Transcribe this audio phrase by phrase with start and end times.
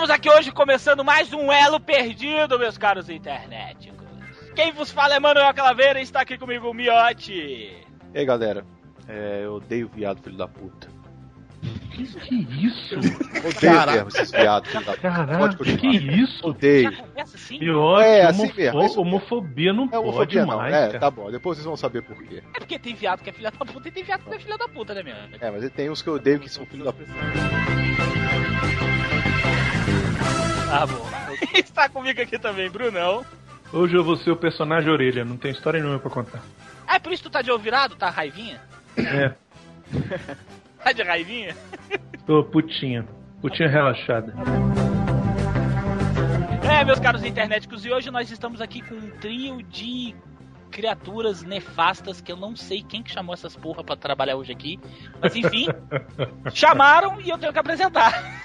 [0.00, 4.06] Estamos aqui hoje começando mais um Elo Perdido, meus caros internéticos.
[4.56, 7.34] Quem vos fala é Manuel Calaveira e está aqui comigo o Miote.
[7.34, 7.84] E
[8.18, 8.64] aí, galera?
[9.06, 10.88] É, eu odeio viado, filho da puta.
[11.92, 12.02] Que
[12.64, 12.94] isso?
[13.46, 13.92] Odeio Caraca.
[14.04, 15.38] mesmo esses viados, filho da puta.
[15.38, 15.80] Pode continuar.
[15.80, 16.46] que isso?
[16.48, 17.04] Odeio.
[17.18, 17.58] Assim?
[17.58, 20.56] Pior, É, assim homofo- mesmo, isso- homofobia não É pode homofobia não.
[20.56, 20.98] mais, É, cara.
[20.98, 21.30] tá bom.
[21.30, 22.42] Depois vocês vão saber por quê.
[22.54, 24.40] É porque tem viado que é filha da puta e tem viado que não é
[24.40, 25.14] filha da puta, né, meu?
[25.38, 27.10] É, mas tem uns que eu odeio que são filho da puta.
[30.70, 31.04] Tá bom.
[31.58, 33.26] está comigo aqui também, Brunão.
[33.72, 36.40] Hoje eu vou ser o personagem orelha, não tem história nenhuma pra contar.
[36.86, 37.96] Ah, é por isso que tu tá de ouvirado?
[37.96, 38.60] Tá raivinha?
[38.96, 39.32] É,
[40.82, 41.56] Tá de raivinha?
[42.26, 43.06] tô putinha.
[43.40, 44.34] Putinha relaxada.
[46.70, 50.14] É, meus caros internéticos, e hoje nós estamos aqui com um trio de
[50.70, 54.78] criaturas nefastas que eu não sei quem que chamou essas porra pra trabalhar hoje aqui.
[55.20, 55.66] Mas enfim,
[56.54, 58.40] chamaram e eu tenho que apresentar.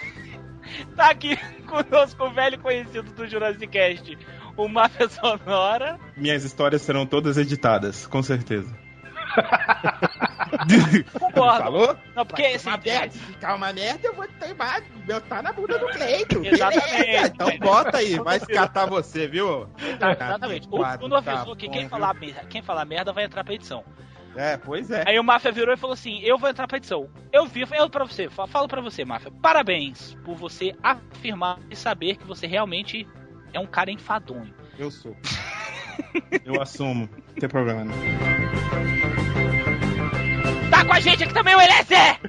[0.95, 4.17] Tá aqui conosco o velho conhecido do Jurassic Cast,
[4.57, 5.99] o Máfia Sonora.
[6.17, 8.73] Minhas histórias serão todas editadas, com certeza.
[11.19, 11.63] Concordo.
[11.63, 11.97] Falou?
[12.15, 15.77] Não, porque esse uma merda, se ficar uma merda, eu vou teimar, botar na bunda
[15.77, 16.45] do Cleito.
[16.45, 17.27] Exatamente.
[17.33, 19.67] Então bota aí, vai catar você, viu?
[19.77, 20.67] Exatamente.
[20.71, 23.53] O Bruno tá avisou que bom, quem falar, merda- quem falar merda vai entrar pra
[23.53, 23.83] edição.
[24.35, 25.03] É, pois é.
[25.07, 27.09] Aí o Máfia virou e falou assim: Eu vou entrar pra edição.
[27.31, 29.31] Eu vi, eu pra você, fa- falo pra você, Máfia.
[29.41, 33.07] Parabéns por você afirmar e saber que você realmente
[33.53, 34.53] é um cara enfadonho.
[34.77, 35.15] Eu sou.
[36.45, 37.93] Eu assumo, não tem problema não.
[40.69, 42.19] Tá com a gente aqui também o Eliezer!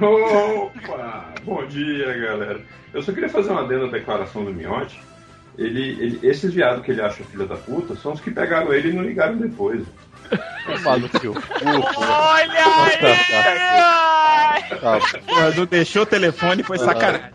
[0.00, 1.34] Opa!
[1.44, 2.60] Bom dia, galera.
[2.92, 5.00] Eu só queria fazer uma adendo à declaração do Miotti.
[5.58, 8.88] Ele, ele- esses viados que ele acha filha da puta são os que pegaram ele
[8.90, 9.84] e não ligaram depois.
[10.82, 11.34] Maluco, tio.
[11.64, 14.62] Olha aí!
[14.80, 14.98] Tá,
[15.56, 17.30] Não deixou o telefone, foi sacanagem.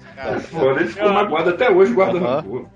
[0.49, 2.39] Foda, ele ficou magoado até hoje guardando Aham.
[2.39, 2.69] o cu.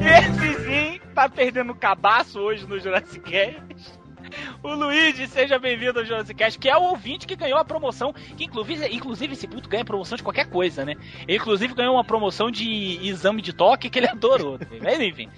[0.00, 3.97] Esse sim tá perdendo cabaço hoje no Jurassic Cast.
[4.62, 8.12] O Luigi, seja bem-vindo ao Jurassic Cast, que é o ouvinte que ganhou a promoção,
[8.12, 10.94] que inclusive, inclusive esse puto ganha promoção de qualquer coisa, né?
[11.26, 14.58] Ele inclusive ganhou uma promoção de exame de toque que ele adorou.
[14.82, 15.28] Mas enfim.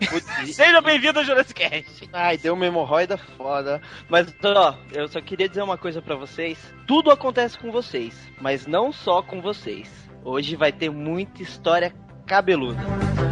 [0.52, 2.08] seja bem-vindo ao Jurassic Cast.
[2.12, 3.80] Ai, deu uma hemorroida foda.
[4.08, 6.58] Mas, ó, eu só queria dizer uma coisa pra vocês.
[6.86, 9.90] Tudo acontece com vocês, mas não só com vocês.
[10.24, 11.94] Hoje vai ter muita história
[12.26, 13.29] cabeluda.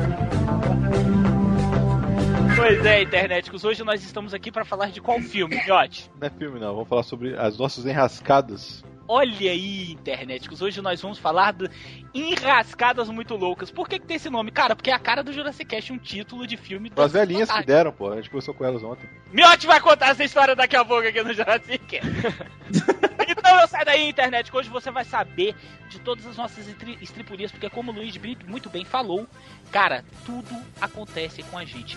[2.59, 6.11] Pois é, internéticos, hoje nós estamos aqui pra falar de qual filme, Miotti?
[6.21, 8.85] não é filme não, vamos falar sobre as nossas enrascadas.
[9.11, 11.71] Olha aí, internéticos, hoje nós vamos falar de
[12.13, 13.71] Enrascadas Muito Loucas.
[13.71, 14.51] Por que, que tem esse nome?
[14.51, 17.65] Cara, porque é a cara do Jurassic Cast, um título de filme As velhinhas que
[17.65, 18.11] deram, pô.
[18.13, 19.09] A gente conversou com elas ontem.
[19.33, 22.07] Miotti vai contar essa história daqui a pouco aqui no Jurassic Cast.
[23.27, 25.55] então eu saio daí, internet, hoje você vai saber
[25.89, 29.27] de todas as nossas estri- estripurias, porque como o Luiz Brito muito bem falou,
[29.71, 31.97] cara, tudo acontece com a gente.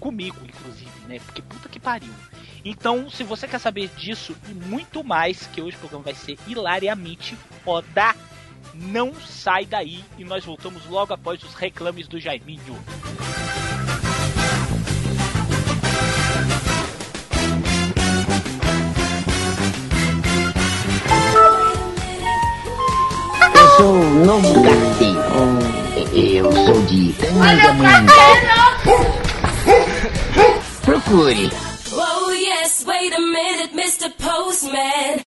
[0.00, 1.18] Comigo, inclusive, né?
[1.18, 2.12] Porque puta que pariu.
[2.64, 6.38] Então, se você quer saber disso e muito mais, que hoje o programa vai ser
[6.46, 8.14] hilariamente foda,
[8.74, 12.78] não sai daí e nós voltamos logo após os reclames do Jaiminho.
[23.54, 25.18] Eu sou o novo carteiro.
[26.12, 29.17] Eu sou de Tangamanga.
[31.08, 31.48] Procure.
[31.92, 34.10] Oh yes, wait a minute, Mr.
[34.10, 35.22] Postman.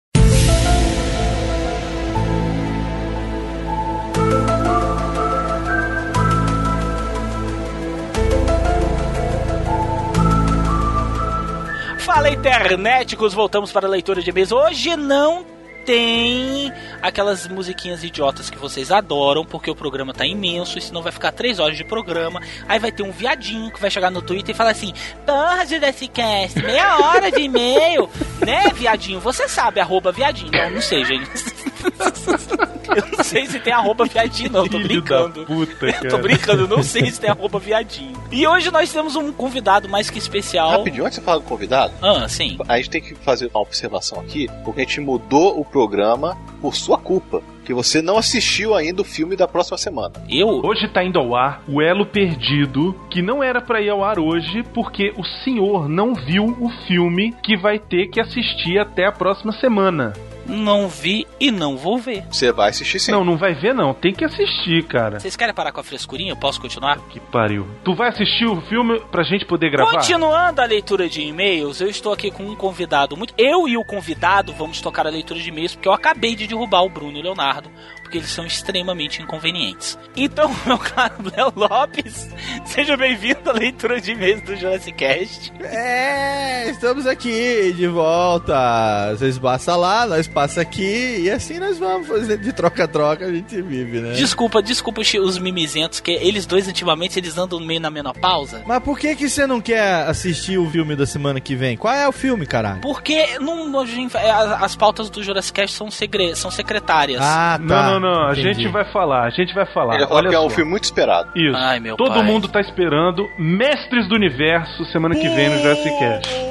[12.00, 14.52] Fala internéticos, voltamos para a leitura de e-mails.
[14.52, 15.59] Hoje não
[15.90, 16.72] tem
[17.02, 21.32] aquelas musiquinhas idiotas que vocês adoram, porque o programa tá imenso, e senão vai ficar
[21.32, 22.40] três horas de programa.
[22.68, 24.94] Aí vai ter um viadinho que vai chegar no Twitter e falar assim:
[25.26, 25.66] Porra,
[26.12, 28.08] Cast, meia hora de e-mail,
[28.46, 29.18] né, viadinho?
[29.18, 30.52] Você sabe, arroba viadinho.
[30.52, 31.28] Não, não sei, gente.
[32.90, 35.44] Eu não sei se tem arroba viadinho, não, tô Filho da brincando.
[35.46, 38.12] puta, Eu tô brincando, eu não sei se tem arroba viadinho.
[38.32, 40.70] E hoje nós temos um convidado mais que especial.
[40.70, 42.58] Rapidinho, antes de você falar do convidado, Ah, sim.
[42.68, 46.74] a gente tem que fazer uma observação aqui, porque a gente mudou o programa por
[46.74, 47.40] sua culpa.
[47.64, 50.14] Que você não assistiu ainda o filme da próxima semana.
[50.28, 50.48] Eu?
[50.64, 54.18] Hoje tá indo ao ar o Elo Perdido, que não era pra ir ao ar
[54.18, 59.12] hoje, porque o senhor não viu o filme que vai ter que assistir até a
[59.12, 60.12] próxima semana.
[60.50, 62.24] Não vi e não vou ver.
[62.30, 63.12] Você vai assistir sim.
[63.12, 65.20] Não, não vai ver não, tem que assistir, cara.
[65.20, 66.32] Vocês querem parar com a frescurinha?
[66.32, 66.98] Eu posso continuar?
[67.08, 67.66] Que pariu.
[67.84, 69.92] Tu vai assistir o filme pra gente poder gravar?
[69.92, 73.34] Continuando a leitura de e-mails, eu estou aqui com um convidado muito.
[73.38, 76.82] Eu e o convidado vamos tocar a leitura de e-mails porque eu acabei de derrubar
[76.82, 77.70] o Bruno e Leonardo,
[78.10, 79.96] porque eles são extremamente inconvenientes.
[80.16, 82.28] Então, meu caro Léo Lopes,
[82.64, 85.52] seja bem-vindo à leitura de e-mails do Jurassic Cast.
[85.60, 89.14] É, estamos aqui de volta.
[89.16, 93.62] Vocês passam lá, nós passa aqui e assim nós vamos fazer de troca-troca, a gente
[93.62, 94.14] vive, né?
[94.14, 98.64] Desculpa, desculpa os- os mimizentos, que eles dois ultimamente eles andam meio na menopausa.
[98.66, 101.76] Mas por que que você não quer assistir o filme da semana que vem?
[101.76, 102.80] Qual é o filme, caralho?
[102.80, 107.20] Porque não, não- as, as pautas do Jurassic Cast são, segre, são secretárias.
[107.22, 107.64] Ah, tá.
[107.64, 108.54] Não, não, não, a Entendi.
[108.54, 109.94] gente vai falar, a gente vai falar.
[109.96, 111.30] Ele Olha que é um filme muito esperado.
[111.36, 111.56] Isso.
[111.56, 112.22] Ai, meu Todo pai.
[112.22, 116.50] mundo tá esperando Mestres do Universo semana que vem no Jurassic Cast.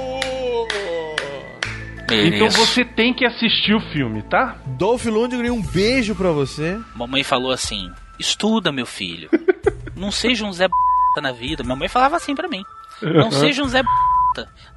[2.12, 4.56] Então você tem que assistir o filme, tá?
[4.66, 6.80] Dolph Lundgren, um beijo pra você.
[6.96, 9.30] Mamãe falou assim: estuda, meu filho.
[9.96, 10.74] Não seja um Zé b...
[11.22, 11.64] na vida.
[11.64, 12.64] Mamãe falava assim pra mim.
[13.02, 13.90] Não seja um Zé b...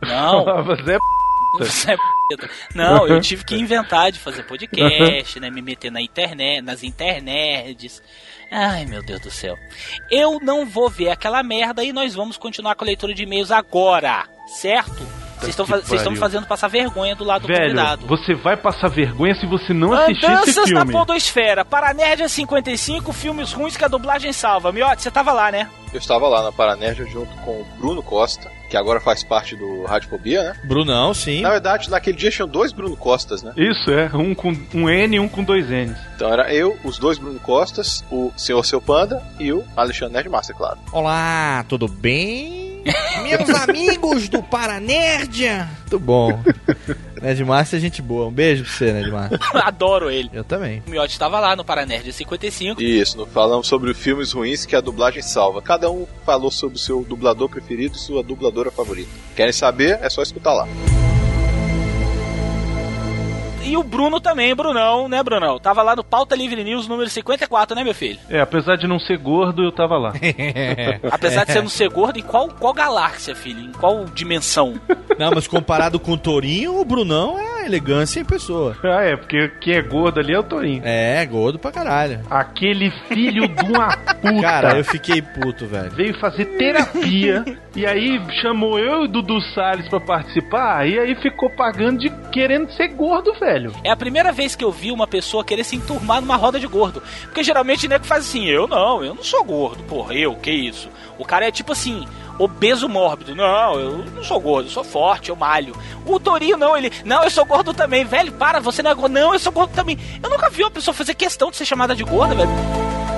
[0.03, 0.45] Não.
[0.45, 0.99] Falava Zé
[1.65, 2.03] Zé b...
[2.75, 5.51] Não, eu tive que inventar de fazer podcast, né?
[5.51, 8.03] Me meter na internet, nas internets.
[8.51, 9.57] Ai, meu Deus do céu.
[10.11, 13.51] Eu não vou ver aquela merda e nós vamos continuar com a leitura de e-mails
[13.51, 15.22] agora, certo?
[15.47, 18.07] Vocês estão fazendo passar vergonha do lado do Velho, convidado.
[18.07, 20.93] você vai passar vergonha se você não assistir esse Andanças na filme.
[20.93, 24.73] Podosfera, Paranerd 55, filmes ruins que a dublagem salva.
[24.73, 25.69] Miotti, você tava lá, né?
[25.93, 29.85] Eu estava lá na Paranerd junto com o Bruno Costa, que agora faz parte do
[29.85, 30.57] Radiofobia, né?
[30.65, 31.43] Brunão, sim.
[31.43, 33.53] Na verdade, naquele dia tinham dois Bruno Costas, né?
[33.59, 35.99] Isso é, um com um N e um com dois N's.
[36.17, 40.57] Então era eu, os dois Bruno Costas, o Senhor Seu Panda e o Alexandre Nerdmaster,
[40.57, 40.79] claro.
[40.93, 42.72] Olá, tudo bem?
[43.23, 45.69] Meus amigos do Paranerdia.
[45.81, 46.43] Muito bom.
[47.21, 48.27] Nerdmaster é gente boa.
[48.27, 49.39] Um beijo pra você, Nerdmaster.
[49.67, 50.31] Adoro ele.
[50.33, 50.83] Eu também.
[50.87, 52.83] O Miotti tava lá no Paranerd 55.
[52.83, 55.63] Isso, no- falamos sobre filmes ruins que a dublagem salva.
[55.63, 59.11] Cada um falou sobre o seu dublador preferido e sua dubladora favorita.
[59.37, 59.99] Querem saber?
[60.03, 60.67] É só escutar lá.
[63.65, 65.59] E o Bruno também, Brunão, né, Brunão?
[65.59, 68.19] Tava lá no Pauta Livre News número 54, né, meu filho?
[68.29, 70.13] É, apesar de não ser gordo, eu tava lá.
[71.11, 73.61] Apesar de você não ser gordo, em qual, qual galáxia, filho?
[73.61, 74.75] Em qual dimensão?
[75.19, 78.75] Não, mas comparado com o Torinho, o Brunão é elegância em pessoa.
[78.83, 80.83] Ah, é, porque quem é gordo ali é o Torinho.
[80.85, 82.21] É, gordo pra caralho.
[82.31, 84.41] Aquele filho de uma puta.
[84.41, 85.91] Cara, eu fiquei puto, velho.
[85.91, 87.45] Veio fazer terapia
[87.75, 92.11] e aí chamou eu e o Dudu Salles pra participar e aí ficou pagando de
[92.31, 93.73] querendo ser gordo, velho.
[93.83, 96.67] É a primeira vez que eu vi uma pessoa querer se enturmar numa roda de
[96.67, 97.03] gordo.
[97.23, 100.51] Porque geralmente o nego faz assim, eu não, eu não sou gordo, porra, eu, que
[100.51, 100.91] isso?
[101.19, 102.07] O cara é tipo assim,
[102.39, 103.35] obeso mórbido.
[103.35, 105.75] Não, eu não sou gordo, eu sou forte, eu malho.
[106.05, 109.13] O Torinho não, ele, não, eu sou gordo também, velho, para, você não é gordo,
[109.13, 109.99] não, eu sou gordo também.
[110.23, 113.12] Eu nunca vi uma pessoa fazer questão de ser chamada de gorda, velho.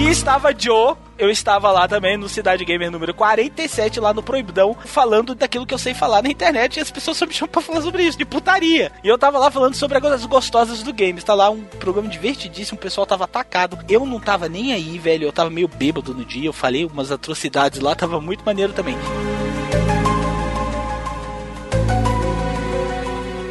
[0.00, 4.74] E estava Joe, eu estava lá também no Cidade Gamer número 47, lá no Proibidão,
[4.82, 7.60] falando daquilo que eu sei falar na internet e as pessoas só me chamam pra
[7.60, 8.90] falar sobre isso, de putaria.
[9.04, 11.18] E eu tava lá falando sobre as gostosas do game.
[11.18, 13.78] Está lá um programa divertidíssimo, o pessoal tava atacado.
[13.90, 17.12] Eu não tava nem aí, velho, eu tava meio bêbado no dia, eu falei umas
[17.12, 18.96] atrocidades lá, tava muito maneiro também.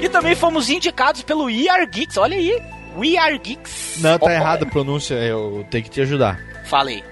[0.01, 2.78] E também fomos indicados pelo Are Geeks, olha aí.
[2.95, 3.97] We Are Geeks.
[3.99, 6.39] Não, tá errada a pronúncia, eu tenho que te ajudar.
[6.65, 7.03] Falei.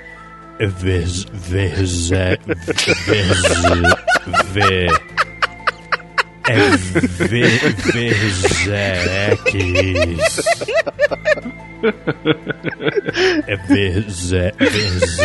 [0.59, 2.35] Vez, vez, é,
[3.05, 3.41] vez,
[4.51, 4.87] vê.
[6.49, 8.47] É ve, vezeques.
[14.31, 15.19] É vezeques.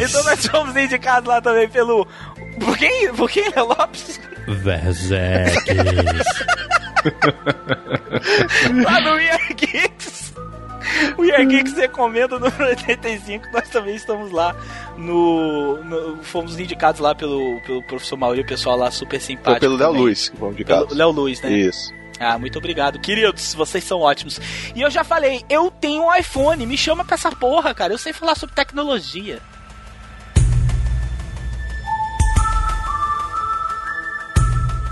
[0.00, 2.06] Então nós fomos indicados lá também pelo.
[2.60, 3.12] Por quem?
[3.14, 4.20] Por quem, Léo Lopes?
[4.46, 5.74] Vezeques.
[8.84, 10.34] lá no We Are Geeks.
[11.16, 14.54] O O Year Geeks recomenda no 85, nós também estamos lá
[14.98, 19.50] no, no- Fomos indicados lá pelo, pelo professor Mauri, o pessoal lá super simpático.
[19.52, 19.92] Foi pelo Léo.
[19.92, 20.94] Luiz que Pelo casa.
[20.94, 21.50] Léo Luiz, né?
[21.50, 21.92] Isso.
[22.20, 23.00] Ah, muito obrigado.
[23.00, 24.38] Queridos, vocês são ótimos.
[24.74, 27.92] E eu já falei, eu tenho um iPhone, me chama pra essa porra, cara.
[27.94, 29.40] Eu sei falar sobre tecnologia.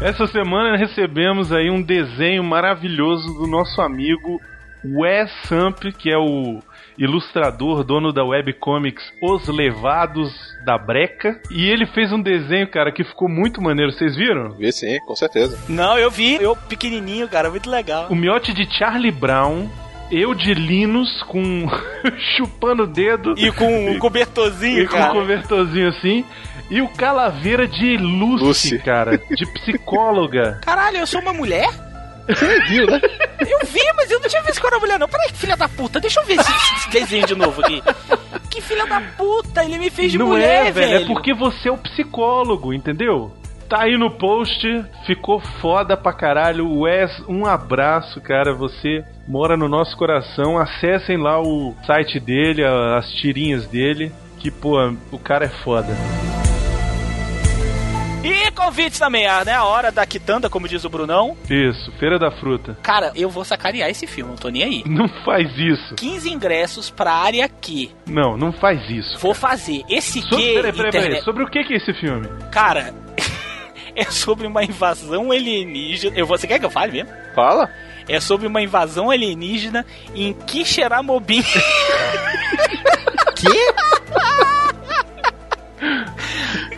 [0.03, 4.41] Essa semana recebemos aí um desenho maravilhoso do nosso amigo
[4.85, 6.59] Wes Samp, que é o
[6.99, 10.33] ilustrador, dono da webcomics Os Levados
[10.65, 11.41] da Breca.
[11.53, 13.93] E ele fez um desenho, cara, que ficou muito maneiro.
[13.93, 14.51] Vocês viram?
[14.57, 15.57] Vi sim, com certeza.
[15.69, 18.09] Não, eu vi, eu pequenininho, cara, muito legal.
[18.11, 19.69] O miote de Charlie Brown,
[20.13, 21.67] eu de Linus com
[22.37, 25.13] chupando o dedo E com um cobertorzinho, e com cara.
[25.13, 26.25] um cobertorzinho assim.
[26.71, 28.79] E o Calaveira de Lucy, Lucy.
[28.79, 30.59] cara, de psicóloga.
[30.65, 31.69] Caralho, eu sou uma mulher?
[32.29, 33.01] Você viu, né?
[33.41, 35.09] Eu vi, mas eu não tinha visto que eu era mulher, não.
[35.09, 37.83] Peraí, filha da puta, deixa eu ver esse, esse desenho de novo aqui.
[38.49, 41.05] Que filha da puta, ele me fez de Não mulher, é, velho, velho.
[41.05, 43.33] é porque você é o psicólogo, entendeu?
[43.73, 46.81] Tá aí no post, ficou foda pra caralho.
[46.81, 48.53] Wes, um abraço, cara.
[48.53, 50.59] Você mora no nosso coração.
[50.59, 54.13] Acessem lá o site dele, as tirinhas dele.
[54.39, 54.77] Que, pô,
[55.11, 55.89] o cara é foda.
[58.23, 59.55] E convites também, ah, né?
[59.55, 61.35] A hora da quitanda, como diz o Brunão.
[61.49, 62.77] Isso, Feira da Fruta.
[62.83, 64.83] Cara, eu vou sacanear esse filme, não tô nem aí.
[64.85, 65.95] Não faz isso.
[65.95, 67.89] 15 ingressos pra área Q.
[68.07, 69.19] Não, não faz isso.
[69.19, 69.83] Vou fazer.
[69.89, 71.23] Esse Sobre, Q, peraí, peraí, peraí.
[71.23, 72.29] Sobre o que que é esse filme?
[72.51, 72.93] Cara,
[73.95, 76.17] é sobre uma invasão alienígena.
[76.17, 77.11] Eu você quer que eu fale mesmo?
[77.35, 77.71] Fala.
[78.09, 81.45] É sobre uma invasão alienígena em Quixeramobim.
[83.35, 83.75] Que?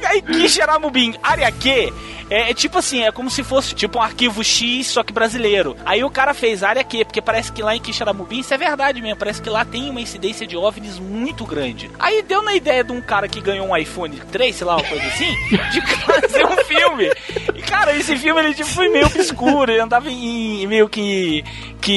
[0.06, 1.92] Aí Quixeramobim, área Q,
[2.30, 5.76] é, é tipo assim, é como se fosse tipo um arquivo X, só que brasileiro.
[5.84, 9.00] Aí o cara fez área Q, porque parece que lá em Quixeramobim, isso é verdade
[9.00, 11.90] mesmo, parece que lá tem uma incidência de OVNIs muito grande.
[11.98, 14.84] Aí deu na ideia de um cara que ganhou um iPhone 3, sei lá, uma
[14.84, 15.34] coisa assim,
[15.70, 17.10] de fazer um filme.
[17.54, 21.44] E cara, esse filme ele tipo, foi meio obscuro, ele andava em, meio que
[21.80, 21.92] que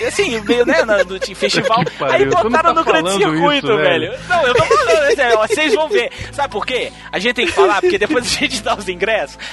[0.00, 1.82] em, assim, meio né, na- no em festival.
[2.10, 4.10] Aí não botaram tá no grande circuito, isso, velho.
[4.10, 4.18] velho.
[4.28, 6.10] Não, eu tô falando, é vocês vão ver.
[6.32, 6.90] Sabe por quê?
[7.10, 9.01] A gente tem que falar, porque depois a gente dá os ingressos,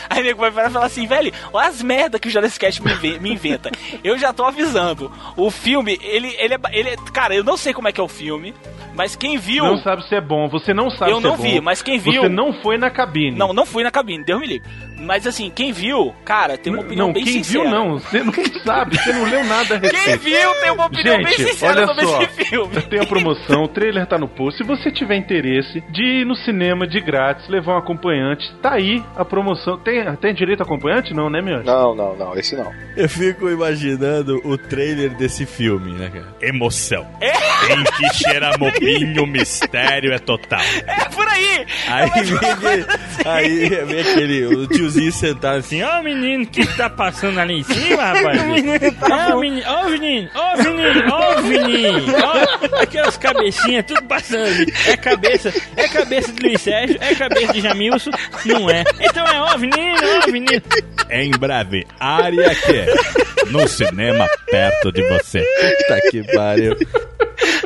[0.10, 2.92] aí o nego vai falar assim, velho, olha as merda que o Jurassic Cast me,
[2.92, 3.72] inve- me inventa.
[4.04, 5.12] Eu já tô avisando.
[5.36, 8.04] O filme, ele, ele, é, ele é- Cara, eu não sei como é que é
[8.04, 8.54] o filme,
[8.96, 9.64] mas quem viu.
[9.66, 10.48] Não sabe se é bom.
[10.50, 11.44] Você não sabe Eu se não é bom.
[11.44, 13.38] vi, mas quem viu- Você não foi na cabine.
[13.38, 14.68] Não, não fui na cabine, Deus me livre.
[15.02, 17.64] Mas assim, quem viu, cara, tem uma opinião não, bem quem sincera.
[17.64, 17.94] viu não.
[18.00, 18.34] Você não
[18.66, 20.04] sabe, você não leu nada a respeito.
[20.04, 22.82] Quem viu tem uma opinião bem Gente, sincera olha sobre só, esse filme.
[22.82, 24.58] Tem a promoção, o trailer tá no post.
[24.62, 29.02] Se você tiver interesse de ir no cinema de grátis, levar um acompanhante, tá aí
[29.16, 29.39] a promoção.
[29.84, 31.14] Tem, tem direito a acompanhante?
[31.14, 31.64] Não, né, meu?
[31.64, 32.72] Não, não, não, esse não.
[32.96, 36.28] Eu fico imaginando o trailer desse filme, né, cara?
[36.42, 37.08] Emoção.
[37.22, 40.60] Em que Xeramobim o mistério é total.
[40.88, 41.66] É por aí!
[41.88, 42.86] Aí vem, aquele-
[43.26, 47.64] aí vem aquele o tiozinho sentado assim, Ó, o menino que tá passando ali em
[47.64, 48.40] cima, rapaz.
[48.42, 52.14] O menino tá Ó, o menino, ó, o menino, ó, o menino, ó, o menino.
[52.24, 54.74] Ó, aquelas cabecinhas, tudo passando ali.
[54.88, 58.12] É cabeça, é cabeça de Luiz Sérgio, é cabeça de Jamilson,
[58.46, 58.84] não é.
[59.00, 60.62] Então é, ó, menino, ó, menino.
[61.10, 65.40] Em breve, área que no cinema perto de você.
[65.40, 66.76] Puta que pariu.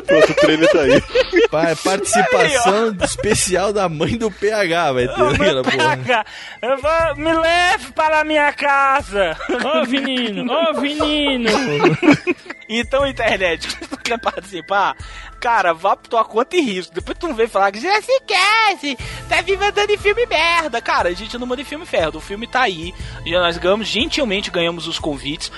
[0.06, 1.00] Pronto, o trailer tá aí.
[1.50, 5.96] Pa- participação especial da mãe do PH, vai ter aquela porra.
[5.96, 6.26] Pega,
[6.62, 9.36] eu vou- me leve para a minha casa.
[9.64, 11.50] Ô, menino, ô, menino.
[12.66, 14.96] Então, internet, se tu quer participar,
[15.38, 16.94] cara, vá por tua conta e risco.
[16.94, 18.96] Depois tu não vem falar que já se esquece,
[19.28, 20.80] tá me mandando em filme merda.
[20.80, 22.16] Cara, a gente não manda em filme merda.
[22.16, 22.94] O filme tá aí.
[23.26, 25.52] Já nós ganhamos, gentilmente ganhamos os convites.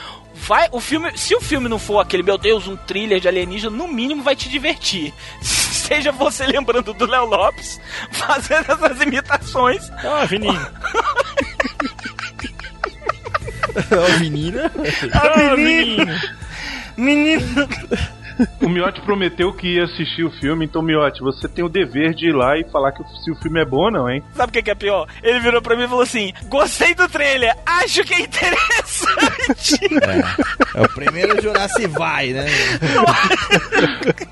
[0.46, 3.76] Vai, o filme, se o filme não for aquele, meu Deus, um thriller de alienígena,
[3.76, 5.12] no mínimo vai te divertir.
[5.42, 7.80] Seja você lembrando do Léo Lopes,
[8.12, 9.90] fazendo essas imitações.
[10.04, 10.70] Ó, menino.
[13.90, 14.72] Ó, menina.
[14.72, 16.20] Ô, menino.
[16.96, 17.68] Menino.
[18.61, 22.28] O Miotti prometeu que ia assistir o filme, então, Miotti, você tem o dever de
[22.28, 24.23] ir lá e falar que se o filme é bom ou não, hein?
[24.35, 25.09] Sabe o que é pior?
[25.23, 29.78] Ele virou pra mim e falou assim: Gostei do trailer, acho que é interessante.
[30.75, 32.47] É o primeiro Jurassic vai, né?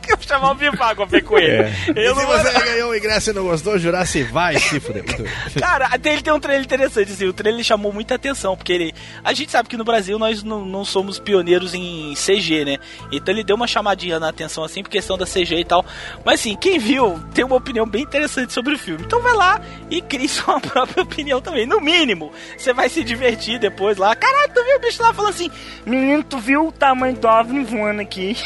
[0.08, 1.62] Eu vou chamar o Bivago pra ver com ele.
[1.62, 1.72] É.
[1.96, 5.04] Eu e se não você ganhou o ingresso e não gostou, Jurassic vai, se fuder.
[5.04, 5.32] Muito bem.
[5.58, 8.94] Cara, até ele tem um trailer interessante, assim, o trailer chamou muita atenção, porque ele.
[9.22, 12.78] A gente sabe que no Brasil nós não, não somos pioneiros em CG, né?
[13.10, 15.84] Então ele deu uma chamadinha na atenção assim, por questão da CG e tal.
[16.24, 19.04] Mas assim, quem viu tem uma opinião bem interessante sobre o filme.
[19.04, 19.60] Então vai lá
[19.90, 21.66] e crie sua própria opinião também.
[21.66, 24.14] No mínimo, você vai se divertir depois lá.
[24.14, 25.50] Caralho, tu viu o bicho lá falando assim:
[25.86, 28.36] Menino, tu viu o tamanho do OVNI voando aqui?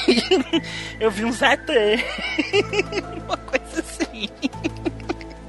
[1.01, 2.05] Eu vi um ZT.
[3.27, 4.29] uma coisa assim.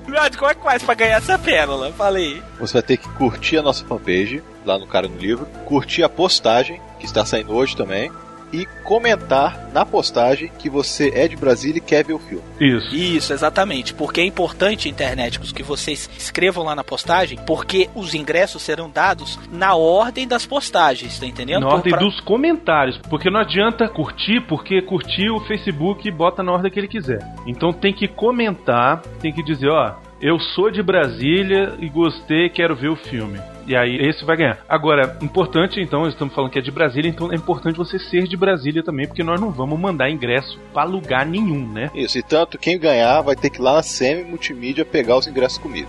[0.10, 1.94] Miotti, como é que faz pra ganhar essa pérola?
[1.94, 2.41] Falei.
[2.60, 6.10] Você vai ter que curtir a nossa fanpage, lá no Cara no Livro, curtir a
[6.10, 8.12] postagem, que está saindo hoje também,
[8.53, 12.44] e comentar na postagem que você é de Brasília e quer ver o filme.
[12.60, 12.96] Isso.
[12.96, 13.94] Isso, exatamente.
[13.94, 19.38] Porque é importante, internéticos, que vocês escrevam lá na postagem, porque os ingressos serão dados
[19.51, 21.62] na ordem das postagens, tá entendendo?
[21.62, 22.98] Na Por- ordem pra- dos comentários.
[23.10, 27.20] Porque não adianta curtir, porque curtir o Facebook bota na ordem que ele quiser.
[27.46, 32.75] Então tem que comentar, tem que dizer, ó, eu sou de Brasília e gostei, quero
[32.75, 33.39] ver o filme.
[33.69, 34.65] E aí esse vai ganhar.
[34.67, 38.35] Agora, importante então, estamos falando que é de Brasília, então é importante você ser de
[38.35, 41.91] Brasília também, porque nós não vamos mandar ingresso pra lugar nenhum, né?
[41.93, 45.27] Isso, e tanto quem ganhar vai ter que ir lá na Semi Multimídia pegar os
[45.27, 45.88] ingressos comigo.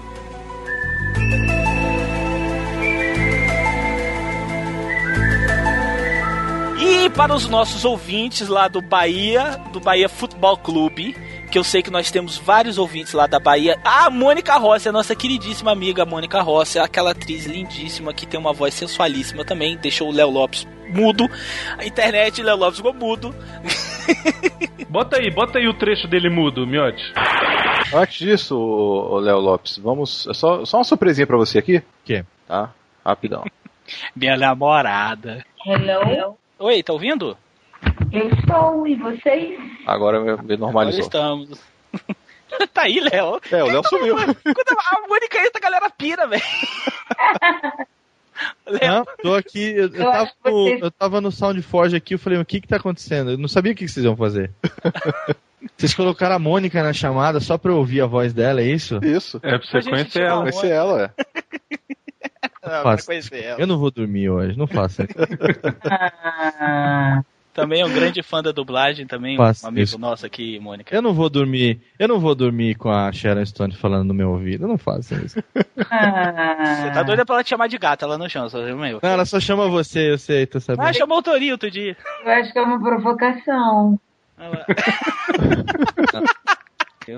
[6.79, 11.17] E para os nossos ouvintes lá do Bahia, do Bahia Futebol Clube,
[11.51, 13.79] que eu sei que nós temos vários ouvintes lá da Bahia.
[13.85, 18.53] A Mônica Rossi, a nossa queridíssima amiga Mônica Rossi, aquela atriz lindíssima que tem uma
[18.53, 21.29] voz sensualíssima também, deixou o Léo Lopes mudo.
[21.77, 23.35] A internet, Léo Lopes ficou mudo.
[24.89, 27.13] Bota aí, bota aí o trecho dele mudo, Miotti.
[27.95, 30.27] Antes disso, Léo Lopes, vamos.
[30.27, 31.81] é Só, só uma surpresinha pra você aqui.
[32.05, 32.25] Que?
[32.49, 32.73] Tá?
[33.05, 33.45] Rapidão.
[34.17, 35.45] Minha namorada.
[35.65, 36.37] Hello?
[36.59, 37.37] Oi, tá ouvindo?
[38.13, 39.59] Eu estou, e vocês?
[39.87, 41.01] Agora me- me Agora normalizou.
[41.01, 41.61] estamos.
[42.75, 43.41] tá aí, Léo.
[43.51, 44.17] É, o Léo sumiu.
[44.17, 46.43] Quando a Mônica entra, a galera pira, velho.
[48.83, 52.19] Não, tô aqui, eu, eu Eu tava no, vocês- eu tava no SoundForge aqui, eu
[52.19, 53.33] falei, o que que tá acontecendo?
[53.33, 54.51] Eu não sabia o que, que vocês iam fazer.
[55.77, 58.99] Vocês colocaram a Mônica na chamada só pra eu ouvir a voz dela, é isso?
[59.05, 59.39] Isso.
[59.43, 60.41] É pra você conhecer ela.
[60.41, 61.13] Conhecer ela,
[62.63, 62.97] é.
[63.05, 63.61] Conhecer ela.
[63.61, 65.13] Eu não vou dormir hoje, não faça isso.
[65.91, 69.99] Ah, Também é um grande fã da dublagem, também Faço um amigo isso.
[69.99, 70.95] nosso aqui, Mônica.
[70.95, 74.31] Eu não vou dormir, eu não vou dormir com a Sharon Stone falando no meu
[74.31, 75.43] ouvido, não faça isso.
[75.91, 76.77] ah.
[76.83, 79.01] Você tá doida pra ela te chamar de gata, ela não chama, só chama eu.
[79.03, 80.87] Não, ela só chama você, eu sei, tô sabendo.
[80.89, 81.97] Ah, chamou o Torinho outro dia.
[82.25, 83.99] Eu acho que é uma provocação.
[84.39, 84.65] Ela-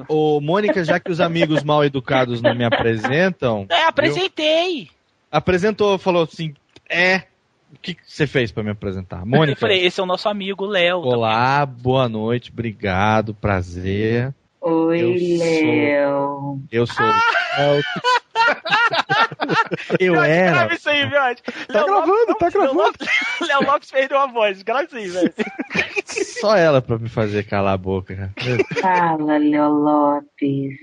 [0.09, 4.88] Ô, Mônica, já que os amigos mal educados não me apresentam, É, apresentei.
[5.31, 6.55] apresentou, falou assim,
[6.88, 7.25] é,
[7.75, 9.21] o que você fez pra me apresentar?
[9.21, 11.01] Eu Mônica, falei, esse é o nosso amigo Léo.
[11.01, 14.33] olá, boa noite, obrigado, prazer.
[14.61, 16.61] Oi, Eu Léo.
[16.71, 17.83] Eu sou o Léo.
[19.99, 20.51] Eu era.
[20.53, 21.43] Grava isso aí, Viote.
[21.43, 22.75] Tá gravando, tá Léo gravando.
[22.83, 23.09] Lopes,
[23.49, 24.63] Léo Lopes perdeu a voz.
[24.63, 25.35] Grava isso aí, velho.
[26.05, 28.33] Só ela pra me fazer calar a boca.
[28.37, 28.65] cara.
[28.81, 30.75] Fala, Léo Lopes.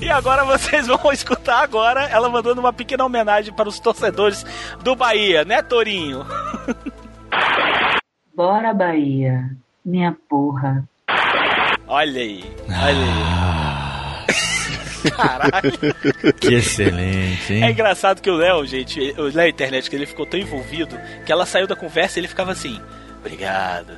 [0.00, 4.44] E agora vocês vão escutar agora ela mandando uma pequena homenagem para os torcedores
[4.82, 6.24] do Bahia, né, Torinho?
[8.34, 9.50] Bora, Bahia.
[9.82, 10.84] Minha porra.
[11.88, 14.26] Olha aí, olha aí.
[15.16, 15.72] Caralho.
[16.40, 17.70] Que excelente, É hein?
[17.70, 21.46] engraçado que o Léo, gente, o Léo internet, que ele ficou tão envolvido que ela
[21.46, 22.78] saiu da conversa e ele ficava assim.
[23.26, 23.92] Obrigado.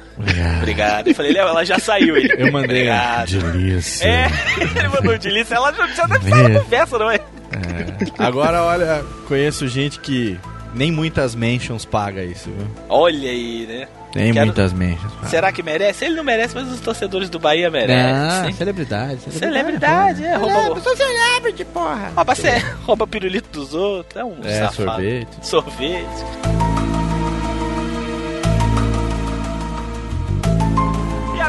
[0.59, 1.09] Obrigado.
[1.09, 2.17] Eu falei, Léo, ela já saiu.
[2.17, 3.29] Ele, Eu mandei Obrigado.
[3.53, 4.07] delícia.
[4.09, 4.27] É,
[4.79, 7.17] ele mandou de lista, ela já já deve estar na conversa, não é?
[7.17, 8.23] É.
[8.23, 10.39] Agora, olha, conheço gente que
[10.75, 12.67] nem muitas mentions paga isso, viu?
[12.89, 13.89] Olha aí, né?
[14.15, 15.13] Nem Quero- muitas mentions.
[15.15, 15.29] paga.
[15.29, 16.07] Será que merece?
[16.07, 18.03] Ele não merece, mas os torcedores do Bahia merecem.
[18.03, 19.21] Ah, celebridade.
[19.31, 20.81] Celebridade, é, rouba.
[20.81, 22.11] sou celebrity, porra.
[22.17, 24.75] Rouba, sé- rouba pirulito dos outros, é um É, safado.
[24.77, 25.29] sorvete.
[25.43, 26.25] Sorvete.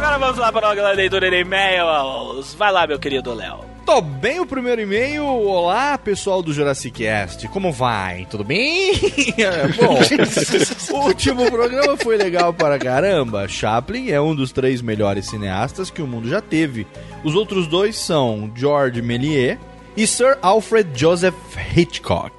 [0.09, 2.55] Agora vamos lá para a leitura de e-mails.
[2.55, 3.59] Vai lá, meu querido Léo.
[3.85, 5.23] Tô bem o primeiro e-mail.
[5.23, 7.47] Olá, pessoal do Jurassic Cast.
[7.49, 8.25] Como vai?
[8.25, 8.93] Tudo bem?
[9.77, 13.47] Bom, o último programa foi legal para caramba.
[13.47, 16.87] Chaplin é um dos três melhores cineastas que o mundo já teve.
[17.23, 19.59] Os outros dois são George Méliès
[19.95, 21.35] e Sir Alfred Joseph
[21.75, 22.33] Hitchcock.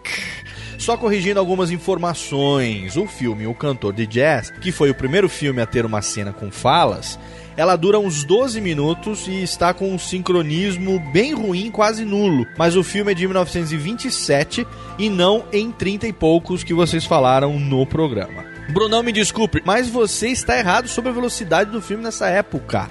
[0.76, 5.60] Só corrigindo algumas informações, o filme O Cantor de Jazz, que foi o primeiro filme
[5.60, 7.18] a ter uma cena com falas,
[7.56, 12.46] ela dura uns 12 minutos e está com um sincronismo bem ruim, quase nulo.
[12.56, 14.66] Mas o filme é de 1927
[14.98, 18.44] e não em 30 e poucos que vocês falaram no programa.
[18.72, 22.88] Brunão, me desculpe, mas você está errado sobre a velocidade do filme nessa época.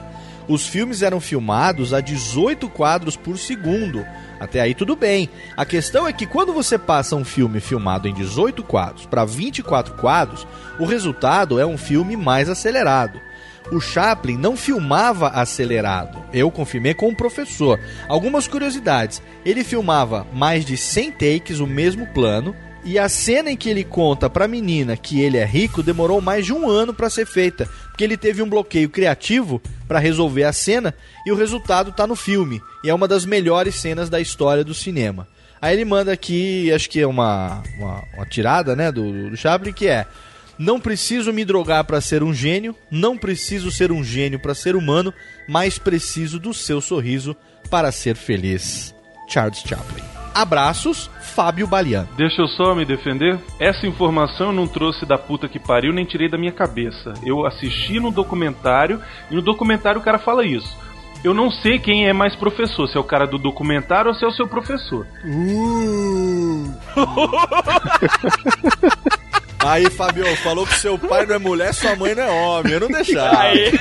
[0.47, 4.03] Os filmes eram filmados a 18 quadros por segundo.
[4.39, 5.29] Até aí tudo bem.
[5.55, 9.93] A questão é que quando você passa um filme filmado em 18 quadros para 24
[9.95, 10.47] quadros,
[10.79, 13.21] o resultado é um filme mais acelerado.
[13.71, 16.23] O Chaplin não filmava acelerado.
[16.33, 17.79] Eu confirmei com o professor.
[18.07, 19.21] Algumas curiosidades.
[19.45, 23.83] Ele filmava mais de 100 takes, o mesmo plano, e a cena em que ele
[23.83, 27.67] conta pra menina que ele é rico demorou mais de um ano pra ser feita,
[27.89, 32.15] porque ele teve um bloqueio criativo pra resolver a cena e o resultado tá no
[32.15, 32.61] filme.
[32.83, 35.27] E é uma das melhores cenas da história do cinema.
[35.61, 39.73] Aí ele manda aqui, acho que é uma, uma, uma tirada, né, do, do Chaplin,
[39.73, 40.05] que é:
[40.59, 44.75] Não preciso me drogar pra ser um gênio, não preciso ser um gênio pra ser
[44.75, 45.13] humano,
[45.47, 47.33] mas preciso do seu sorriso
[47.71, 48.93] para ser feliz.
[49.29, 50.03] Charles Chaplin.
[50.35, 52.05] Abraços, Fábio Balian.
[52.17, 53.39] Deixa eu só me defender.
[53.57, 57.13] Essa informação eu não trouxe da puta que pariu, nem tirei da minha cabeça.
[57.23, 60.77] Eu assisti no documentário e no documentário o cara fala isso.
[61.23, 64.25] Eu não sei quem é mais professor, se é o cara do documentário ou se
[64.25, 65.07] é o seu professor.
[69.61, 72.73] Aí, Fabio, falou que seu pai não é mulher, sua mãe não é homem.
[72.73, 73.39] Eu não deixava.
[73.39, 73.71] Aí.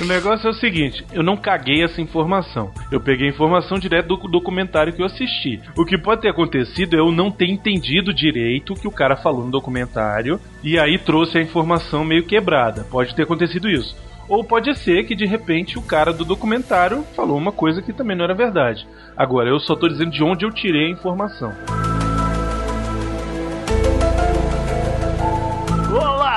[0.00, 2.72] O negócio é o seguinte, eu não caguei essa informação.
[2.90, 5.60] Eu peguei a informação direto do documentário que eu assisti.
[5.76, 9.14] O que pode ter acontecido é eu não ter entendido direito o que o cara
[9.14, 12.86] falou no documentário e aí trouxe a informação meio quebrada.
[12.90, 13.94] Pode ter acontecido isso.
[14.26, 18.16] Ou pode ser que de repente o cara do documentário falou uma coisa que também
[18.16, 18.88] não era verdade.
[19.14, 21.52] Agora, eu só tô dizendo de onde eu tirei a informação.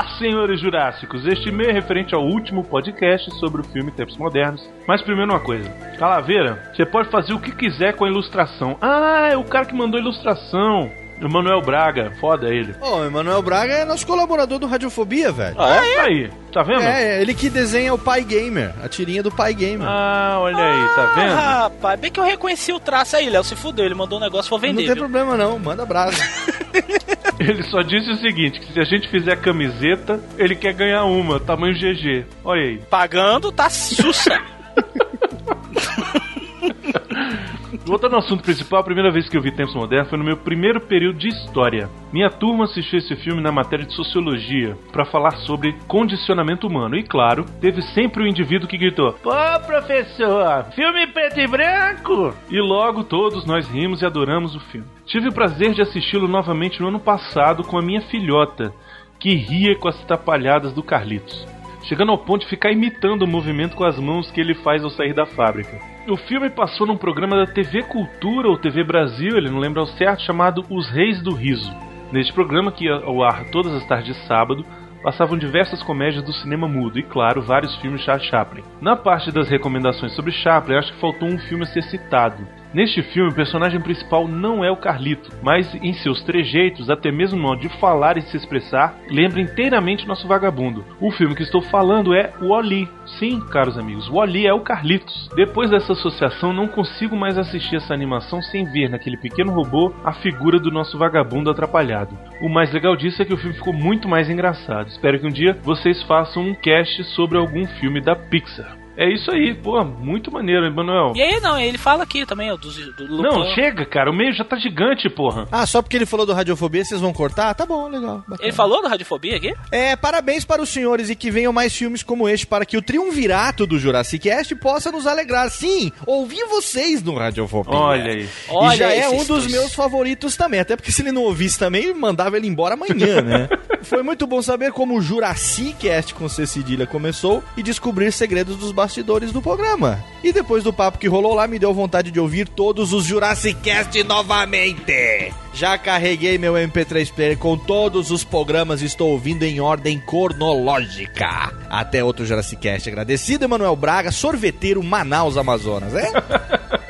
[0.04, 1.26] Olá, senhores jurássicos!
[1.26, 4.62] Este e-mail é referente ao último podcast sobre o filme Tempos Modernos.
[4.86, 8.78] Mas primeiro uma coisa: Calaveira, você pode fazer o que quiser com a ilustração.
[8.82, 10.92] Ah, é o cara que mandou a ilustração.
[11.22, 12.76] Emanuel Braga, foda ele.
[12.82, 15.56] Ô, o Emanuel Braga é nosso colaborador do Radiofobia, velho.
[15.58, 16.00] Ah, é?
[16.02, 16.82] Aí, tá vendo?
[16.82, 19.88] É, ele que desenha o Pai Gamer, a tirinha do Pai Gamer.
[19.88, 21.32] Ah, olha aí, tá vendo?
[21.32, 23.44] Ah, rapaz, bem que eu reconheci o traço aí, Léo.
[23.44, 24.74] Se fudeu, ele mandou um negócio, vou vender.
[24.74, 25.04] não tem viu?
[25.04, 26.18] problema não, manda brasa.
[27.40, 31.40] Ele só disse o seguinte: que se a gente fizer camiseta, ele quer ganhar uma,
[31.40, 32.26] tamanho GG.
[32.44, 32.78] Olha aí.
[32.90, 34.34] Pagando, tá sussa.
[37.86, 40.38] Voltando ao assunto principal, a primeira vez que eu vi Tempos Modernos foi no meu
[40.38, 41.90] primeiro período de História.
[42.12, 46.96] Minha turma assistiu esse filme na matéria de Sociologia para falar sobre condicionamento humano.
[46.96, 49.32] E claro, teve sempre o indivíduo que gritou: Pô,
[49.66, 52.34] professor, filme preto e branco!
[52.50, 54.88] E logo todos nós rimos e adoramos o filme.
[55.06, 58.74] Tive o prazer de assisti-lo novamente no ano passado com a minha filhota,
[59.20, 61.46] que ria com as trapalhadas do Carlitos
[61.84, 64.90] chegando ao ponto de ficar imitando o movimento com as mãos que ele faz ao
[64.90, 65.93] sair da fábrica.
[66.06, 69.88] O filme passou num programa da TV Cultura ou TV Brasil, ele não lembra ao
[69.88, 71.74] certo, chamado Os Reis do Riso.
[72.12, 74.66] Neste programa, que ia ao ar todas as tardes de sábado,
[75.02, 78.64] passavam diversas comédias do cinema mudo e, claro, vários filmes de Chaplin.
[78.82, 82.46] Na parte das recomendações sobre Chaplin, acho que faltou um filme a ser citado.
[82.74, 87.38] Neste filme, o personagem principal não é o Carlito, mas em seus trejeitos, até mesmo
[87.38, 90.84] no modo de falar e se expressar, lembra inteiramente nosso vagabundo.
[91.00, 92.90] O filme que estou falando é o Oli.
[93.20, 95.30] Sim, caros amigos, o Oli é o Carlitos.
[95.36, 100.14] Depois dessa associação, não consigo mais assistir essa animação sem ver naquele pequeno robô a
[100.14, 102.18] figura do nosso vagabundo atrapalhado.
[102.42, 104.88] O mais legal disso é que o filme ficou muito mais engraçado.
[104.88, 108.83] Espero que um dia vocês façam um cast sobre algum filme da Pixar.
[108.96, 111.14] É isso aí, pô, muito maneiro, Emanuel.
[111.16, 113.24] E aí, não, ele fala aqui também, ó, do, do Lupin.
[113.24, 115.48] Não, chega, cara, o meio já tá gigante, porra.
[115.52, 117.54] Ah, só porque ele falou do Radiofobia, vocês vão cortar?
[117.56, 118.24] Tá bom, legal.
[118.28, 118.40] bacana.
[118.42, 119.54] Ele falou do Radiofobia aqui?
[119.72, 122.82] É, parabéns para os senhores e que venham mais filmes como este para que o
[122.82, 125.50] triunvirato do Jurassic Cast possa nos alegrar.
[125.50, 127.74] Sim, ouvi vocês no Radiofobia.
[127.74, 128.24] Olha aí.
[128.24, 131.58] E Olha já é um dos meus favoritos também, até porque se ele não ouvisse
[131.58, 133.50] também, mandava ele embora amanhã, né?
[133.84, 138.56] Foi muito bom saber como o Jurassic Cast com C cedilha começou e descobrir segredos
[138.56, 140.04] dos bastidores do programa.
[140.22, 143.62] E depois do papo que rolou lá, me deu vontade de ouvir todos os Jurassic
[143.62, 145.34] Cast novamente.
[145.54, 151.54] Já carreguei meu MP3 player com todos os programas e estou ouvindo em ordem cronológica.
[151.70, 152.90] Até outro Jurassic Cast.
[152.90, 156.12] Agradecido, Emanuel Braga, sorveteiro Manaus, Amazonas, é?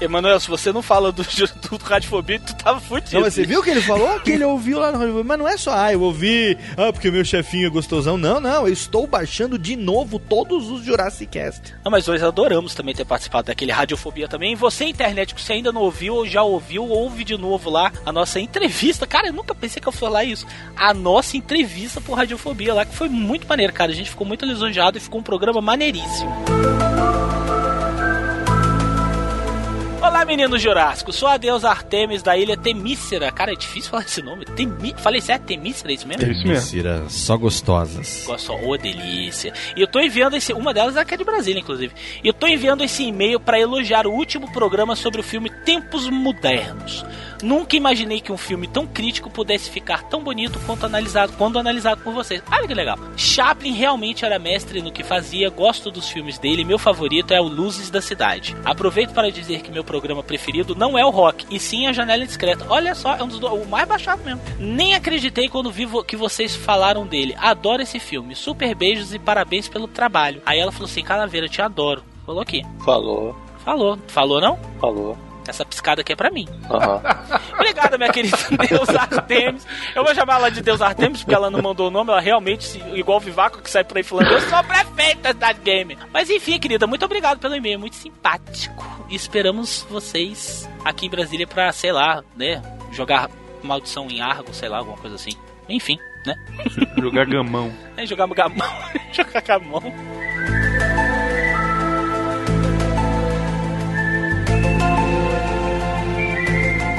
[0.00, 3.14] Emanuel, se você não fala do, do Radiofobia, tu tava fudido.
[3.14, 4.06] Não, mas você viu que ele falou?
[4.26, 5.26] Que ele ouviu lá no Hollywood.
[5.26, 8.18] Mas não é só, ah, eu ouvi, ah, porque meu chefinho é gostosão.
[8.18, 11.74] Não, não, eu estou baixando de novo todos os Jurassic Cast.
[11.84, 14.52] Não, mas nós adoramos também ter participado daquele Radiofobia também.
[14.52, 17.92] E você, internet, que você ainda não ouviu ou já ouviu, ouve de novo lá
[18.04, 19.06] a nossa entrevista.
[19.06, 20.46] Cara, eu nunca pensei que eu fosse falar isso.
[20.76, 23.92] A nossa entrevista por Radiofobia lá, que foi muito maneiro, cara.
[23.92, 26.32] A gente ficou muito lisonjeado e ficou um programa maneiríssimo.
[30.06, 31.16] Olá, meninos jurássicos.
[31.16, 33.32] Sou a deusa Artemis da ilha Temícera.
[33.32, 34.44] Cara, é difícil falar esse nome.
[34.44, 34.94] Temi...
[34.96, 35.46] Falei certo?
[35.46, 36.22] Temícera, é isso mesmo?
[36.22, 36.64] É isso mesmo.
[36.64, 38.24] Mentira, só gostosas.
[38.38, 39.52] Só, ô delícia.
[39.76, 40.52] E eu tô enviando esse.
[40.52, 41.92] Uma delas é aqui de Brasília, inclusive.
[42.22, 46.08] E eu tô enviando esse e-mail para elogiar o último programa sobre o filme Tempos
[46.08, 47.04] Modernos.
[47.42, 52.00] Nunca imaginei que um filme tão crítico pudesse ficar tão bonito quanto analisado, quando analisado
[52.02, 52.42] por vocês.
[52.50, 52.98] Olha que legal.
[53.16, 57.44] Chaplin realmente era mestre no que fazia, gosto dos filmes dele, meu favorito é o
[57.48, 58.56] Luzes da Cidade.
[58.64, 62.22] Aproveito para dizer que meu programa preferido não é o Rock, e sim a Janela
[62.24, 62.66] Indiscreta.
[62.68, 64.40] Olha só, é um dos do- o mais baixado mesmo.
[64.58, 67.34] Nem acreditei quando vi que vocês falaram dele.
[67.38, 68.34] Adoro esse filme.
[68.34, 70.42] Super beijos e parabéns pelo trabalho.
[70.44, 72.02] Aí ela falou assim: Calaveira, te adoro.
[72.24, 72.62] Falou aqui.
[72.84, 73.36] Falou.
[73.64, 73.98] Falou.
[74.08, 74.58] Falou não?
[74.80, 75.16] Falou.
[75.50, 76.46] Essa piscada aqui é pra mim.
[76.70, 77.02] Aham.
[77.54, 78.36] Obrigada, minha querida
[78.68, 79.66] Deus Artemis.
[79.94, 82.10] Eu vou chamar ela de Deus Artemis porque ela não mandou o nome.
[82.10, 85.96] Ela realmente, igual o Vivaco que sai por aí falando, eu sou prefeita da game.
[86.12, 87.78] Mas enfim, querida, muito obrigado pelo e-mail.
[87.78, 88.84] Muito simpático.
[89.08, 92.62] E esperamos vocês aqui em Brasília pra, sei lá, né?
[92.92, 93.30] Jogar
[93.62, 95.32] maldição em Argo, sei lá, alguma coisa assim.
[95.68, 96.34] Enfim, né?
[96.98, 97.72] Jogar gamão.
[97.96, 98.68] É, jogar gamão.
[99.12, 99.82] jogar gamão.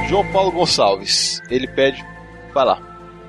[0.08, 2.02] João Paulo Gonçalves, ele pede.
[2.54, 2.80] Vai lá.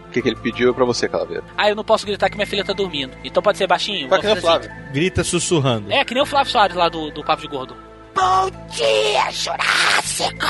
[0.07, 1.43] O que, que ele pediu é pra você, Calaveira.
[1.57, 3.15] Ah, eu não posso gritar que minha filha tá dormindo.
[3.23, 4.07] Então pode ser baixinho?
[4.07, 4.91] Vou que nem o fazer Flávio.
[4.91, 5.91] Grita sussurrando.
[5.91, 7.75] É, que nem o Flávio Soares lá do, do Papo de Gordo.
[8.15, 10.45] Bom dia, Jurássico!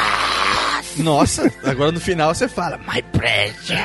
[0.97, 3.79] Nossa, agora no final você fala, my precious.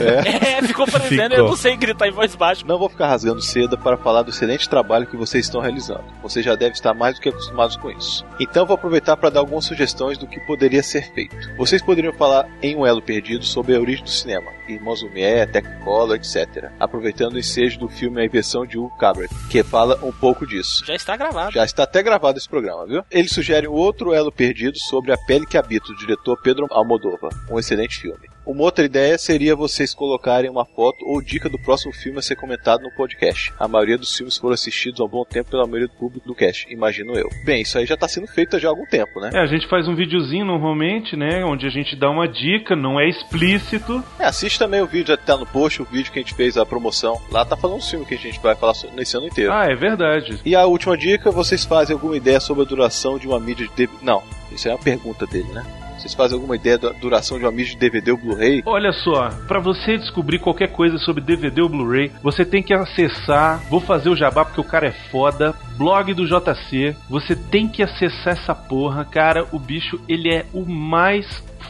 [0.00, 1.36] É, ficou parecendo, Ficou.
[1.38, 2.64] eu não sei gritar em voz baixa.
[2.66, 6.04] Não vou ficar rasgando seda para falar do excelente trabalho que vocês estão realizando.
[6.22, 8.26] Você já deve estar mais do que acostumados com isso.
[8.38, 11.36] Então vou aproveitar para dar algumas sugestões do que poderia ser feito.
[11.56, 16.16] Vocês poderiam falar em um elo perdido sobre a origem do cinema, Irmãos Lumière, Technicolor,
[16.16, 16.70] etc.
[16.78, 20.84] Aproveitando o ensejo do filme A Inversão de Hugo Cabret, que fala um pouco disso.
[20.84, 21.52] Já está gravado.
[21.52, 23.02] Já está até gravado esse programa, viu?
[23.10, 27.32] Ele sugere outro elo perdido sobre A Pele que Habita, do diretor Pedro Almodóvar.
[27.50, 28.29] Um excelente filme.
[28.46, 32.36] Uma outra ideia seria vocês colocarem uma foto ou dica do próximo filme a ser
[32.36, 33.52] comentado no podcast.
[33.58, 36.34] A maioria dos filmes foram assistidos há um bom tempo pela maioria do público do
[36.34, 37.28] cast, imagino eu.
[37.44, 39.30] Bem, isso aí já está sendo feito já há algum tempo, né?
[39.34, 41.44] É, a gente faz um videozinho normalmente, né?
[41.44, 44.02] Onde a gente dá uma dica, não é explícito.
[44.18, 46.56] É, assiste também o vídeo, já tá no post, o vídeo que a gente fez
[46.56, 47.20] a promoção.
[47.30, 49.52] Lá tá falando um filme que a gente vai falar nesse ano inteiro.
[49.52, 50.40] Ah, é verdade.
[50.44, 53.74] E a última dica, vocês fazem alguma ideia sobre a duração de uma mídia de
[53.74, 54.04] DVD?
[54.04, 55.64] Não, isso é uma pergunta dele, né?
[56.00, 58.62] Vocês fazem alguma ideia da duração de uma mídia de DVD ou Blu-ray?
[58.64, 63.60] Olha só, pra você descobrir qualquer coisa sobre DVD ou Blu-ray, você tem que acessar,
[63.68, 66.96] vou fazer o jabá porque o cara é foda, blog do JC.
[67.06, 71.26] Você tem que acessar essa porra, cara, o bicho, ele é o mais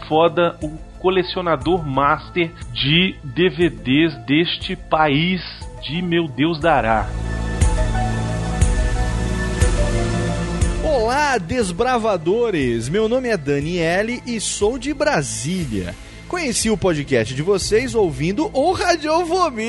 [0.06, 5.42] foda, o colecionador master de DVDs deste país
[5.82, 7.08] de meu Deus dará.
[11.10, 12.88] Olá, desbravadores!
[12.88, 15.92] Meu nome é Daniele e sou de Brasília.
[16.28, 19.66] Conheci o podcast de vocês ouvindo o Radiofobia.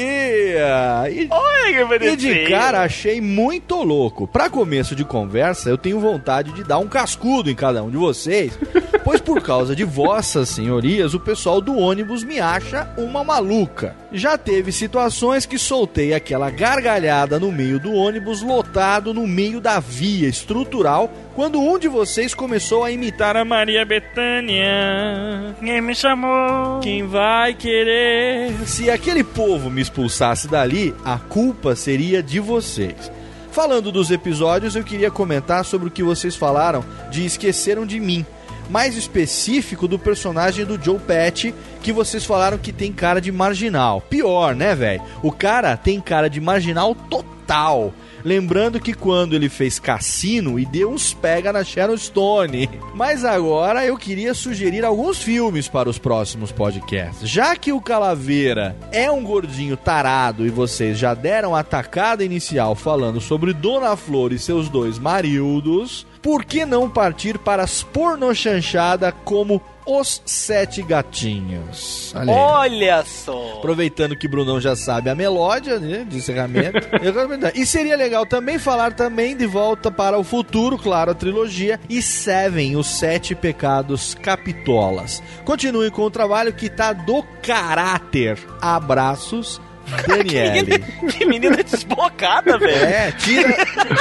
[1.09, 4.27] E, Olha que e de cara achei muito louco.
[4.27, 7.97] Pra começo de conversa, eu tenho vontade de dar um cascudo em cada um de
[7.97, 8.53] vocês,
[9.03, 13.95] pois por causa de vossas senhorias, o pessoal do ônibus me acha uma maluca.
[14.13, 19.79] Já teve situações que soltei aquela gargalhada no meio do ônibus lotado no meio da
[19.79, 25.55] via estrutural quando um de vocês começou a imitar a Maria Bethânia.
[25.59, 26.81] Quem me chamou?
[26.81, 28.51] Quem vai querer?
[28.65, 33.09] Se aquele povo me expulsasse dali, a culpa seria de vocês.
[33.49, 38.25] Falando dos episódios, eu queria comentar sobre o que vocês falaram de Esqueceram de Mim.
[38.69, 44.01] Mais específico do personagem do Joe Pesci, que vocês falaram que tem cara de marginal.
[44.01, 45.01] Pior, né, velho?
[45.21, 47.93] O cara tem cara de marginal total.
[48.23, 52.69] Lembrando que quando ele fez Cassino e deu uns pega na Sharon Stone.
[52.93, 57.29] Mas agora eu queria sugerir alguns filmes para os próximos podcasts.
[57.29, 62.75] Já que o Calaveira é um gordinho tarado e vocês já deram a tacada inicial
[62.75, 69.11] falando sobre Dona Flor e seus dois marildos, por que não partir para as pornochanchada
[69.11, 72.13] como Os Sete Gatinhos?
[72.15, 72.31] Olha.
[72.31, 73.57] Olha só.
[73.57, 76.77] Aproveitando que Brunão já sabe a melódia né, de encerramento.
[76.93, 77.55] eu quero comentar.
[77.55, 81.79] e seria legal também falar também de volta para o futuro, claro, a trilogia.
[81.89, 85.21] E Seven, os Sete Pecados Capitolas.
[85.43, 88.37] Continue com o trabalho que tá do caráter.
[88.61, 89.59] Abraços.
[90.07, 90.79] Daniele.
[91.11, 92.85] Que menina desbocada, velho.
[92.85, 93.53] É, tira,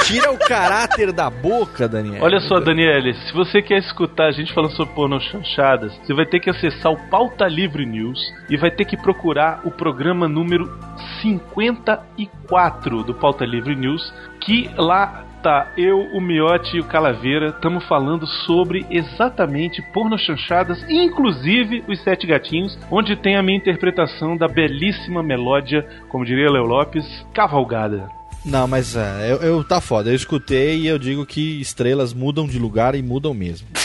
[0.05, 2.21] tira o caráter da boca, Daniele.
[2.21, 6.25] Olha só, Daniele, se você quer escutar a gente falando sobre pornô chanchadas, você vai
[6.25, 10.69] ter que acessar o Pauta Livre News e vai ter que procurar o programa número
[11.21, 17.83] 54 do Pauta Livre News, que lá tá eu, o Miote e o Calaveira, estamos
[17.87, 24.47] falando sobre exatamente porno chanchadas, inclusive os Sete Gatinhos, onde tem a minha interpretação da
[24.47, 28.09] belíssima melódia, como diria Léo Lopes, cavalgada.
[28.43, 30.09] Não, mas é, eu, eu- tá foda.
[30.09, 33.67] Eu escutei e eu digo que estrelas mudam de lugar e mudam mesmo.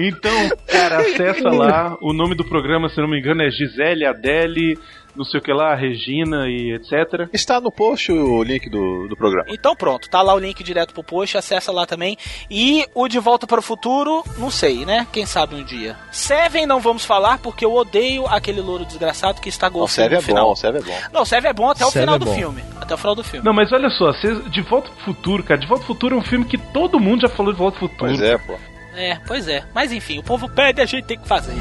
[0.00, 1.96] Então, cara, acessa lá.
[2.00, 4.78] O nome do programa, se não me engano, é Gisele, Adele,
[5.16, 7.28] não sei o que lá, Regina e etc.
[7.32, 9.48] Está no post o link do, do programa.
[9.50, 12.16] Então pronto, tá lá o link direto pro post, acessa lá também.
[12.48, 15.04] E o De Volta para o Futuro, não sei, né?
[15.12, 15.96] Quem sabe um dia.
[16.12, 20.16] Seven não vamos falar, porque eu odeio aquele louro desgraçado que está O golfando no
[20.16, 20.46] é final.
[20.46, 20.98] bom, o Sérgio é bom.
[21.12, 22.62] Não, o Seven é bom até o Seven final é do filme.
[22.80, 23.44] Até o final do filme.
[23.44, 24.12] Não, mas olha só,
[24.48, 27.22] De Volta pro Futuro, cara, De Volta pro Futuro é um filme que todo mundo
[27.22, 28.10] já falou de Volta pro Futuro.
[28.16, 28.54] Pois é, pô.
[28.98, 29.64] É, pois é.
[29.72, 31.54] Mas enfim, o povo pede, a gente tem que fazer.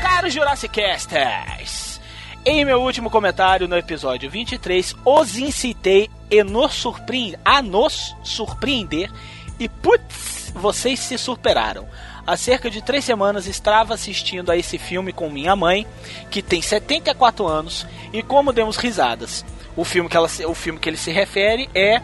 [0.00, 2.00] Caros Jurassic Casters,
[2.46, 7.38] em meu último comentário no episódio 23, os incitei e nos surpreend...
[7.44, 9.10] a nos surpreender
[9.58, 11.86] e putz, vocês se superaram.
[12.26, 15.86] Há cerca de três semanas estava assistindo a esse filme com minha mãe,
[16.30, 19.44] que tem 74 anos, e como demos risadas.
[19.76, 22.00] O filme que, ela, o filme que ele se refere é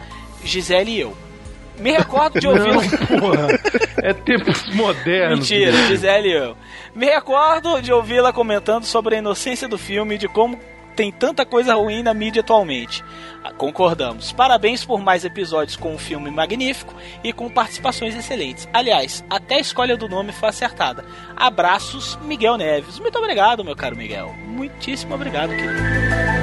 [0.47, 1.15] Gisele e eu.
[1.79, 2.73] Me recordo de ouvir.
[2.73, 3.47] Não, porra.
[4.01, 5.39] É tempos modernos.
[5.39, 5.71] Mentira?
[5.87, 6.57] Gisele e eu.
[6.95, 10.59] Me recordo de ouvi-la comentando sobre a inocência do filme e de como
[10.95, 13.03] tem tanta coisa ruim na mídia atualmente.
[13.43, 14.31] Ah, Concordamos.
[14.31, 18.67] Parabéns por mais episódios com um filme magnífico e com participações excelentes.
[18.73, 21.05] Aliás, até a escolha do nome foi acertada.
[21.35, 22.97] Abraços, Miguel Neves.
[22.97, 24.33] Muito obrigado, meu caro Miguel.
[24.47, 26.36] Muitíssimo obrigado, querido.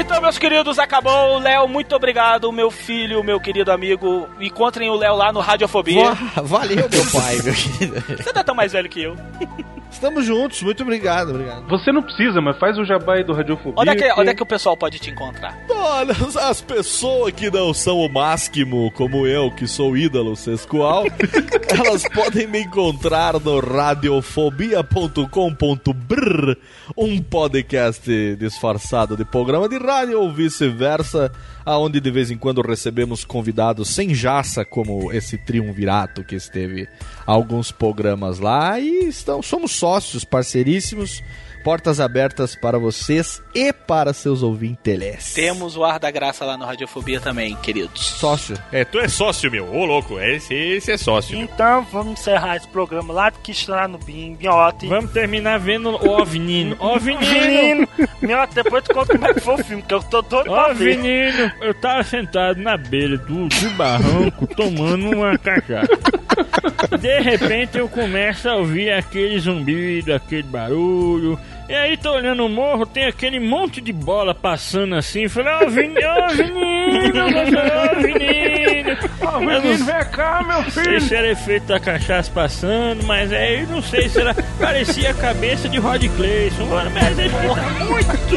[0.00, 1.38] Então, meus queridos, acabou.
[1.38, 4.28] Léo, muito obrigado, meu filho, meu querido amigo.
[4.40, 6.12] Encontrem o Léo lá no Radiofobia.
[6.14, 8.22] Va- Valeu, meu pai, meu querido.
[8.22, 9.16] Você é tão mais velho que eu.
[9.90, 11.68] Estamos juntos, muito obrigado, obrigado.
[11.68, 13.74] Você não precisa, mas faz o jabá aí do Radiofobia.
[13.76, 15.58] Onde é, que, que- onde é que o pessoal pode te encontrar?
[15.68, 16.14] Olha,
[16.48, 21.04] as pessoas que não são o máximo, como eu, que sou ídolo sexual,
[21.68, 26.54] elas podem me encontrar no radiofobia.com.br,
[26.96, 31.32] um podcast disfarçado de programa de rádio ou vice-versa,
[31.70, 36.88] aonde de vez em quando recebemos convidados sem jaça, como esse triunvirato que esteve
[37.24, 41.22] alguns programas lá, e estão, somos sócios, parceiríssimos,
[41.62, 45.34] portas abertas para vocês e para seus ouvintes.
[45.34, 48.00] Temos o Ar da Graça lá no Radiofobia também, queridos.
[48.00, 48.56] Sócio.
[48.72, 49.66] É, tu é sócio, meu.
[49.72, 50.18] Ô, louco.
[50.20, 51.36] Esse, esse é sócio.
[51.36, 51.44] meu.
[51.46, 54.86] Então vamos encerrar esse programa lá que está lá no Bim, Miote.
[54.86, 56.76] Vamos terminar vendo o Ovnino.
[56.78, 57.20] Ovnino!
[57.30, 57.88] Menino,
[58.22, 60.70] Miote, depois tu conta como é que foi o filme, que eu tô doido pra
[60.70, 61.54] Ó, ver.
[61.60, 65.88] eu tava sentado na beira do, do barranco tomando uma cachaça.
[67.00, 71.38] De repente eu começo a ouvir aquele zumbido, aquele barulho.
[71.68, 75.28] E aí tô olhando o morro, tem aquele monte de bola passando assim.
[75.28, 78.98] Falei, ó, menino, ó, menino, ó, menino.
[79.22, 81.00] Ó, vem cá, meu Não sei filho.
[81.00, 84.34] se era efeito da cachaça passando, mas aí não sei se era.
[84.58, 86.66] Parecia a cabeça de Rod Clayson.
[86.92, 88.36] Mas ele tá muito,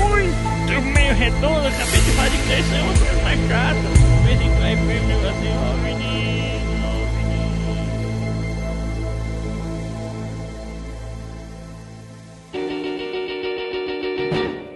[0.00, 1.66] muito meio redondo.
[1.66, 3.74] A cabeça de Rod Clayson é uma coisa mais chata.
[3.74, 4.93] De vez em quando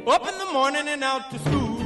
[0.09, 1.77] Up in the morning and out to school.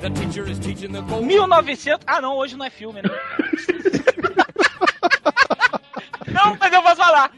[0.00, 1.24] The teacher is teaching the gold.
[1.24, 2.00] 1900.
[2.08, 3.08] Ah, não, hoje não é filme, né?
[6.26, 7.30] não, mas eu posso falar.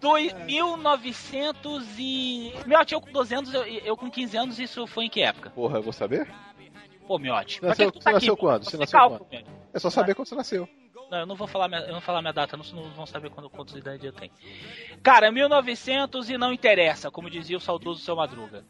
[0.00, 2.52] Dois, 1900 e.
[2.66, 5.50] Miote, eu com 12 anos, eu, eu com 15 anos, isso foi em que época?
[5.50, 6.26] Porra, eu vou saber?
[7.06, 7.60] Pô, Miote.
[7.60, 8.40] Você pra que nasceu, tu você tá nasceu aqui?
[8.40, 8.64] quando?
[8.64, 9.46] Você Você nasceu cálculo, quando?
[9.72, 10.68] É só saber quando você nasceu.
[11.10, 12.90] Não, eu não vou falar minha, eu não vou falar minha data, não, senão não
[12.90, 14.32] vão saber quando, quantos idade eu tenho.
[15.02, 18.64] Cara, 1900 e não interessa, como dizia o saudoso seu Madruga.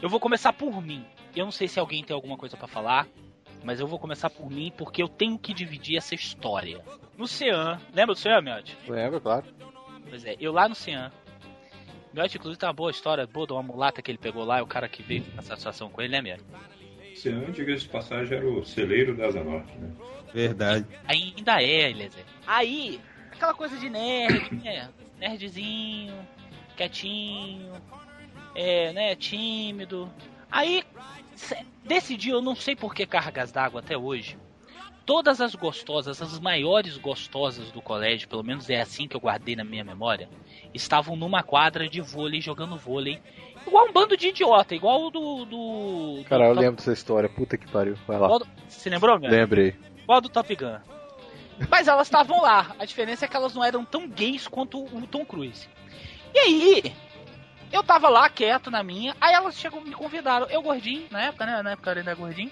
[0.00, 1.04] Eu vou começar por mim.
[1.34, 3.06] Eu não sei se alguém tem alguma coisa pra falar,
[3.64, 6.82] mas eu vou começar por mim porque eu tenho que dividir essa história.
[7.16, 8.76] No Cean, lembra do Cean, Miotti?
[8.88, 9.44] Lembra, claro.
[10.08, 11.12] Pois é, eu lá no Cean.
[12.12, 14.62] Miotti, inclusive, tem uma boa história, boa de uma mulata que ele pegou lá, e
[14.62, 16.44] o cara que veio nessa situação com ele, né, Miotti?
[17.14, 19.90] Cian, diga-se de passagem, era o celeiro da Asa Norte, né?
[20.32, 20.86] Verdade.
[21.06, 22.24] Ainda é, Eliezer.
[22.46, 23.00] Aí,
[23.32, 24.88] aquela coisa de nerd, né?
[25.18, 26.14] Nerdzinho,
[26.76, 27.72] quietinho,
[28.54, 29.14] é, né?
[29.14, 30.10] Tímido.
[30.50, 30.82] Aí,
[31.84, 34.36] decidiu, eu não sei por que cargas d'água até hoje.
[35.04, 39.56] Todas as gostosas, as maiores gostosas do colégio, pelo menos é assim que eu guardei
[39.56, 40.28] na minha memória,
[40.72, 43.20] estavam numa quadra de vôlei, jogando vôlei.
[43.66, 45.44] Igual um bando de idiota, igual o do.
[45.44, 47.28] do Cara, eu do- lembro dessa história.
[47.28, 47.96] Puta que pariu.
[48.06, 48.28] Vai lá.
[48.68, 49.30] Você lembrou, meu?
[49.30, 49.74] Lembrei.
[50.12, 50.76] Qual do Top Gun?
[51.70, 52.76] Mas elas estavam lá.
[52.78, 55.66] A diferença é que elas não eram tão gays quanto o Tom Cruise.
[56.34, 56.94] E aí,
[57.72, 59.16] eu tava lá quieto na minha.
[59.18, 60.46] Aí elas chegam me convidaram.
[60.50, 61.62] Eu gordinho, na época, né?
[61.62, 62.50] Na época eu ainda era gordinho.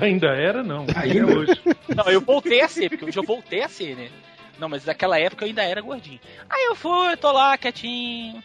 [0.00, 0.86] Ainda era, não.
[0.96, 1.62] Ainda é hoje.
[1.94, 4.10] Não, eu voltei a ser, porque hoje eu voltei a ser, né?
[4.58, 6.20] Não, mas naquela época eu ainda era gordinho.
[6.48, 8.42] Aí eu fui, tô lá quietinho,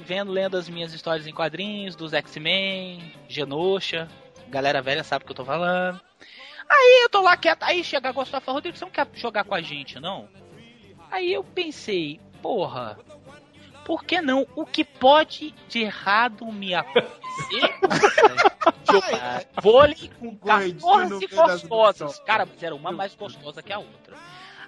[0.00, 4.06] vendo, lendo as minhas histórias em quadrinhos, dos X-Men, Genosha.
[4.50, 5.98] Galera velha sabe o que eu tô falando.
[6.72, 9.06] Aí eu tô lá quieto, aí chega a gostar e fala, Rodrigo, você não quer
[9.12, 10.26] jogar com a gente, não?
[11.10, 12.98] Aí eu pensei, porra,
[13.84, 14.46] por que não?
[14.56, 17.12] O que pode de errado me acontecer?
[18.90, 22.18] Jogar vôlei com 14 gostosas.
[22.20, 24.16] Cara, mas era uma mais gostosa que a outra.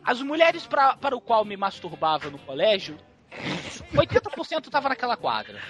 [0.05, 2.99] As mulheres pra, para o qual me masturbava no colégio,
[3.95, 5.61] 80% tava naquela quadra.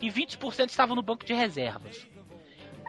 [0.00, 2.06] E 20% estava no banco de reservas.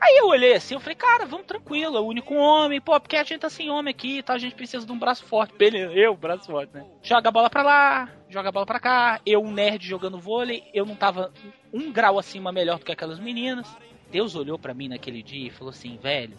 [0.02, 3.16] Aí eu olhei assim, eu falei, cara, vamos tranquilo, é o único homem, pô, porque
[3.16, 4.34] a gente tá sem homem aqui, tá?
[4.34, 5.56] A gente precisa de um braço forte.
[5.56, 6.84] Beleza, eu, braço forte, né?
[7.04, 9.22] Joga a bola pra lá, joga a bola pra cá.
[9.24, 11.32] Eu, um nerd jogando vôlei, eu não tava
[11.72, 13.68] um grau acima melhor do que aquelas meninas.
[14.10, 16.36] Deus olhou pra mim naquele dia e falou assim, velho,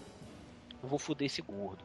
[0.82, 1.84] eu vou foder esse gordo.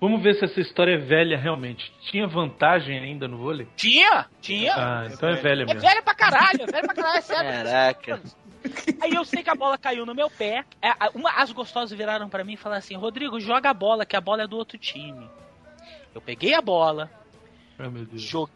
[0.00, 1.92] Vamos ver se essa história é velha realmente.
[2.10, 3.66] Tinha vantagem ainda no vôlei?
[3.76, 4.74] Tinha, tinha.
[4.76, 5.80] Ah, então é velha É mesmo.
[5.80, 7.50] velho pra caralho, é velho pra caralho, é sério.
[7.64, 8.22] Caraca.
[9.00, 10.64] Aí eu sei que a bola caiu no meu pé.
[10.80, 14.16] É, Uma, as gostosas viraram pra mim e falaram assim: Rodrigo, joga a bola, que
[14.16, 15.28] a bola é do outro time.
[16.14, 17.10] Eu peguei a bola,
[17.78, 18.22] Ai, meu Deus.
[18.22, 18.48] jo-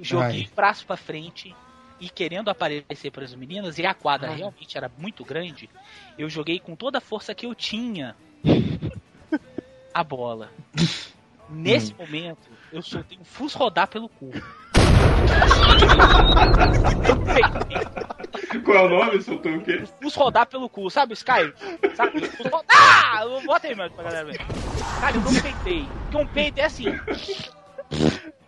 [0.00, 0.48] joguei Ai.
[0.50, 1.54] o braço pra frente
[2.00, 5.68] e querendo aparecer para as meninas, e a quadra realmente era muito grande,
[6.16, 8.14] eu joguei com toda a força que eu tinha
[9.92, 10.50] a bola.
[11.50, 12.38] Nesse momento,
[12.72, 14.30] eu soltei um fus rodar pelo cu.
[18.78, 19.22] Qual é o nome?
[19.22, 19.82] Soltou o quê?
[20.00, 21.52] Fus rodar pelo cu, sabe, Sky?
[21.96, 22.24] Sabe?
[22.28, 23.42] Fus rodar!
[23.44, 24.38] Bota aí, mano, pra galera ver.
[25.00, 25.88] Cara, eu não peitei.
[26.02, 26.84] Porque um peito é assim.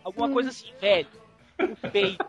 [0.05, 1.09] Alguma coisa assim, velho.
[1.59, 2.25] O peito.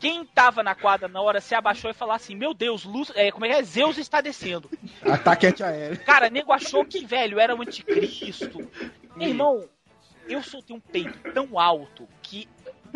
[0.00, 3.30] Quem tava na quadra na hora se abaixou e falou assim: Meu Deus, Luz, é,
[3.30, 3.62] como é que é?
[3.62, 4.68] Zeus está descendo.
[5.02, 6.04] Ataque antiaéreo.
[6.04, 8.68] Cara, nego achou que, velho, era o anticristo.
[9.14, 9.68] Meu irmão,
[10.28, 12.48] eu soltei um peito tão alto que,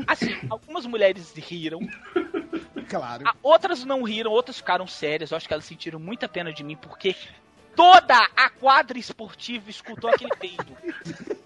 [0.06, 1.80] assim, algumas mulheres riram.
[2.88, 3.24] Claro.
[3.42, 5.30] outras não riram, outras ficaram sérias.
[5.30, 7.16] Eu acho que elas sentiram muita pena de mim, porque
[7.74, 10.76] toda a quadra esportiva escutou aquele peido.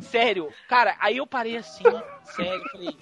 [0.00, 1.82] Sério, cara, aí eu parei assim,
[2.24, 2.96] sério, falei.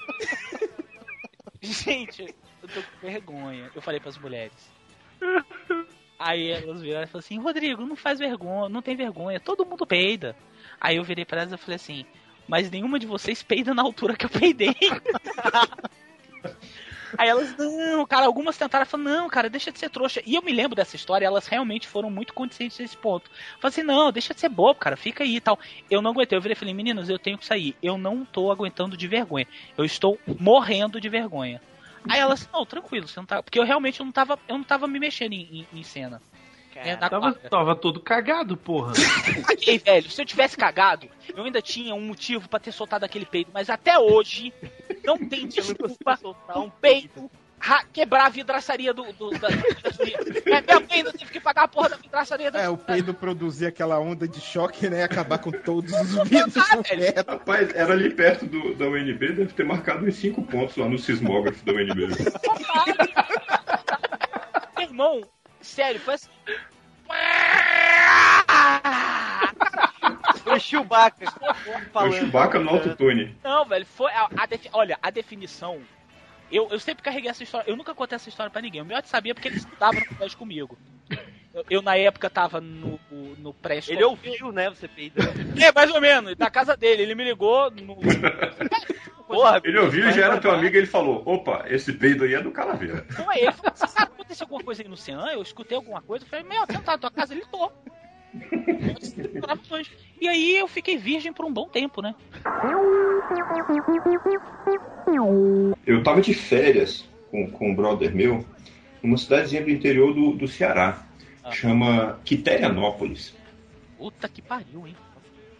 [1.61, 3.70] Gente, eu tô com vergonha.
[3.74, 4.72] Eu falei pras mulheres.
[6.18, 9.86] Aí elas viraram e falaram assim: Rodrigo, não faz vergonha, não tem vergonha, todo mundo
[9.86, 10.34] peida.
[10.80, 12.07] Aí eu virei pra elas e falei assim:
[12.49, 14.74] Mas nenhuma de vocês peida na altura que eu peidei.
[17.18, 20.20] Aí elas, não, cara, algumas tentaram falar, não, cara, deixa de ser trouxa.
[20.26, 23.30] E eu me lembro dessa história, elas realmente foram muito conscientes desse ponto.
[23.61, 25.59] Falei assim, não, deixa de ser bobo, cara, fica aí e tal.
[25.90, 27.74] Eu não aguentei, eu virei e falei, meninas, eu tenho que sair.
[27.82, 29.47] Eu não tô aguentando de vergonha.
[29.78, 31.62] Eu estou morrendo de vergonha.
[32.09, 33.42] Aí elas, não, tranquilo, você não tá.
[33.42, 36.20] Porque eu realmente não tava, eu não tava me mexendo em, em- em cena.
[36.76, 38.92] É, na Tava, tava todo cagado, porra.
[39.46, 40.10] Caguei, velho.
[40.10, 43.50] Se eu tivesse cagado, eu ainda tinha um motivo pra ter soltado aquele peido.
[43.52, 44.52] Mas até hoje,
[45.04, 46.18] não tem desculpa
[46.56, 49.12] um peito ra- quebrar a vidraçaria do.
[49.12, 52.68] do da, da, minha mãe ainda teve que pagar a porra da vidraçaria da É,
[52.68, 55.00] o peido produzir aquela onda de choque, né?
[55.00, 56.54] E acabar com todos os vidros
[56.84, 57.30] teto.
[57.30, 60.98] Rapaz, era ali perto do, da UNB, deve ter marcado uns 5 pontos lá no
[60.98, 62.06] sismógrafo da UNB.
[64.76, 65.20] Meu irmão,
[65.66, 66.28] sério, foi assim.
[70.42, 71.26] Foi Chewbacca.
[71.92, 73.36] Foi o Chewbacca no autotune.
[73.42, 74.10] Não, velho, foi.
[74.12, 75.80] A, a defi- Olha, a definição.
[76.50, 77.68] Eu, eu sempre carreguei essa história.
[77.68, 78.80] Eu nunca contei essa história pra ninguém.
[78.80, 80.78] O meu sabia porque ele estudava no colégio comigo.
[81.57, 83.00] Eu, eu, na época, tava no,
[83.38, 85.22] no pré Ele ouviu, né, você peida.
[85.59, 87.02] É, mais ou menos, da casa dele.
[87.02, 87.96] Ele me ligou no.
[89.26, 92.42] Porra, Ele ouviu, já era teu amigo e ele falou: opa, esse peido aí é
[92.42, 93.07] do Calaveira.
[93.11, 95.28] Então aí ele falou assim: sabe, aconteceu alguma coisa aí no Cian?
[95.32, 96.26] Eu escutei alguma coisa.
[96.26, 97.32] Eu falei: meu, você não tá na tua casa?
[97.32, 97.72] Ele tô.
[100.20, 102.14] E aí eu fiquei virgem por um bom tempo, né?
[105.86, 108.44] Eu tava de férias com, com um brother meu
[109.02, 111.05] numa cidadezinha do interior do, do Ceará.
[111.53, 113.34] Chama Quiterianópolis.
[113.99, 114.97] Puta que pariu, hein?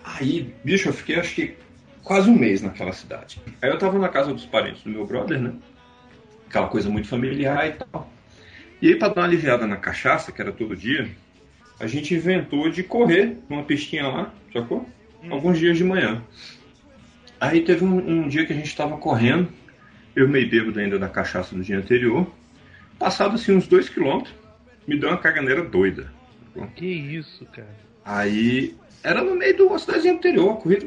[0.05, 1.57] Aí, bicho, eu fiquei acho que
[2.03, 3.41] quase um mês naquela cidade.
[3.61, 5.55] Aí eu tava na casa dos parentes do meu brother, né?
[6.49, 8.11] Aquela coisa muito familiar e tal.
[8.81, 11.09] E aí, pra dar uma aliviada na cachaça, que era todo dia,
[11.81, 14.89] a gente inventou de correr numa pistinha lá, sacou?
[15.29, 16.23] Alguns dias de manhã.
[17.41, 19.49] Aí teve um, um dia que a gente tava correndo,
[20.15, 22.31] eu meio bêbado ainda da cachaça do dia anterior.
[22.99, 24.35] Passado assim uns dois quilômetros,
[24.87, 26.13] me deu uma caganeira doida.
[26.75, 27.69] Que isso, cara.
[28.05, 30.87] Aí era no meio do cidadezinha anterior, a corrida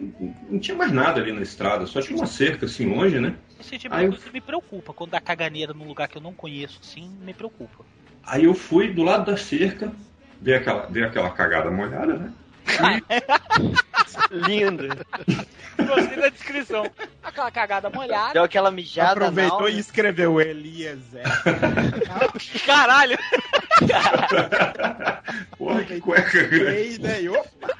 [0.49, 3.35] não tinha mais nada ali na estrada, só tinha uma cerca assim longe, né?
[3.59, 4.93] Esse tipo de eu- me preocupa.
[4.93, 7.83] Quando dá caganeira num lugar que eu não conheço, sim, me preocupa.
[8.23, 9.91] Aí eu fui do lado da cerca,
[10.41, 12.33] Veio aquela, veio aquela cagada molhada, né?
[14.31, 14.87] Lindo.
[15.77, 16.89] Gostei da descrição.
[17.21, 18.33] Aquela cagada molhada.
[18.33, 21.23] Deu aquela mijada Aproveitou na e escreveu Eliezer.
[22.65, 23.17] Caralho!
[25.57, 26.77] Porra, que cueca grande.
[26.77, 27.29] Ei, né?
[27.29, 27.75] Opa!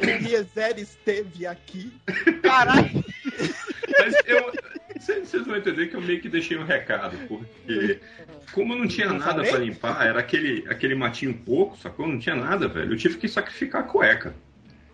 [0.00, 1.92] Eliezer esteve aqui.
[2.42, 3.04] Caralho!
[3.98, 4.52] Mas eu.
[4.98, 8.00] Vocês vocês vão entender que eu meio que deixei um recado, porque
[8.52, 12.06] como não tinha nada pra limpar, era aquele, aquele matinho pouco, sacou?
[12.06, 12.92] Não tinha nada, velho.
[12.92, 14.34] Eu tive que sacrificar a cueca.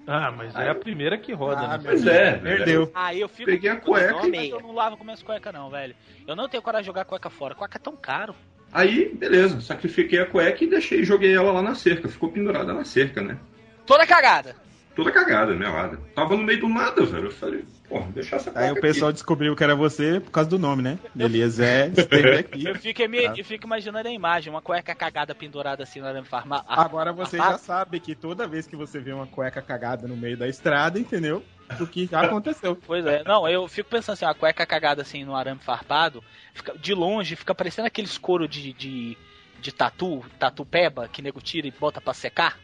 [0.06, 1.84] Ah, mas é a primeira que roda, Ah, né?
[1.84, 2.42] Pois é, velho.
[2.58, 2.92] Perdeu.
[2.94, 3.50] Aí eu fico.
[3.50, 5.94] Peguei a cueca Mas e- eu não lavo com minhas cuecas, não, velho.
[6.26, 7.54] Eu não tenho coragem de jogar cueca fora.
[7.54, 8.34] Cueca é tão caro.
[8.74, 12.08] Aí, beleza, sacrifiquei a cueca e deixei, joguei ela lá na cerca.
[12.08, 13.38] Ficou pendurada na cerca, né?
[13.86, 14.56] Toda cagada.
[14.96, 15.98] Toda cagada, melada.
[16.14, 17.26] Tava no meio do nada, velho.
[17.26, 19.14] Eu falei, porra, deixar essa cueca Aí o pessoal aqui.
[19.14, 20.98] descobriu que era você por causa do nome, né?
[21.18, 22.64] Eliezer esteve aqui.
[22.64, 23.34] Eu fico, me- Tá.
[23.36, 26.64] eu fico imaginando a imagem, uma cueca cagada pendurada assim na arame farmácia.
[26.68, 30.36] Agora você já sabe que toda vez que você vê uma cueca cagada no meio
[30.36, 31.42] da estrada, entendeu?
[31.80, 32.76] O que já aconteceu.
[32.76, 36.76] Pois é, não, eu fico pensando assim, uma cueca cagada assim no arame farpado, fica-
[36.78, 39.16] de longe fica parecendo aqueles couro de, de,
[39.60, 42.58] de tatu, tatu peba, que nego tira e bota pra secar.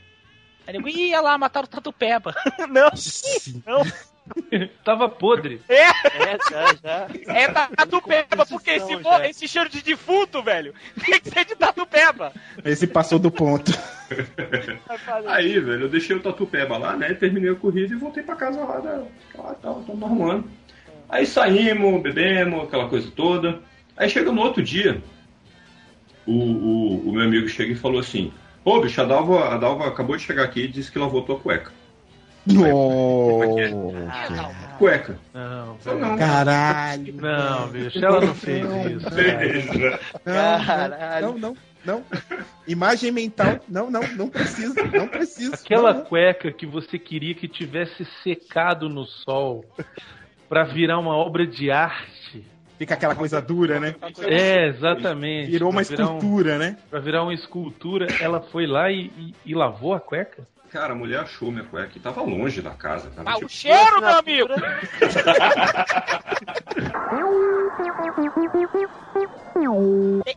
[0.66, 2.34] Aí nego, ih, olha lá, mataram o tatu peba.
[2.68, 2.90] não,
[3.66, 3.82] não,
[4.84, 5.60] Tava podre.
[5.68, 7.34] é, É, já, já.
[7.34, 9.28] é tatu peba, porque esse, já.
[9.28, 10.74] esse cheiro de defunto, velho,
[11.04, 12.32] tem que ser de tatu peba.
[12.64, 13.72] Esse passou do ponto.
[15.26, 17.14] Aí, velho, eu deixei o tatu peba lá, né?
[17.14, 19.06] Terminei a corrida e voltei pra casa lá, né?
[19.36, 20.50] Lá, tava, tava arrumando.
[21.08, 23.60] Aí saímos, bebemos, aquela coisa toda.
[23.96, 25.02] Aí chega no outro dia,
[26.26, 29.88] o, o, o meu amigo chega e falou assim: Pô, bicho, a Dalva, a Dalva
[29.88, 31.72] acabou de chegar aqui e disse que lavou tua cueca.
[32.46, 34.50] Nossa.
[34.78, 35.18] Cueca.
[35.34, 36.16] Não, não.
[36.16, 37.14] Caralho.
[37.14, 39.10] não, bicho, ela não fez isso.
[39.10, 40.00] Beleza.
[40.24, 41.26] Caralho.
[41.26, 42.04] Não, não, não.
[42.66, 43.58] Imagem mental.
[43.68, 44.74] Não, não, não precisa.
[44.92, 45.54] Não precisa.
[45.54, 46.06] Aquela Não, não.
[46.06, 49.64] cueca que você queria que tivesse secado no sol
[50.48, 52.44] pra virar uma obra de arte.
[52.78, 53.94] Fica aquela coisa dura, né?
[54.22, 55.50] É, exatamente.
[55.50, 56.76] Virou uma Pra virar um- escultura, né?
[56.88, 60.48] Pra virar uma escultura, ela foi lá e, e- e lavou a cueca?
[60.70, 63.10] Cara, a mulher achou minha cueca e tava longe da casa.
[63.10, 64.50] Tava Ah, tipo, o cheiro, meu amigo!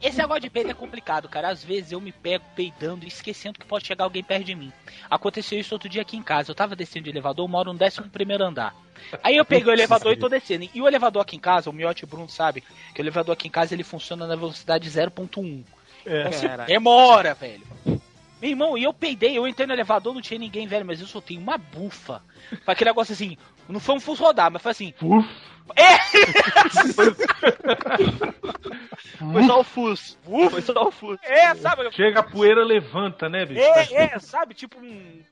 [0.01, 1.49] Esse negócio de peido é complicado, cara.
[1.49, 4.73] Às vezes eu me pego peidando e esquecendo que pode chegar alguém perto de mim.
[5.09, 6.49] Aconteceu isso outro dia aqui em casa.
[6.49, 8.75] Eu tava descendo de elevador, eu moro no 11 primeiro andar.
[9.21, 10.67] Aí eu peguei o elevador e tô descendo.
[10.73, 12.63] E o elevador aqui em casa, o Miotti Bruno sabe,
[12.93, 15.63] que o elevador aqui em casa ele funciona na velocidade 0.1.
[16.05, 16.67] Então, se Caralho.
[16.67, 17.61] demora, velho.
[18.43, 21.07] Meu irmão, e eu peidei, eu entrei no elevador, não tinha ninguém, velho, mas eu
[21.07, 22.21] soltei uma bufa.
[22.65, 23.37] Foi aquele negócio assim,
[23.69, 24.93] não foi um fuso rodar, mas foi assim.
[25.01, 25.25] Uf.
[25.77, 25.97] É!
[29.31, 30.17] Foi só o fuso.
[30.51, 31.19] Foi só o fuso.
[31.23, 31.89] É, sabe?
[31.93, 33.61] Chega a poeira, levanta, né, bicho?
[33.61, 34.53] É, é, sabe?
[34.53, 35.23] Tipo um.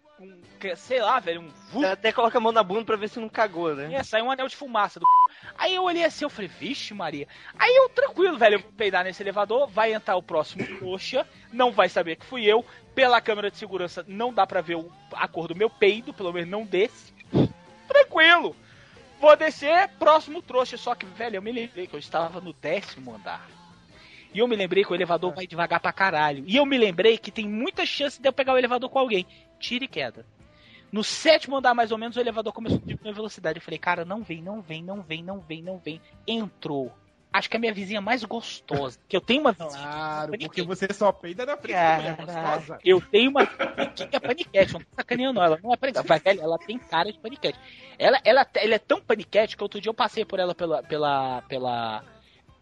[0.60, 1.88] Que- sei lá, velho, um vulto.
[1.88, 3.94] Até coloca a mão na bunda pra ver se não cagou, né?
[3.94, 5.48] É, saiu um anel de fumaça do c...
[5.58, 7.28] Aí eu olhei assim, eu falei, vixe, Maria.
[7.58, 11.90] Aí eu, tranquilo, velho, eu peidar nesse elevador, vai entrar o próximo coxa, não vai
[11.90, 12.66] saber que fui eu.
[12.94, 16.34] Pela câmera de segurança não dá pra ver o- a cor do meu peido, pelo
[16.34, 17.14] menos não desse.
[17.88, 18.56] Tranquilo.
[19.20, 20.78] Vou descer, próximo trouxa.
[20.78, 23.48] Só que, velho, eu me lembrei que eu estava no décimo andar.
[24.34, 26.44] E eu me lembrei que o elevador vai devagar pra caralho.
[26.48, 29.26] E eu me lembrei que tem muita chance de eu pegar o elevador com alguém.
[29.62, 30.26] Tira e queda.
[30.92, 33.60] No sétimo andar, mais ou menos, o elevador começou a diminuir a velocidade.
[33.60, 36.02] Eu falei, cara, não vem, não vem, não vem, não vem, não vem.
[36.28, 36.92] Entrou.
[37.32, 39.00] Acho que é a minha vizinha mais gostosa.
[39.08, 39.70] Que eu tenho uma vizinha.
[39.72, 42.80] Claro, porque você só peida na frente da mulher gostosa.
[42.84, 46.42] Eu tenho uma que é paniquete, não tô sacaneando não, ela não é paniquete, velho,
[46.42, 47.58] ela tem cara de paniquete.
[47.98, 51.42] Ela, ela, ela é tão paniquete que outro dia eu passei por ela pela, pela,
[51.44, 52.04] pela,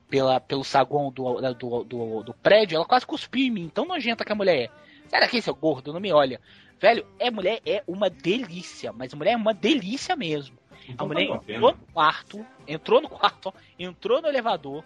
[0.07, 4.23] pela, pelo saguão do, do, do, do prédio, ela quase cuspiu em mim, tão nojenta
[4.23, 4.69] que a mulher é.
[5.09, 6.39] Sai daqui, seu gordo, não me olha.
[6.79, 10.57] Velho, é mulher é uma delícia, mas a mulher é uma delícia mesmo.
[10.87, 11.57] Então a mulher valeu a pena.
[11.57, 14.83] entrou no quarto, entrou no quarto, entrou no elevador.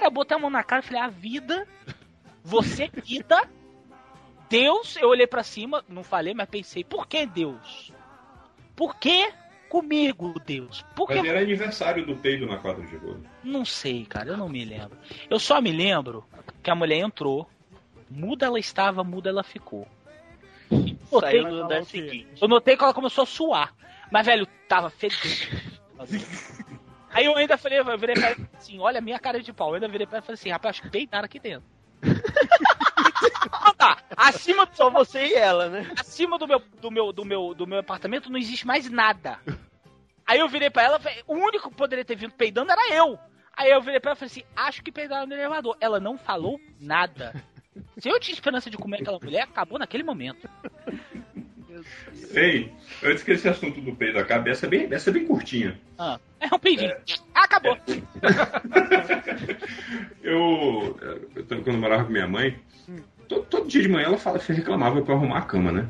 [0.00, 1.68] Eu botei a mão na cara e falei, a vida,
[2.42, 3.36] você vida,
[4.48, 7.92] Deus, eu olhei pra cima, não falei, mas pensei, por que Deus?
[8.74, 9.30] Por que
[9.68, 10.84] comigo, Deus?
[10.96, 13.22] Por que Mas era aniversário do peido na quadra de vôlei.
[13.44, 14.98] não sei, cara, eu não me lembro.
[15.28, 16.24] Eu só me lembro
[16.62, 17.48] que a mulher entrou,
[18.10, 19.86] muda ela estava, muda ela ficou.
[21.18, 22.40] Saiu no andar seguinte.
[22.40, 23.74] eu notei que ela começou a suar.
[24.10, 25.20] Mas, velho, tava fedendo.
[27.12, 29.70] Aí eu ainda falei, eu virei pra ela assim, olha a minha cara de pau.
[29.70, 31.68] Eu ainda virei pra ela e falei assim, rapaz, acho que peitaram aqui dentro.
[33.52, 33.98] Ah, tá.
[34.16, 35.90] Acima do, Só você e ela, né?
[35.98, 39.38] acima do meu, do meu, do meu, do meu apartamento não existe mais nada.
[40.26, 43.18] Aí eu virei pra ela, falei, o único que poderia ter vindo peidando era eu.
[43.56, 45.76] Aí eu virei pra ela e falei assim, acho que peidaram no elevador.
[45.80, 47.34] Ela não falou nada.
[47.98, 50.48] Se eu tinha esperança de comer aquela mulher, acabou naquele momento.
[52.34, 55.78] Ei, antes que esse assunto do peido acabe, essa é bem, essa é bem curtinha.
[55.98, 56.94] Ah, é um peidinho.
[57.34, 57.76] Ah, acabou.
[60.22, 62.56] Eu, eu, quando eu morava com minha mãe,
[63.26, 65.88] todo, todo dia de manhã ela fala, reclamava pra arrumar a cama, né?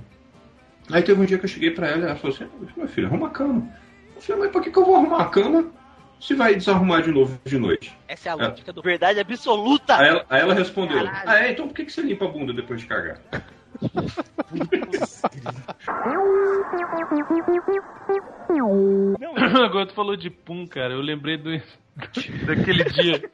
[0.90, 3.08] Aí teve um dia que eu cheguei pra ela e ela falou assim: Meu filho,
[3.08, 3.68] arruma a cama.
[4.14, 5.70] Eu falei, mas por que, que eu vou arrumar a cama
[6.20, 7.96] se vai desarrumar de novo de noite?
[8.06, 8.82] Essa é a lógica do.
[8.82, 9.96] Verdade absoluta!
[9.96, 11.52] Aí ela, aí ela respondeu: Ah, é?
[11.52, 13.20] Então por que, que você limpa a bunda depois de cagar?
[19.64, 20.94] Agora tu falou de pum, cara.
[20.94, 21.50] Eu lembrei do,
[22.46, 23.30] daquele dia.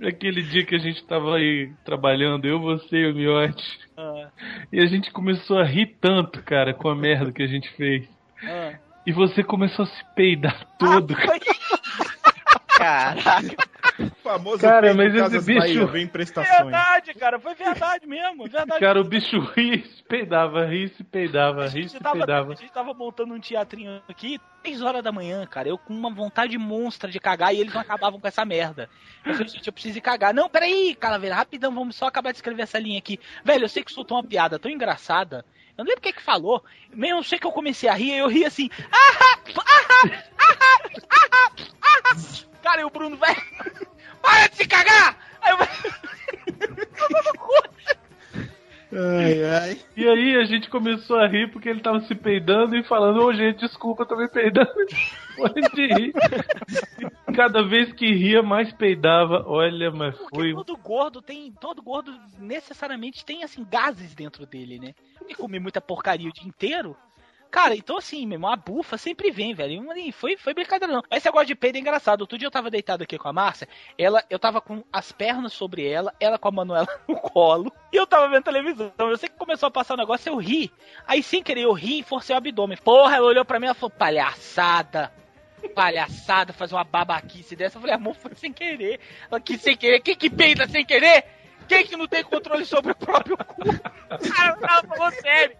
[0.00, 3.78] Daquele dia que a gente tava aí trabalhando, eu, você e o Miote.
[3.96, 4.28] Ah,
[4.72, 8.08] E a gente começou a rir tanto, cara, com a merda que a gente fez.
[8.44, 8.72] ah.
[9.04, 11.38] E você começou a se peidar todo, cara.
[12.82, 13.56] Caraca.
[14.22, 16.58] famoso Cara, mas esse Casas bicho- Bahia, vem prestações.
[16.58, 18.44] Verdade, cara, foi verdade mesmo.
[18.44, 18.80] Verdade.
[18.80, 22.52] Cara, o bicho ria, se peidava, ria, se peidava, ria, gente, se tava, peidava.
[22.52, 25.68] a gente tava montando um teatrinho aqui, 3 horas da manhã, cara.
[25.68, 28.88] Eu com uma vontade monstra de cagar e eles não acabavam com essa merda.
[29.24, 30.32] Eu falei, gente, eu preciso ir cagar.
[30.32, 33.18] Não, peraí, Calaveira, rapidão, vamos só acabar de escrever essa linha aqui.
[33.44, 35.44] Velho, eu sei que soltou uma piada tão engraçada.
[35.76, 36.64] Eu não lembro o que que falou.
[36.92, 38.68] Mesmo eu sei que eu comecei a rir, eu ri assim.
[38.90, 41.52] Ah, ah, ah, ah, ah.
[42.62, 43.42] Cara, e o Bruno, velho,
[44.22, 45.16] para de se cagar!
[45.40, 45.58] Aí eu
[48.94, 49.80] Ai, ai.
[49.96, 53.32] E aí a gente começou a rir porque ele tava se peidando e falando, ô
[53.32, 54.70] gente, desculpa, eu tô me peidando.
[55.34, 56.12] Pode rir.
[57.34, 59.44] Cada vez que ria, mais peidava.
[59.46, 60.52] Olha, mas foi.
[60.52, 61.50] todo gordo tem.
[61.52, 64.94] Todo gordo necessariamente tem assim gases dentro dele, né?
[65.28, 66.96] E comer muita porcaria o dia inteiro.
[67.52, 69.84] Cara, então assim, mesmo, a bufa sempre vem, velho.
[70.14, 71.02] Foi, foi brincadeira, não.
[71.10, 72.22] Esse negócio de peido é engraçado.
[72.22, 73.68] Outro dia eu tava deitado aqui com a Márcia,
[73.98, 77.96] ela, eu tava com as pernas sobre ela, ela com a Manuela no colo, e
[77.96, 78.90] eu tava vendo televisão.
[78.98, 80.72] Eu sei que começou a passar o negócio, eu ri.
[81.06, 82.78] Aí, sem querer, eu ri e forcei o abdômen.
[82.78, 85.12] Porra, ela olhou pra mim e falou, palhaçada.
[85.74, 87.76] Palhaçada, fazer uma babaquice dessa.
[87.76, 88.98] Eu falei, amor, foi sem querer.
[89.30, 90.00] Ela quis sem querer.
[90.00, 91.26] Quem que peida sem querer?
[91.68, 93.62] Quem que não tem controle sobre o próprio cu?
[94.30, 95.56] Cara, ela falou sério.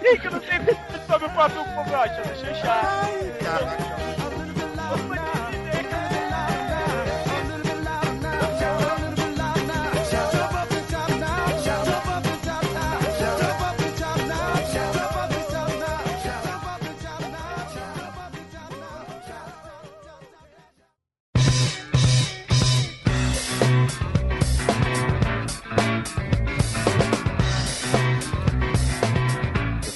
[0.00, 2.22] Quem que não tem controle sobre o próprio cu, brocha?
[2.22, 3.08] Deixa eu achar.
[4.22, 4.27] Eu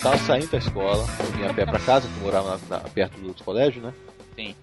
[0.02, 2.88] tava saindo da escola, eu vinha a pé pra casa, que eu morava na- na-
[2.88, 3.92] perto do outro colégio, né?
[4.34, 4.54] Sim.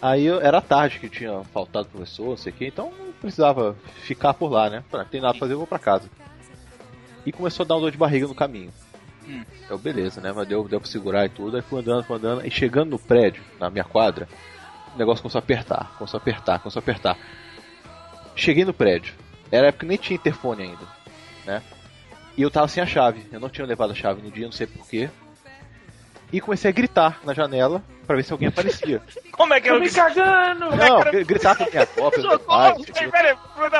[0.00, 3.76] Aí eu, era tarde que tinha faltado professor, não sei o que, então não precisava
[4.02, 4.82] ficar por lá, né?
[4.90, 6.10] Falei, Não tem nada pra fazer, eu vou pra casa.
[7.24, 8.72] E começou a dar uma dor de barriga no caminho.
[9.28, 9.44] Hum.
[9.70, 10.32] Eu, beleza, né?
[10.34, 11.56] Mas deu, deu pra segurar e tudo.
[11.56, 12.44] Aí fui andando, fui andando.
[12.44, 14.28] E chegando no prédio, na minha quadra,
[14.92, 17.16] o negócio começou a apertar, começou a apertar, começou a apertar.
[18.34, 19.14] Cheguei no prédio.
[19.52, 20.84] Era a época que nem tinha interfone ainda,
[21.46, 21.62] né?
[22.36, 23.26] E eu tava sem a chave.
[23.32, 25.10] Eu não tinha levado a chave no dia, não sei porquê.
[26.32, 29.02] E comecei a gritar na janela pra ver se alguém aparecia.
[29.32, 30.74] Como é que Tô eu me cagando!
[30.76, 32.74] Não, gr- gritar pra minha avó, pelo meu pai.
[32.76, 32.98] tipo,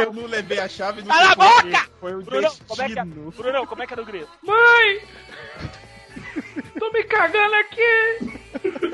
[0.03, 1.86] Eu não levei a chave no Cala a boca!
[1.98, 3.05] Foi o Brunão, como é que é?
[3.05, 3.30] destino.
[3.30, 4.28] Brunão, como é que era o grito?
[4.42, 5.00] Mãe!
[6.78, 8.40] Tô me cagando aqui!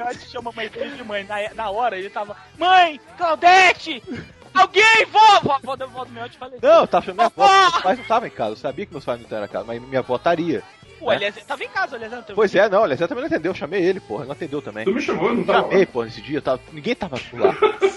[0.07, 1.25] A gente chama mãe de mãe.
[1.25, 2.37] Na, na hora ele tava.
[2.57, 3.01] Mãe!
[3.17, 4.03] Claudete!
[4.55, 5.07] Alguém!
[5.11, 5.41] Vó!
[5.43, 6.59] Vó, vó, vó do meu eu te falei.
[6.63, 8.51] Não, eu tava chamando minha avó, meus pais não estavam em casa.
[8.53, 10.63] Eu sabia que meus pais não estavam em casa, mas minha avó estaria.
[10.99, 12.17] Pô, Eliezer, tava em casa, Eliezer.
[12.17, 14.33] não teve- Pois é, não, o Eliezer também não atendeu, eu chamei ele, porra, não
[14.33, 14.85] atendeu também.
[14.85, 15.87] Tu me chamou, não tava Chamei, lá.
[15.87, 17.51] porra, nesse dia, tava, ninguém tava lá.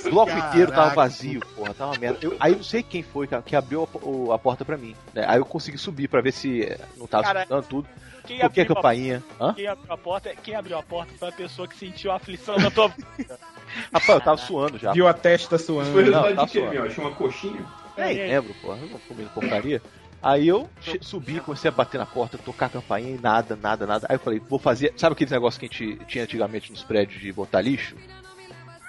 [0.05, 2.19] O bloco inteiro tava vazio, porra, tava uma merda.
[2.21, 4.77] Eu- aí eu não sei quem foi cara, que abriu a, o- a porta pra
[4.77, 4.95] mim.
[5.13, 5.25] né?
[5.27, 7.89] Aí eu consegui subir pra ver se não tava Cara, escutando tudo.
[8.25, 9.23] Quem Toquei a abriu campainha.
[9.41, 9.53] Hã?
[9.55, 12.55] Quem abriu a porta, quem abriu a porta foi a pessoa que sentiu a aflição
[12.57, 13.39] da tua vida.
[13.91, 14.91] Rapaz, eu tava suando já.
[14.93, 15.91] Viu a testa suando.
[15.91, 16.83] Foi Não, resultado tá de quê, meu?
[16.83, 17.65] Achou uma coxinha?
[17.97, 19.81] Nem lembro, porra, eu não comendo porcaria.
[20.21, 20.69] Aí eu
[21.01, 24.05] subi, comecei a bater na porta, tocar a campainha e nada, nada, nada.
[24.07, 24.93] Aí eu falei, vou fazer.
[24.95, 27.95] Sabe aqueles negócios que a gente tinha antigamente nos prédios de botar lixo?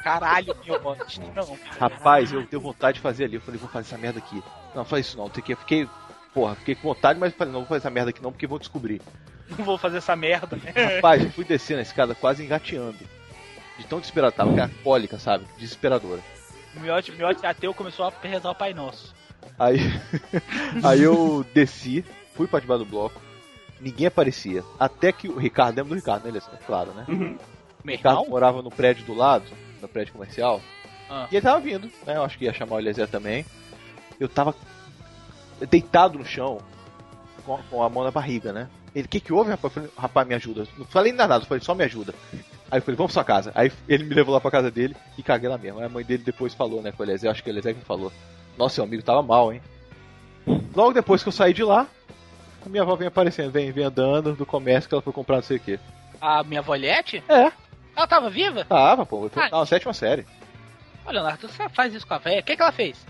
[0.02, 1.20] Caralho, meu bote.
[1.34, 1.58] Não.
[1.78, 3.36] Rapaz, eu dei vontade de fazer ali.
[3.36, 4.42] Eu falei, vou fazer essa merda aqui.
[4.74, 5.30] Não, faz isso não.
[5.30, 5.54] Tem que...
[5.54, 5.88] Fiquei,
[6.34, 8.58] porra, fiquei com vontade, mas falei, não vou fazer essa merda aqui não, porque vão
[8.58, 9.00] descobrir.
[9.56, 10.58] Não vou fazer essa merda.
[10.96, 12.98] Rapaz, eu fui descer na escada quase engateando.
[13.78, 15.46] De tão desesperado tava, aquela cólica, sabe?
[15.56, 16.20] Desesperadora.
[16.76, 19.14] O miote, miote ateu começou a rezar o Pai Nosso.
[19.62, 19.78] Aí,
[20.82, 22.04] aí eu desci,
[22.34, 23.22] fui pra debaixo do bloco,
[23.80, 24.64] ninguém aparecia.
[24.76, 26.30] Até que o Ricardo, lembra do Ricardo, né?
[26.30, 27.04] Ele é claro, né?
[27.06, 27.36] Meu
[27.84, 29.44] O Ricardo morava no prédio do lado,
[29.80, 30.60] no prédio comercial.
[31.08, 31.28] Ah.
[31.30, 32.16] E ele tava vindo, né?
[32.16, 33.46] Eu acho que ia chamar o Eliezer também.
[34.18, 34.52] Eu tava
[35.70, 36.58] deitado no chão,
[37.46, 38.68] com, com a mão na barriga, né?
[38.92, 39.76] Ele, o que que houve, rapaz?
[39.76, 40.66] Eu falei, rapaz, me ajuda.
[40.76, 42.12] Não falei nada, eu falei, só me ajuda.
[42.68, 43.52] Aí eu falei, vamos pra sua casa.
[43.54, 45.78] Aí ele me levou lá pra casa dele e caguei lá mesmo.
[45.78, 47.84] Aí a mãe dele depois falou, né, com o Eliezer, acho que o Eliezer que
[47.84, 48.10] falou.
[48.62, 49.60] Nossa, seu amigo tava mal, hein?
[50.72, 51.84] Logo depois que eu saí de lá,
[52.64, 55.42] a minha avó vem aparecendo, vem, vem andando do comércio que ela foi comprar não
[55.42, 55.80] sei o quê.
[56.20, 57.24] A minha volete?
[57.28, 57.50] É.
[57.96, 58.64] Ela tava viva?
[58.64, 59.48] Tava, pô, eu Ah.
[59.50, 60.24] tava na sétima série.
[61.04, 62.40] Olha, Leonardo, você faz isso com a velha.
[62.40, 63.04] O que, que ela fez?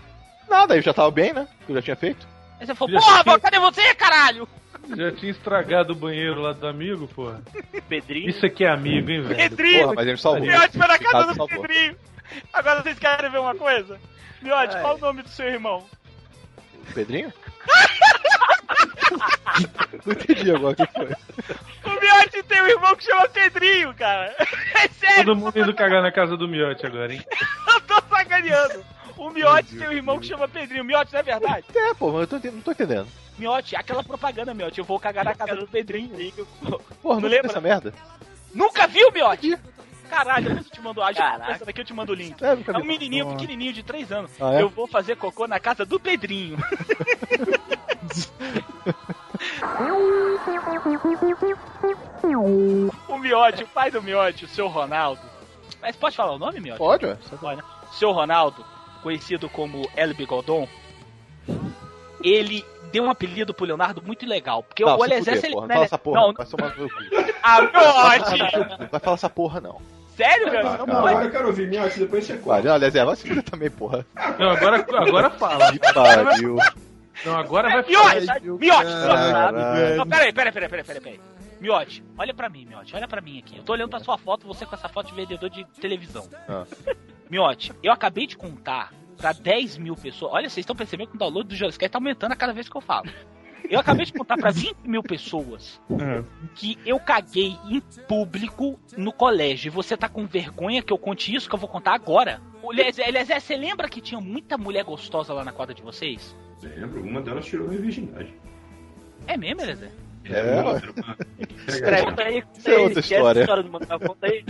[0.49, 1.47] Nada, eu já tava bem, né?
[1.69, 2.27] Eu já tinha feito.
[2.59, 4.47] Aí você falou, Já porra, tinha- cadê você, caralho?
[4.97, 7.41] Já tinha estragado o banheiro lá do amigo, porra.
[7.87, 8.27] Pedrinho.
[8.27, 9.35] Isso aqui é amigo, hein, velho?
[9.35, 9.83] Pedrinho.
[9.83, 10.41] Porra, mas ele salvou.
[10.47, 10.51] Foi
[10.87, 11.65] na Esse casa do salvou.
[12.51, 13.99] Agora vocês querem ver uma coisa?
[14.41, 14.81] Miote, Ai.
[14.81, 15.85] qual o nome do seu irmão?
[16.93, 17.31] Pedrinho?
[20.05, 21.05] Não entendi agora o que foi.
[21.85, 24.35] O Miote tem um irmão que chama Pedrinho, cara.
[24.75, 27.23] É sério, Todo mundo indo cagar na casa do Miote agora, hein?
[27.69, 28.83] eu tô sacaneando.
[29.15, 30.83] O Miote tem um irmão que chama Pedrinho.
[30.83, 31.65] Miote, não é verdade?
[31.73, 33.07] É, pô, mas eu tô não tô entendendo.
[33.37, 34.79] Miote, aquela propaganda, Miote.
[34.79, 36.09] Eu vou cagar na casa do Pedrinho.
[37.01, 37.49] Porra, Não não lembra?
[37.49, 37.93] essa merda?
[38.53, 39.57] Nunca viu, Miote?
[40.09, 41.01] Caralho, eu te mando.
[41.01, 41.51] Caraca.
[41.51, 42.35] Essa daqui eu te mando o link.
[42.43, 43.37] É, É um menininho Nossa.
[43.37, 44.31] pequenininho de 3 anos.
[44.39, 44.61] Ah, é?
[44.61, 46.57] Eu vou fazer cocô na casa do Pedrinho.
[53.07, 55.21] o Miote, o pai do Miote, o seu Ronaldo.
[55.81, 56.77] Mas pode falar o nome, Miote?
[56.77, 57.17] Pode, ué.
[57.39, 57.63] Pode, né?
[57.93, 58.65] Seu Ronaldo,
[59.01, 60.67] conhecido como El Bigodon,
[62.23, 64.63] ele deu um apelido pro Leonardo muito legal.
[64.63, 66.95] Porque Não, o fuder, ele- não fala essa porra, Não, vai tomar no meu cu.
[67.43, 68.57] ah, Vai falar Miote!
[68.79, 69.81] Não vai falar essa porra, não.
[70.15, 70.67] Sério, meu?
[70.67, 72.61] Ah, Não agora eu quero ouvir Miote, depois você conta.
[72.61, 74.05] não, aliás, é, vai se fuder também, porra.
[74.37, 75.71] Não, agora, agora fala.
[75.71, 76.55] Que pariu.
[77.25, 78.25] Não, agora vai Miote!
[78.27, 78.41] falar.
[78.41, 79.97] Miote!
[79.97, 81.19] Não, peraí, peraí, peraí, peraí, peraí, peraí.
[81.59, 83.57] Miote, olha pra mim, Miote, olha pra mim aqui.
[83.57, 86.27] Eu tô olhando pra sua foto, você com essa foto de vendedor de televisão.
[86.47, 86.65] Ah.
[87.29, 90.31] Miote, eu acabei de contar pra 10 mil pessoas.
[90.33, 92.75] Olha, vocês estão percebendo que o download do Jurassic tá aumentando a cada vez que
[92.75, 93.09] eu falo.
[93.69, 95.81] Eu acabei de contar pra 20 mil pessoas
[96.55, 99.69] que eu caguei em público no colégio.
[99.69, 102.41] E você tá com vergonha que eu conte isso que eu vou contar agora?
[102.71, 106.35] Eliezer, você lembra que tinha muita mulher gostosa lá na quadra de vocês?
[106.61, 108.33] Lembro, uma delas tirou minha virgindade.
[109.27, 109.91] É mesmo, Eliezer?
[110.25, 113.69] É, Peraí, conta aí, Isso é aí, outra esquece história.
[113.99, 114.43] conta aí.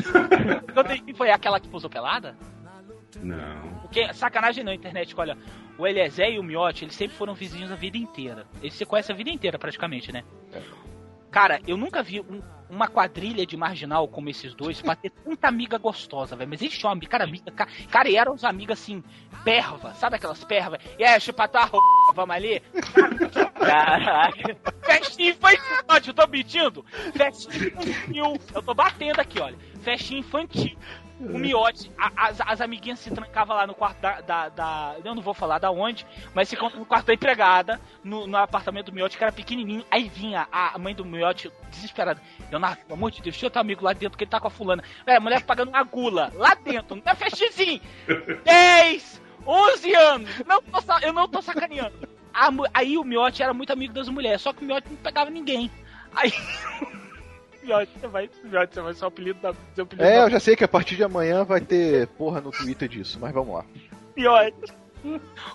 [0.74, 2.36] Conta aí, quem foi aquela que posou pelada?
[3.22, 3.80] Não.
[3.82, 5.38] Porque, sacanagem não, internet, olha,
[5.78, 8.46] o Eliezer e o Miotti, eles sempre foram vizinhos a vida inteira.
[8.62, 10.24] Eles se conhecem a vida inteira, praticamente, né?
[11.32, 15.48] Cara, eu nunca vi um- uma quadrilha de marginal como esses dois pra ter tanta
[15.48, 16.50] amiga gostosa, velho.
[16.50, 19.04] Mas eles tinham amiga, cara, amiga, ca- cara, e eram uns amigos assim,
[19.44, 20.80] perva, sabe aquelas pervas?
[20.98, 22.62] E aí, chupa tua roupa, vamos ali?
[24.84, 26.86] Festinha infantil, eu tô mentindo?
[27.16, 29.58] Festinha infantil, eu tô batendo aqui, olha.
[29.82, 30.78] Festinha infantil.
[31.20, 35.16] O miote, a- as, as amiguinhas se trancavam lá no quarto da, da, da- Eu
[35.16, 38.94] não vou falar da onde, mas se no quarto da empregada, no, no apartamento do
[38.94, 39.86] miote, que era pequenininho.
[39.90, 42.22] Aí vinha a mãe do miote desesperada.
[42.50, 44.48] Leonardo, pelo amor de Deus, deixa o teu amigo lá dentro que ele tá com
[44.48, 44.84] a fulana.
[45.06, 47.80] É, a mulher pagando uma gula lá dentro, não é festizinho.
[48.44, 50.30] 10, 11 anos.
[50.46, 52.08] Não tô eu não tô sacaneando.
[52.34, 55.30] A aí o miote era muito amigo das mulheres, só que o miote não pegava
[55.30, 55.70] ninguém.
[56.16, 56.34] Aí.
[57.64, 59.54] Miote, você vai, você vai ser o apelido da.
[59.74, 62.42] Seu apelido É, da eu já sei que a partir de amanhã vai ter porra
[62.42, 63.66] no Twitter disso, mas vamos lá.
[64.16, 64.74] Miote.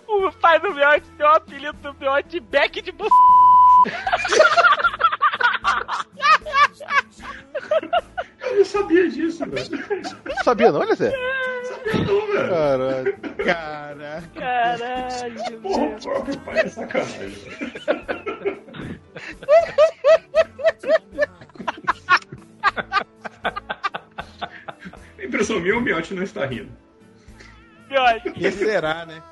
[0.07, 3.07] O pai do Miote deu o apelido do Miote de Beck de bu...
[8.41, 9.69] Eu não sabia disso, velho.
[10.25, 11.13] Não sabia não, Zé?
[11.65, 12.49] Sabia não, velho.
[12.49, 13.19] Caralho.
[13.45, 14.29] Caraca.
[14.35, 15.61] Caralho.
[15.61, 17.39] Porra, o próprio pai é sacanagem.
[25.23, 26.71] Impressão minha, o Miotti não está rindo.
[27.89, 28.31] Miote.
[28.33, 29.23] Que será, né?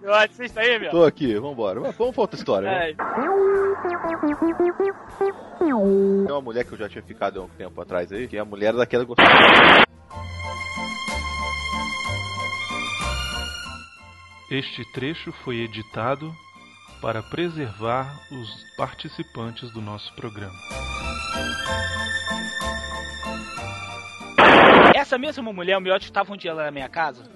[0.00, 0.90] Miote, você está aí, Miote?
[0.96, 1.80] Tô aqui, vambora.
[1.80, 2.70] Mas Vamos pra outra história.
[2.70, 2.90] né?
[2.90, 2.94] É,
[5.58, 8.40] Tem uma mulher que eu já tinha ficado há um tempo atrás aí, que é
[8.40, 9.28] a mulher daquela gostosa.
[14.50, 16.32] Este trecho foi editado
[17.00, 20.54] para preservar os participantes do nosso programa.
[24.94, 27.30] Essa mesma mulher, o Miote estava um dia lá na minha casa.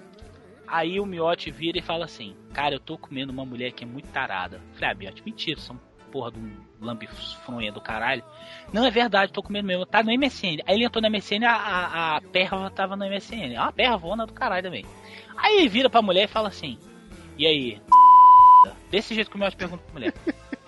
[0.67, 3.87] Aí o Miote vira e fala assim: Cara, eu tô comendo uma mulher que é
[3.87, 4.61] muito tarada.
[4.75, 5.79] Falei, ah, Miote, mentira, são
[6.11, 8.23] porra de um lambifronha do caralho.
[8.73, 9.87] Não é verdade, tô comendo mesmo.
[9.87, 10.63] Tá no MSN.
[10.67, 13.55] Aí ele entrou no MSN, a, a, a perva tava no MSN.
[13.55, 14.85] É uma pervona do caralho também.
[15.37, 16.79] Aí ele vira pra mulher e fala assim:
[17.37, 17.81] E aí?
[18.91, 20.15] Desse jeito que o Miote pergunta pra mulher.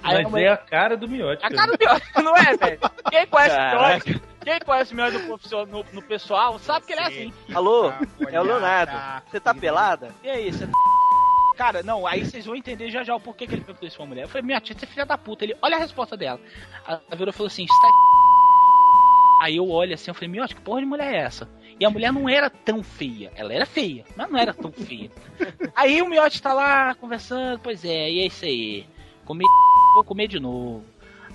[0.02, 1.44] Aí Mas a é a cara do Miotti.
[1.44, 2.78] a cara do Miotti, não é, velho?
[3.10, 3.88] Quem conhece o Caraca.
[4.10, 5.18] Miotti, quem conhece o Miotti
[5.50, 7.32] no, no, no pessoal, sabe que ele é assim.
[7.54, 8.92] Alô, Ah, é o Leonardo.
[8.92, 9.22] olhada.
[9.30, 10.14] Você tá pelada?
[10.22, 10.66] E aí, você
[11.56, 14.06] Cara, não, aí vocês vão entender já já o porquê que ele perguntou isso pra
[14.06, 14.22] mulher.
[14.22, 15.44] Eu falei, minha tia, você é filha da puta.
[15.44, 16.40] Ele, olha a resposta dela.
[16.88, 17.88] Ela virou falou assim, está
[19.42, 21.48] Aí eu olho assim, eu falei, meu, que porra de mulher é essa?
[21.78, 23.30] E a mulher não era tão feia.
[23.34, 25.10] Ela era feia, mas não era tão feia.
[25.74, 28.86] Aí o Miotti tá lá conversando, pois é, e é isso aí.
[29.24, 29.44] Comi,
[29.94, 30.84] vou comer de novo.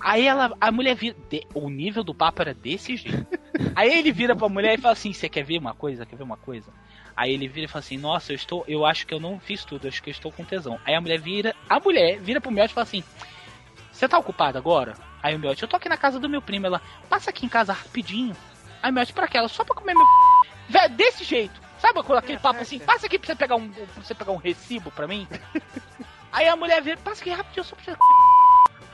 [0.01, 1.15] Aí ela, a mulher vira.
[1.29, 3.25] de- o nível do papo era desse jeito.
[3.75, 6.05] Aí ele vira pra mulher e fala assim: Você quer ver uma coisa?
[6.05, 6.69] Quer ver uma coisa?
[7.15, 8.63] Aí ele vira e fala assim: Nossa, eu estou.
[8.67, 10.77] Eu acho que eu não fiz tudo, acho que eu estou com tesão.
[10.85, 11.55] Aí a mulher vira.
[11.69, 13.03] A mulher vira pro Miotti e fala assim:
[13.91, 14.95] Você tá ocupado agora?
[15.23, 16.65] Aí o Miotti, eu tô aqui na casa do meu primo.
[16.67, 18.35] Ela, passa aqui em casa rapidinho.
[18.83, 20.05] Aí o Miotti, pra aquela, só pra comer meu.
[20.67, 21.59] Vé, desse jeito.
[21.79, 22.79] Sabe aquele papo assim?
[22.83, 25.27] Passa aqui pra você pegar um, pra você pegar um recibo pra mim.
[26.31, 27.97] Aí a mulher vira, passa aqui rapidinho só pra você.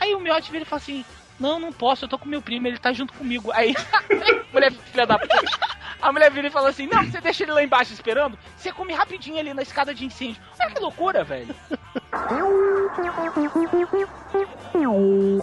[0.01, 1.05] Aí o Miotti vira e fala assim:
[1.39, 3.51] Não, não posso, eu tô com meu primo, ele tá junto comigo.
[3.53, 5.39] Aí a mulher, filha da puta.
[6.01, 8.93] A mulher vira e fala assim: Não, você deixa ele lá embaixo esperando, você come
[8.93, 10.41] rapidinho ali na escada de incêndio.
[10.59, 11.53] Olha que loucura, velho.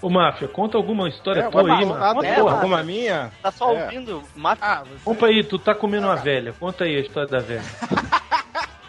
[0.03, 2.25] Ô, Máfia, conta alguma história É, tua aí, mano.
[2.25, 3.31] é, porra, alguma minha?
[3.43, 3.85] Tá só É.
[3.85, 4.65] ouvindo máfia?
[4.67, 6.53] Ah, Conta aí, tu tá comendo uma velha.
[6.59, 7.63] Conta aí a história da velha.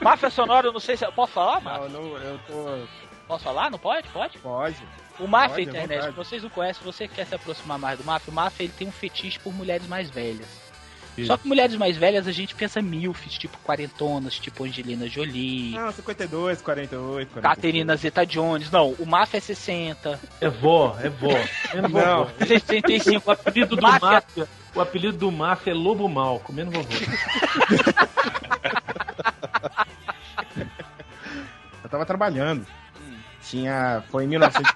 [0.01, 1.05] Máfia sonora, eu não sei se.
[1.11, 1.89] Posso falar, Máfia?
[1.89, 3.08] Não, não, eu tô.
[3.29, 3.69] Posso falar?
[3.69, 4.07] Não pode?
[4.09, 4.39] Pode?
[4.39, 4.75] Pode.
[5.19, 6.15] O Pode, à Internet, vontade.
[6.15, 8.87] vocês não conhecem, você que quer se aproximar mais do Máfia, o Máfia ele tem
[8.87, 10.47] um fetiche por mulheres mais velhas.
[11.15, 11.27] Isso.
[11.27, 15.91] Só que mulheres mais velhas a gente pensa milfs, tipo quarentonas, tipo Angelina Jolie, Não,
[15.91, 17.41] 52, 48, 48.
[17.41, 18.71] Caterina Zeta Jones.
[18.71, 20.19] Não, o Máfia é 60.
[20.41, 21.27] É vó, é vó.
[21.83, 21.89] Não.
[21.89, 22.31] vovó.
[22.47, 23.29] 65.
[23.29, 26.89] O apelido do Máfia- Máfia, o apelido do Máfia é Lobo Mal, comendo vovô.
[31.83, 32.65] Eu tava trabalhando.
[33.49, 34.03] Tinha.
[34.09, 34.71] Foi em 1900.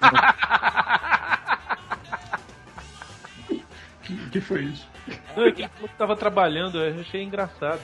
[4.10, 4.88] O que foi isso?
[5.36, 7.80] Não, é que falou que tava trabalhando, eu achei engraçado.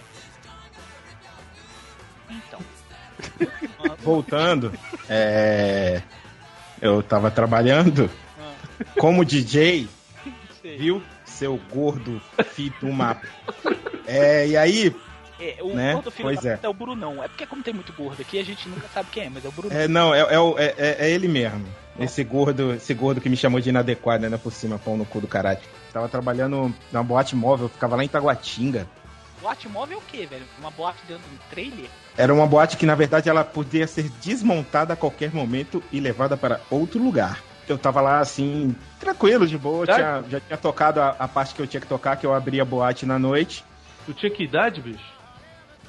[2.29, 2.61] Então.
[4.01, 4.73] Voltando.
[5.09, 6.03] É.
[6.81, 8.11] Eu tava trabalhando
[8.99, 9.89] como DJ,
[10.63, 11.03] viu?
[11.25, 12.21] Seu gordo
[12.57, 13.21] de uma.
[14.07, 14.95] É, e aí.
[15.41, 15.95] É, o Né?
[15.95, 16.55] gordo filho Pois da é.
[16.57, 17.23] puta é o Brunão.
[17.25, 19.49] É porque como tem muito gordo aqui, a gente nunca sabe quem é, mas é
[19.49, 19.77] o Brunão.
[19.77, 21.65] É, não, é, é, é, é- é ele mesmo.
[21.99, 24.39] Esse gordo, esse gordo que me chamou de inadequado, né?
[24.39, 25.59] Por cima, pão no cu do caralho.
[25.93, 28.87] Tava trabalhando na boate móvel, ficava lá em Taguatinga.
[29.43, 30.45] Boate móvel é o quê, velho?
[30.59, 31.91] Uma boate dentro de um trailer?
[32.17, 36.37] Era uma boate que, na verdade, ela podia ser desmontada a qualquer momento e levada
[36.37, 37.43] para outro lugar.
[37.69, 39.85] Eu tava lá, assim, tranquilo, de boa.
[39.87, 42.63] Tinha- já tinha tocado a, a parte que eu tinha que tocar, que eu abria
[42.63, 43.65] a boate na noite.
[44.07, 45.05] Tu tinha que idade, bicho?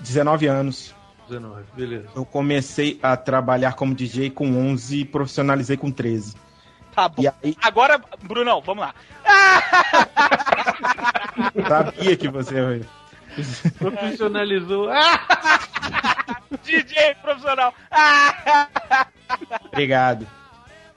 [0.02, 0.96] 19 anos.
[1.28, 2.10] 19, beleza.
[2.16, 6.36] Eu comecei a trabalhar como DJ com 11 e profissionalizei com 13.
[6.94, 7.24] Tá bom.
[7.24, 8.94] E aí, Agora, Brunão, vamos lá.
[11.68, 12.82] sabia que você...
[13.78, 14.90] Profissionalizou.
[16.64, 17.74] DJ profissional.
[19.72, 20.28] Obrigado.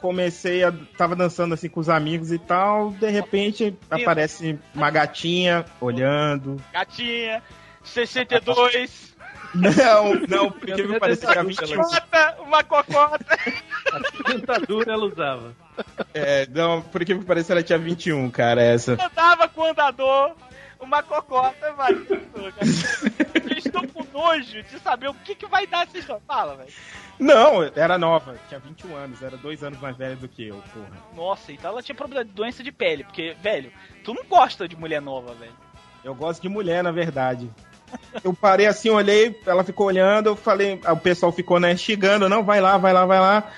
[0.00, 0.72] Comecei a.
[0.98, 2.90] Tava dançando assim com os amigos e tal.
[2.90, 6.60] De repente aparece uma gatinha olhando.
[6.72, 7.42] Gatinha,
[7.84, 9.14] 62,
[9.54, 11.76] Não, não, por incrível que pareça, tinha 21.
[11.76, 13.38] cocota, uma cocota.
[14.26, 15.54] Dentadura ela usava.
[16.12, 18.92] É, não, por incrível que pareça, ela tinha 21, cara, essa.
[18.94, 20.34] Andava com o andador,
[20.80, 21.92] uma cocota, vai.
[21.92, 26.22] Eu estou com nojo de saber o que, que vai dar essa história.
[26.26, 26.72] Fala, velho.
[27.18, 30.90] Não, era nova, tinha 21 anos, era dois anos mais velha do que eu, porra.
[31.14, 33.70] Nossa, então ela tinha problema de doença de pele, porque, velho,
[34.02, 35.52] tu não gosta de mulher nova, velho.
[36.02, 37.48] Eu gosto de mulher, na verdade.
[38.22, 42.42] Eu parei assim, olhei, ela ficou olhando, eu falei, o pessoal ficou, né, xingando, não,
[42.44, 43.50] vai lá, vai lá, vai lá.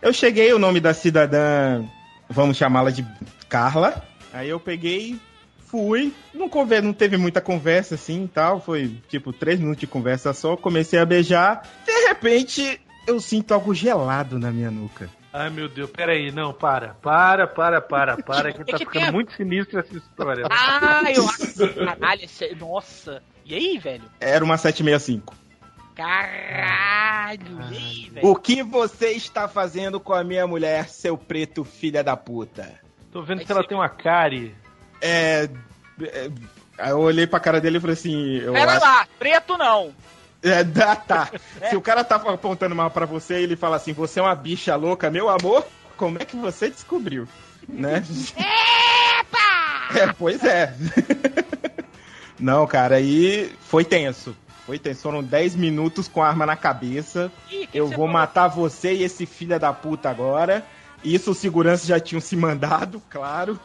[0.00, 1.84] Eu cheguei, o nome da cidadã,
[2.28, 3.04] vamos chamá-la de
[3.48, 4.02] Carla.
[4.32, 5.18] Aí eu peguei,
[5.66, 9.86] fui, não, conver, não teve muita conversa assim e tal, foi tipo três minutos de
[9.86, 11.62] conversa só, comecei a beijar.
[11.84, 15.08] De repente, eu sinto algo gelado na minha nuca.
[15.30, 19.12] Ai meu Deus, peraí, não, para, para, para, para, para, que É tá que ficando
[19.12, 20.46] muito sinistra essa história.
[20.50, 21.74] Ah, eu acho.
[21.84, 23.22] Caralho, esse- nossa.
[23.48, 24.04] E aí, velho?
[24.20, 25.34] Era uma 765.
[25.96, 28.26] Caralho, e aí, velho?
[28.28, 32.78] O que você está fazendo com a minha mulher, seu preto filha da puta?
[33.10, 34.54] Tô vendo se ela tem uma cárie.
[35.00, 35.48] É.
[36.02, 36.30] é,
[36.78, 38.36] aí eu olhei pra cara dele e falei assim.
[38.36, 39.92] Eu Pera acho- lá, preto não.
[40.42, 41.30] É, dá, tá.
[41.68, 44.34] Se o cara tá apontando mal pra você e ele fala assim, você é uma
[44.36, 47.26] bicha louca, meu amor, como é que você descobriu?
[47.66, 48.04] Né?
[49.96, 50.74] É, pois é.
[52.38, 54.36] Não, cara, aí foi tenso.
[54.66, 55.00] Foi tenso.
[55.02, 57.32] Foram 10 minutos com a arma na cabeça.
[57.50, 58.08] Ih, que Eu vou falou?
[58.08, 60.64] matar você e esse filho da puta agora.
[61.02, 63.58] Isso os seguranças já tinham se mandado, claro.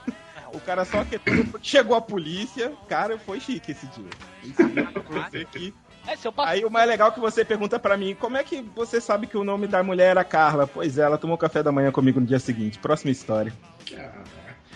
[0.54, 1.20] O cara só que
[1.62, 2.72] chegou a polícia.
[2.88, 4.10] Cara, foi chique esse dia.
[4.44, 5.74] Esse dia pra você que
[6.08, 6.14] É.
[6.38, 9.26] Aí o mais legal é que você pergunta pra mim, como é que você sabe
[9.26, 10.68] que o nome da mulher era Carla?
[10.68, 12.78] Pois é, ela tomou café da manhã comigo no dia seguinte.
[12.78, 13.54] Próxima história.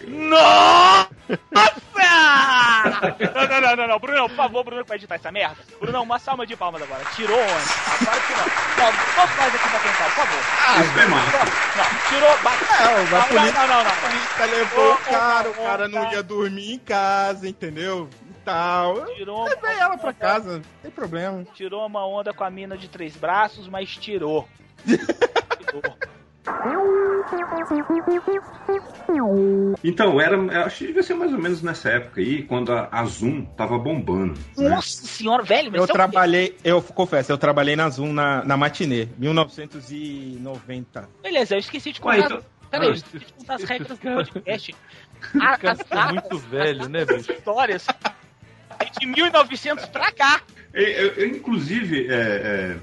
[0.06, 1.10] Nossa!
[3.20, 5.58] Não, não, não, não, não, Bruno, por favor, Bruno, pra editar essa merda.
[5.80, 7.04] Bruno, uma salva de palmas agora.
[7.16, 7.52] Tirou onde?
[8.02, 8.45] Agora que não.
[8.78, 10.43] Não, todos nós aqui pra tentar, por favor.
[10.68, 11.38] Ah, Isso é massa.
[11.78, 12.64] Não, tirou, bate.
[12.80, 13.91] Não, não, não, não, não.
[13.91, 18.10] a polícia levou o cara, o cara não ia dormir em casa, entendeu?
[18.45, 19.06] Tal.
[19.16, 21.45] Tirou levei ela pra casa, não tem problema.
[21.54, 24.48] Tirou uma onda com a mina de três braços, mas tirou.
[24.86, 25.98] tirou.
[29.84, 32.88] Então, era, eu acho que devia ser mais ou menos nessa época aí, quando a,
[32.91, 34.39] a Zoom tava bombando.
[34.58, 34.70] né?
[34.70, 38.58] Nossa senhora, velho, mas Eu é trabalhei, eu confesso, eu trabalhei na Zoom na, na
[38.58, 41.10] matinê, 1990.
[41.22, 42.18] Beleza, eu esqueci de contar.
[42.20, 44.76] então- Peraí, eu Ah, esqueci de contar as regras do podcast.
[45.39, 47.32] A- As Cara, tá datas, muito velho, né, bicho?
[47.32, 47.88] histórias
[48.80, 50.41] é de 1900 pra cá.
[50.74, 52.78] Eu, eu- eu, inclusive, é, é,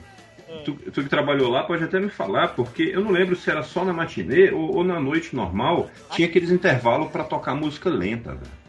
[0.64, 3.62] tu, tu que trabalhou lá pode até me falar, porque eu não lembro se era
[3.62, 8.30] só na matinê ou, ou na noite normal, tinha aqueles intervalos pra tocar música lenta.
[8.34, 8.63] velho.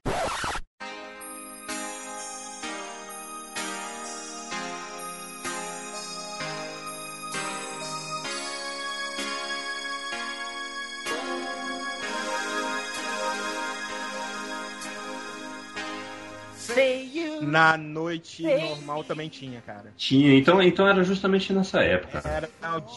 [17.55, 19.93] Na noite normal também tinha, cara.
[19.95, 22.21] Tinha, então, então era justamente nessa época.
[22.27, 22.49] Era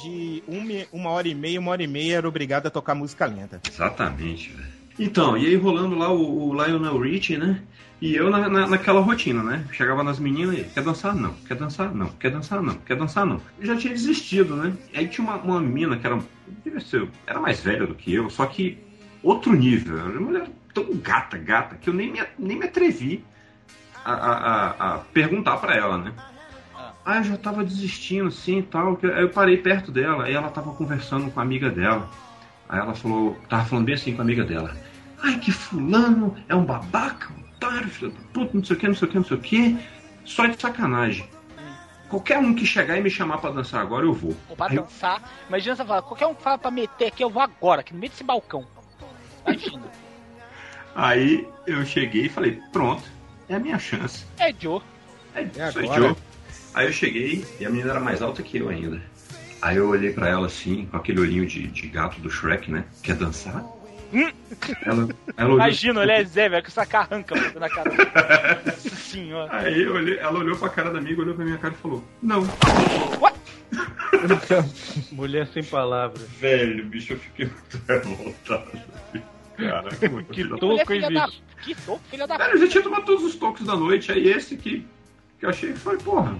[0.02, 3.24] de uma, uma hora e meia, uma hora e meia era obrigado a tocar música
[3.24, 3.60] lenta.
[3.68, 4.66] Exatamente, velho.
[4.98, 7.62] Então, e aí rolando lá o, o Lionel Richie, né?
[8.00, 9.64] E eu na, na- naquela rotina, né?
[9.70, 11.14] Chegava nas meninas e quer dançar?
[11.14, 11.34] Não.
[11.46, 11.94] Quer dançar?
[11.94, 12.08] Não.
[12.08, 12.60] Quer dançar?
[12.60, 12.74] Não.
[12.74, 13.24] Quer dançar?
[13.24, 13.40] Não.
[13.60, 14.72] Eu já tinha desistido, né?
[14.92, 16.18] Aí tinha uma, uma mina que era,
[16.64, 18.76] devia ser, era mais velha do que eu, só que
[19.22, 20.00] outro nível.
[20.00, 23.24] Era uma mulher tão gata, gata, que eu nem me, nem me atrevi
[24.12, 26.12] a, a, a- perguntar pra ela, né?
[27.04, 28.96] Ah, eu já tava desistindo, assim, e tal.
[28.96, 32.08] que- Aí eu parei perto dela, aí ela tava conversando com a amiga dela.
[32.68, 34.76] Aí ela falou, tava falando bem assim com a amiga dela.
[35.22, 38.86] Ai, que fulano é um babaca, um otário, filho da puta, não sei o que,
[38.88, 39.78] não sei o que, não sei o que.
[40.24, 41.28] Só de sacanagem.
[42.10, 44.36] Qualquer um que chegar e me chamar pra dançar agora, eu vou.
[44.48, 45.22] Ou pra Aí eu- dançar.
[45.48, 47.98] Imagina você falar, qualquer um que fala pra meter aqui, eu vou agora, aqui no
[48.00, 48.66] meio desse balcão.
[49.46, 49.82] Imagina.
[50.94, 53.02] Aí eu cheguei e falei, pronto,
[53.48, 54.24] é a minha chance.
[54.38, 54.80] É Joe.
[55.34, 56.00] É, sou agora?
[56.00, 56.16] Joe.
[56.74, 59.00] Aí eu cheguei e a menina era mais alta que eu ainda.
[59.60, 62.84] Aí eu olhei pra ela assim, com aquele olhinho de, de gato do Shrek, né?
[63.02, 63.64] Quer dançar?
[64.12, 64.30] Hum.
[64.82, 67.90] Ela, ela olhou, Imagina, ele é Zé, velho, com essa carranca na cara.
[68.64, 69.54] Nossa senhora.
[69.54, 72.02] Aí eu olhei, ela olhou pra cara da amiga, olhou pra minha cara e falou:
[72.22, 72.42] Não.
[75.12, 76.22] Mulher sem palavras.
[76.40, 78.70] Velho, bicho, eu fiquei muito revoltado.
[79.58, 79.88] Cara,
[80.30, 81.26] Que toco, hein, filha da...
[81.26, 81.42] bicho?
[81.62, 84.28] Que toco, filha da Cara, eu já tinha tomado todos os tocos da noite, aí
[84.28, 84.86] esse que,
[85.38, 86.38] que eu achei que foi, porra,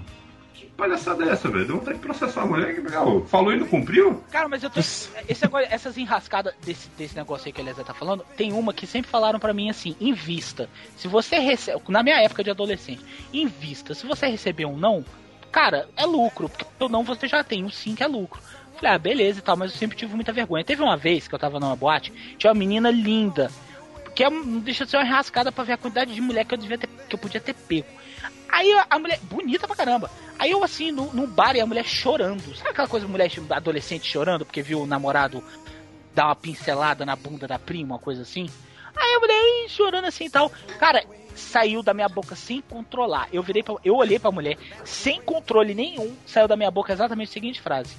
[0.53, 1.65] que palhaçada é essa, velho?
[1.67, 4.23] Deu vontade de processar a mulher que ah, falou e não cumpriu?
[4.31, 4.79] Cara, mas eu tô.
[4.79, 8.73] Esse agora, essas enrascadas desse, desse negócio aí que a Elisa tá falando, tem uma
[8.73, 10.69] que sempre falaram pra mim assim: invista.
[10.95, 11.81] Se você recebe.
[11.89, 13.03] Na minha época de adolescente,
[13.33, 13.93] invista.
[13.93, 15.03] Se você receber um não,
[15.51, 16.47] cara, é lucro.
[16.47, 18.41] Porque o não você já tem, o sim que é lucro.
[18.79, 20.63] Falei, ah, beleza e tal, mas eu sempre tive muita vergonha.
[20.63, 23.51] Teve uma vez que eu tava numa boate, tinha uma menina linda.
[24.15, 26.53] Que é, não deixa de ser uma enrascada pra ver a quantidade de mulher que
[26.53, 27.87] eu devia ter, que eu podia ter pego.
[28.47, 30.09] Aí a, mulher, bonita pra caramba.
[30.37, 32.55] Aí eu assim, no, no bar e a mulher chorando.
[32.55, 35.43] Sabe aquela coisa, mulher adolescente chorando porque viu o namorado
[36.15, 38.49] dar uma pincelada na bunda da prima, uma coisa assim?
[38.95, 40.49] Aí a mulher chorando assim e tal.
[40.79, 41.03] Cara,
[41.35, 43.27] saiu da minha boca sem controlar.
[43.31, 47.29] Eu virei pra, eu olhei pra mulher, sem controle nenhum, saiu da minha boca exatamente
[47.29, 47.95] a seguinte frase.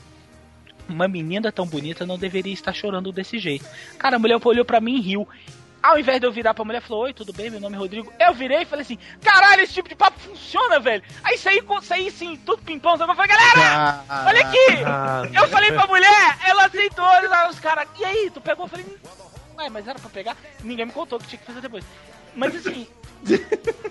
[0.92, 3.64] Uma menina tão bonita não deveria estar chorando desse jeito.
[3.98, 5.28] Cara, a mulher olhou pra mim e riu.
[5.82, 7.48] Ao invés de eu virar pra mulher, falou: Oi, tudo bem?
[7.48, 8.12] Meu nome é Rodrigo.
[8.20, 11.02] Eu virei e falei assim: Caralho, esse tipo de papo funciona, velho.
[11.24, 12.92] Aí saí, com- saí assim, tudo pimpão.
[12.98, 15.34] Eu falei: Galera, olha aqui.
[15.34, 17.04] Eu falei pra mulher, ela aceitou.
[17.04, 18.66] Lá, os caras, e aí, tu pegou?
[18.66, 18.84] Eu falei:
[19.56, 20.36] Ué, mas era pra pegar?
[20.62, 21.82] Ninguém me contou que tinha que fazer depois.
[22.36, 22.86] Mas assim,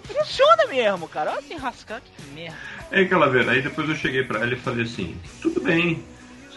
[0.05, 1.31] funciona mesmo, cara.
[1.31, 2.55] Olha assim, rascar, que merda.
[2.91, 6.03] Aí aquela vez, aí depois eu cheguei pra ela e falei assim: Tudo bem,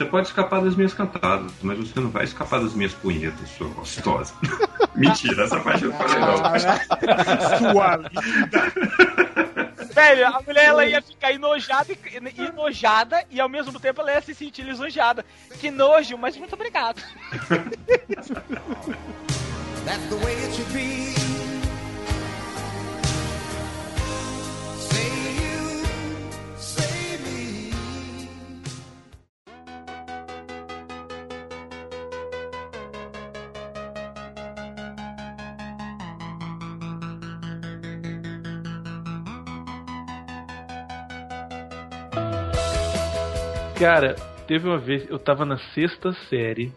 [0.03, 3.69] você pode escapar das minhas cantadas, mas você não vai escapar das minhas punhetas, sua
[3.69, 4.35] gostosa.
[4.95, 6.39] Mentira, essa parte eu não falei não.
[7.73, 8.73] Sua linda.
[9.95, 11.99] Velho, a mulher ela ia ficar enojada e,
[12.43, 15.25] enojada e ao mesmo tempo ela ia se sentir lisonjeada.
[15.61, 17.01] Que nojo, mas muito obrigado.
[19.85, 21.22] That's the way it should be.
[43.83, 44.15] Cara,
[44.47, 46.71] teve uma vez, eu tava na sexta série,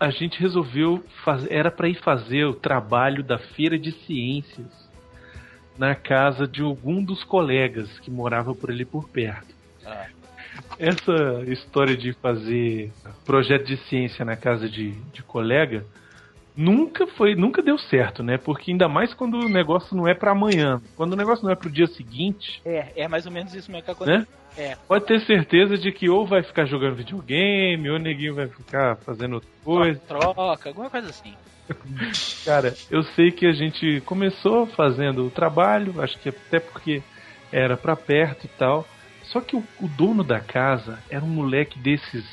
[0.00, 4.66] a gente resolveu fazer, era pra ir fazer o trabalho da feira de ciências
[5.78, 9.54] na casa de algum dos colegas que morava por ali por perto.
[9.86, 10.06] Ah.
[10.80, 12.90] Essa história de fazer
[13.24, 15.86] projeto de ciência na casa de, de colega
[16.56, 18.36] nunca foi, nunca deu certo, né?
[18.36, 21.54] Porque ainda mais quando o negócio não é pra amanhã, quando o negócio não é
[21.54, 24.18] pro dia seguinte, É, é mais ou menos isso mesmo que acontece.
[24.18, 24.26] né?
[24.56, 24.74] É.
[24.86, 28.96] Pode ter certeza de que ou vai ficar jogando videogame, ou o neguinho vai ficar
[28.98, 30.00] fazendo outra coisa.
[30.00, 31.34] Troca, alguma coisa assim.
[32.44, 37.02] Cara, eu sei que a gente começou fazendo o trabalho, acho que até porque
[37.52, 38.86] era pra perto e tal.
[39.24, 42.24] Só que o, o dono da casa era um moleque desses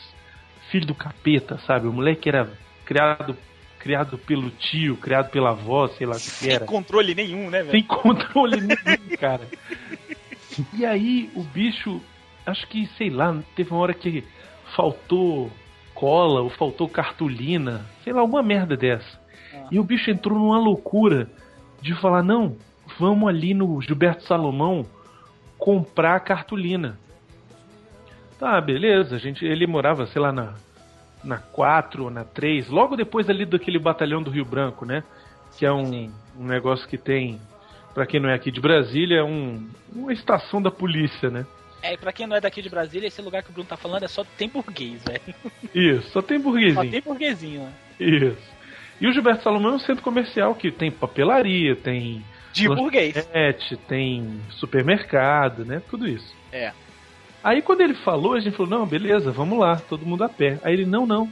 [0.72, 1.88] filho do capeta, sabe?
[1.88, 2.50] O moleque era
[2.86, 3.38] criado
[3.80, 6.66] criado pelo tio, criado pela avó, sei lá o que que Sem era.
[6.66, 7.72] controle nenhum, né, velho?
[7.72, 9.48] Sem controle nenhum, cara.
[10.74, 12.02] E aí o bicho,
[12.50, 14.24] acho que, sei lá, teve uma hora que
[14.76, 15.52] faltou
[15.94, 19.20] cola ou faltou cartolina, sei lá, alguma merda dessa.
[19.72, 21.30] E o bicho entrou numa loucura
[21.82, 22.56] de falar: não,
[22.98, 24.86] vamos ali no Gilberto Salomão
[25.58, 26.98] comprar cartolina.
[28.40, 30.54] Tá, beleza, a gente, ele morava, sei lá, na,
[31.22, 35.04] na 4 ou na 3, logo depois ali daquele batalhão do Rio Branco, né?
[35.58, 37.40] Que é um, um negócio que tem,
[37.94, 41.46] pra quem não é aqui de Brasília, é um, uma estação da polícia, né?
[41.82, 43.78] É, e pra quem não é daqui de Brasília, esse lugar que o Bruno tá
[43.78, 45.36] falando é só tem burguês, velho.
[45.74, 46.92] Isso, só tem Só burguesinho.
[46.92, 47.74] tem burguesinho, né?
[48.00, 48.60] Isso.
[49.00, 52.24] E o Gilberto Salomão é um centro comercial que tem papelaria, tem.
[52.52, 53.16] De burguês.
[53.78, 55.82] tem supermercado, né?
[55.90, 56.36] Tudo isso.
[56.52, 56.74] É.
[57.44, 60.60] Aí quando ele falou, a gente falou, não, beleza, vamos lá, todo mundo a pé.
[60.64, 61.32] Aí ele, não, não.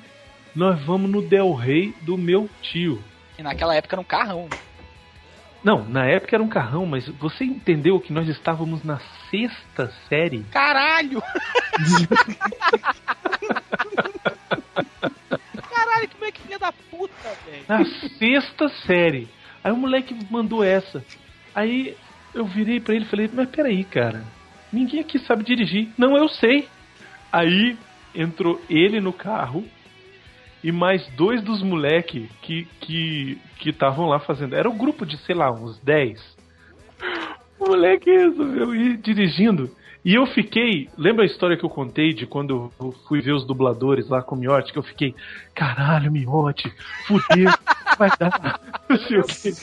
[0.56, 3.04] Nós vamos no Del Rey do meu tio.
[3.38, 4.50] E naquela época era um carrão.
[5.68, 10.46] Não, na época era um carrão, mas você entendeu que nós estávamos na sexta série?
[10.50, 11.22] Caralho!
[15.70, 17.66] Caralho, que moleque filha da puta, velho.
[17.68, 17.84] Na
[18.18, 19.28] sexta série.
[19.62, 21.04] Aí o moleque mandou essa.
[21.54, 21.98] Aí
[22.34, 24.24] eu virei pra ele e falei, mas peraí, cara.
[24.72, 25.90] Ninguém aqui sabe dirigir.
[25.98, 26.66] Não, eu sei.
[27.30, 27.78] Aí
[28.16, 29.66] entrou ele no carro
[30.68, 34.54] e mais dois dos moleque que que que estavam lá fazendo.
[34.54, 36.20] Era um grupo de, sei lá, uns 10.
[37.58, 39.72] O moleque resolveu ir dirigindo.
[40.04, 40.90] E eu fiquei.
[40.98, 44.36] Lembra a história que eu contei de quando eu fui ver os dubladores lá com
[44.36, 44.74] o Miotti?
[44.74, 45.16] Que eu fiquei,
[45.56, 46.70] caralho, Miotti,
[47.08, 47.50] fudeu,
[47.98, 48.60] vai dar.
[48.90, 49.54] Não sei o quê.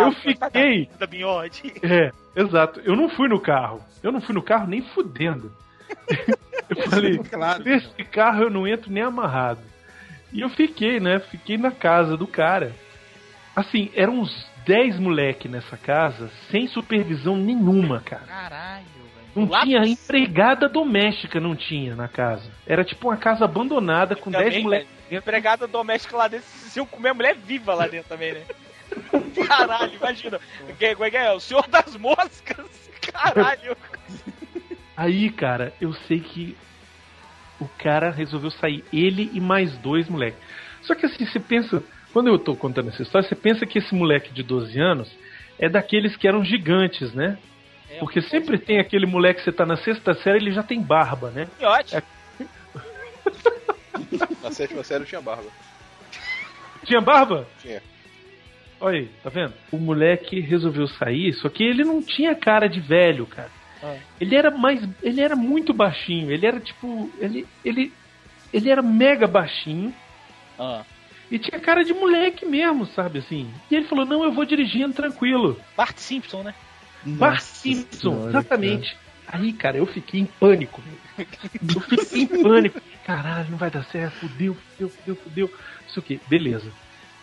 [0.00, 0.90] Eu fiquei.
[0.98, 1.72] Da Binhote.
[1.80, 2.80] É, exato.
[2.80, 3.80] Eu não fui no carro.
[4.02, 5.52] Eu não fui no carro nem fudendo.
[6.68, 7.20] Eu falei,
[7.64, 9.69] nesse carro eu não entro nem amarrado.
[10.32, 11.18] E eu fiquei, né?
[11.20, 12.74] Fiquei na casa do cara.
[13.54, 18.22] Assim, eram uns 10 moleque nessa casa, sem supervisão nenhuma, cara.
[18.26, 18.84] Caralho,
[19.34, 22.50] Não Lá- tinha empregada doméstica, não tinha na casa.
[22.66, 24.88] Era tipo uma casa abandonada com 10 Também, moleques.
[25.08, 28.42] velho, Empregada doméstica lá dentro, se eu comer a mulher viva lá dentro também, né?
[29.46, 30.40] Caralho, imagina.
[30.68, 30.72] É
[31.10, 31.32] que é?
[31.32, 32.66] O senhor das moscas?
[33.12, 33.76] Caralho.
[34.96, 36.56] Aí, cara, eu sei que
[37.60, 40.38] o cara resolveu sair, ele e mais dois moleques.
[40.82, 41.82] Só que assim, você pensa,
[42.12, 45.10] quando eu tô contando essa história, você pensa que esse moleque de 12 anos
[45.58, 47.38] é daqueles que eram gigantes, né?
[47.98, 51.30] Porque sempre tem aquele moleque que você tá na sexta série, ele já tem barba,
[51.30, 51.48] né?
[51.58, 51.96] Miote.
[51.96, 52.02] É-
[54.42, 55.48] Na sétima série eu tinha barba.
[56.84, 57.46] Tinha barba?
[57.60, 57.82] Tinha.
[58.80, 59.52] Olha aí, tá vendo?
[59.70, 63.50] O moleque resolveu sair, só que ele não tinha cara de velho, cara.
[64.20, 64.86] Ele era mais.
[65.02, 66.30] Ele era muito baixinho.
[66.30, 67.10] Ele era tipo.
[67.18, 67.46] Ele.
[67.64, 67.92] Ele,
[68.52, 69.94] ele era mega baixinho.
[70.58, 70.82] Ah.
[71.30, 73.48] E tinha cara de moleque mesmo, sabe assim?
[73.70, 75.58] E ele falou: Não, eu vou dirigindo tranquilo.
[75.76, 76.54] Bart Simpson, né?
[77.04, 78.96] Bart Simpson, exatamente.
[79.26, 80.82] Aí, cara, eu fiquei em pânico.
[81.16, 82.80] Eu fiquei em pânico.
[83.06, 84.14] Caralho, não vai dar certo.
[84.16, 85.54] Fudeu, fudeu, fudeu, fudeu.
[85.86, 86.18] Isso o quê?
[86.28, 86.70] Beleza.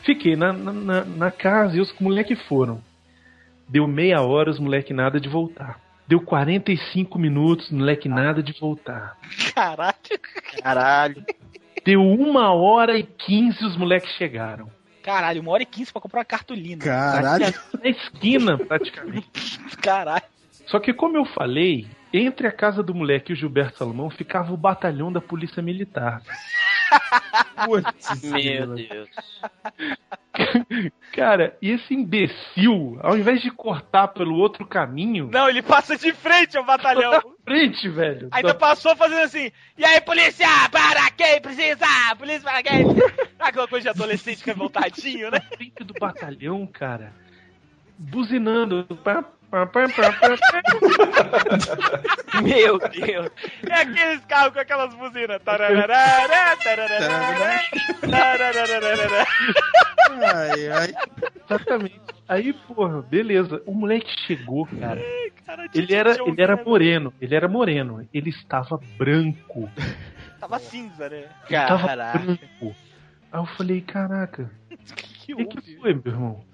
[0.04, 2.82] Fiquei na, na, na- na casa e os moleques foram.
[3.68, 5.82] Deu meia hora, os moleque nada de voltar.
[6.08, 9.18] Deu 45 minutos, moleque nada de voltar.
[9.54, 9.96] Caralho.
[10.62, 11.26] Caralho.
[11.84, 14.70] Deu uma hora e 15 os moleques chegaram.
[15.08, 16.84] Caralho, uma hora e quinze pra comprar uma cartolina.
[16.84, 17.46] Caralho.
[17.82, 19.58] Na esquina, praticamente.
[19.82, 20.24] Caralho.
[20.66, 24.54] Só que, como eu falei, entre a casa do moleque e o Gilberto Salomão ficava
[24.54, 26.22] o batalhão da Polícia Militar.
[28.24, 29.10] Meu Deus.
[31.14, 36.14] Cara, e esse imbecil, ao invés de cortar pelo outro caminho, Não, ele passa de
[36.14, 37.12] frente ao batalhão.
[37.12, 38.28] na frente, velho.
[38.32, 39.52] Ainda da- passou fazendo assim.
[39.78, 41.86] E aí, polícia, para quem precisa?
[42.18, 42.86] Polícia para quem?
[43.40, 45.40] Aquela coisa de adolescente revoltadinho, né?
[45.56, 47.14] frente do batalhão, cara.
[47.98, 48.86] Buzinando.
[49.04, 49.88] Pá, pá, pá.
[52.42, 53.30] Meu Deus.
[53.70, 55.42] É aqueles carros com aquelas buzinas.
[55.44, 57.60] Tararará, tararará,
[58.14, 59.26] tararará.
[60.12, 60.94] Ai, ai.
[61.46, 62.00] Exatamente.
[62.28, 63.62] Aí, porra, beleza.
[63.66, 65.02] O moleque chegou, cara.
[65.46, 67.14] Cara, Ele era, ele era moreno.
[67.22, 68.08] Ele era moreno.
[68.14, 69.70] Ele estava branco.
[70.40, 71.26] Tava cinza, né?
[71.50, 72.20] Ele tava Caraca.
[72.20, 72.76] branco.
[73.32, 74.52] Aí eu falei, caraca.
[75.26, 76.46] Que O que, que foi, meu irmão?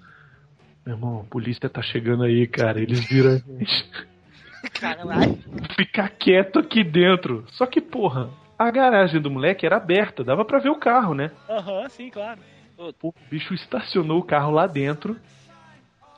[0.84, 2.80] Meu irmão, a polícia tá chegando aí, cara.
[2.80, 3.90] Eles viram a gente.
[4.80, 5.38] Caralho.
[5.76, 7.44] Ficar quieto aqui dentro.
[7.52, 10.22] Só que, porra, a garagem do moleque era aberta.
[10.22, 11.30] Dava pra ver o carro, né?
[11.48, 12.40] Aham, sim, claro.
[13.02, 15.16] O bicho estacionou o carro lá dentro.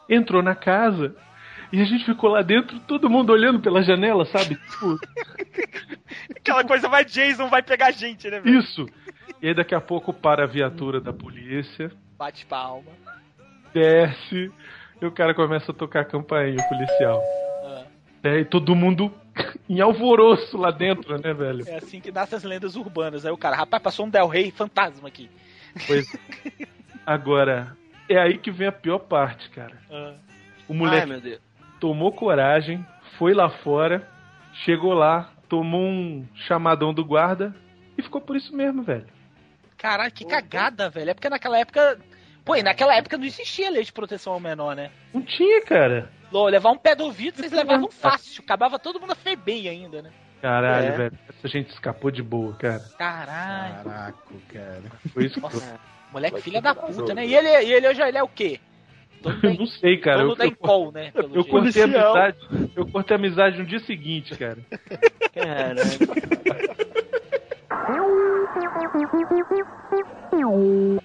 [0.09, 1.15] Entrou na casa.
[1.73, 4.55] E a gente ficou lá dentro, todo mundo olhando pela janela, sabe?
[4.55, 4.99] Tipo,
[6.31, 8.61] Aquela coisa vai Jason, vai pegar a gente, né, velho?
[8.61, 8.87] isso.
[9.43, 12.91] E aí daqui a pouco para a viatura da polícia, Bate palma.
[13.77, 14.51] Desce,
[15.01, 17.23] e o cara começa a tocar a campainha, o policial.
[17.63, 17.85] Ah.
[18.23, 19.13] É, e todo mundo
[19.69, 21.69] em alvoroço lá dentro, né, velho?
[21.69, 23.27] É assim que nascem as lendas urbanas.
[23.27, 25.31] Aí o cara, rapaz, passou um Del Rey fantasma aqui.
[25.87, 26.11] Pois.
[27.05, 27.77] Agora,
[28.09, 29.77] é aí que vem a pior parte, cara.
[29.91, 30.15] Ah.
[30.67, 31.41] O moleque Ai, meu Deus.
[31.79, 32.85] tomou coragem,
[33.19, 34.09] foi lá fora,
[34.65, 37.55] chegou lá, tomou um chamadão do guarda
[37.97, 39.07] e ficou por isso mesmo, velho.
[39.77, 41.11] Caralho, que cagada, velho.
[41.11, 41.99] É porque naquela época.
[42.47, 44.93] Pô, e naquela época não existia lei de proteção ao menor, né?
[45.13, 46.09] Não tinha, cara.
[46.31, 48.41] Lô, levar um pé do ouvido, vocês levavam fácil.
[48.45, 50.13] Acabava todo mundo a feber ainda, né?
[50.41, 50.91] Caralho, É.
[50.93, 51.19] velho.
[51.29, 52.85] Essa gente escapou de boa, cara.
[52.97, 53.85] Caralho.
[53.85, 54.83] Caraca, cara.
[55.13, 55.81] Foi isso que Nossa,
[56.13, 57.27] moleque filha da puta, né?
[57.27, 58.61] E ele, e ele hoje ele é o quê?
[59.43, 60.19] eu não sei, cara.
[60.19, 61.11] Dono Eu, da Impol, né?
[61.35, 62.39] Eu cortei amizade.
[62.77, 64.59] Eu cortei a amizade no dia seguinte, cara.
[65.35, 65.83] Caramba.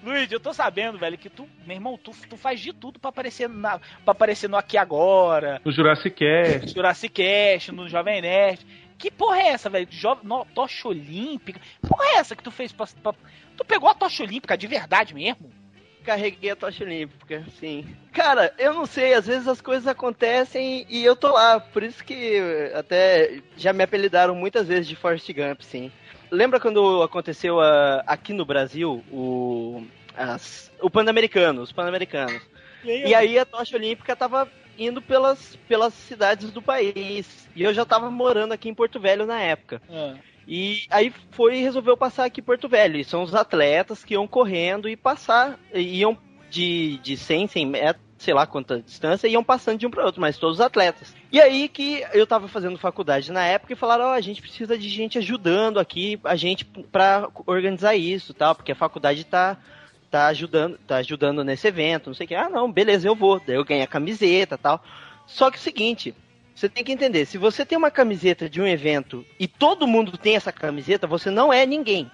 [0.04, 3.10] Luiz, eu tô sabendo, velho, que tu, meu irmão, tu, tu faz de tudo pra
[3.10, 6.66] aparecer, na, pra aparecer no Aqui Agora, No Jurassic Cast.
[6.66, 8.66] no Jurassic Cast, no Jovem Nerd.
[8.98, 9.86] Que porra é essa, velho?
[9.90, 11.58] Jo no, tocha olímpica?
[11.60, 13.14] Que porra é essa que tu fez pra, pra-
[13.56, 15.50] Tu pegou a tocha olímpica de verdade mesmo?
[16.04, 17.86] Carreguei a tocha olímpica, sim.
[18.12, 21.60] Cara, eu não sei, às vezes as coisas acontecem e eu tô lá.
[21.60, 22.40] Por isso que
[22.74, 25.92] até já me apelidaram muitas vezes de Forrest Gump, sim.
[26.32, 29.84] Lembra quando aconteceu ah, aqui no Brasil o,
[30.16, 32.40] as- o Pan-Americano, os Pan-Americanos?
[33.06, 34.48] E aí a tocha olímpica tava
[34.78, 37.46] indo pelas, pelas cidades do país.
[37.54, 39.82] E eu já tava morando aqui em Porto Velho na época.
[39.90, 40.14] Ah.
[40.48, 42.96] E aí foi e resolveu passar aqui em Porto Velho.
[42.96, 46.16] E são os atletas que iam correndo e passar, iam
[46.50, 50.20] de, de 100, 100 metros, sei lá quanta distância, iam passando de um para outro,
[50.20, 51.14] mas todos os atletas.
[51.30, 54.78] E aí que eu tava fazendo faculdade na época e falaram, ó, a gente precisa
[54.78, 59.58] de gente ajudando aqui, a gente pra organizar isso, tal, porque a faculdade tá
[60.08, 62.34] tá ajudando, tá ajudando nesse evento, não sei o que.
[62.34, 63.40] Ah, não, beleza, eu vou.
[63.44, 64.84] Daí eu ganhei a camiseta, tal.
[65.26, 66.14] Só que é o seguinte,
[66.54, 70.18] você tem que entender, se você tem uma camiseta de um evento e todo mundo
[70.18, 72.10] tem essa camiseta, você não é ninguém.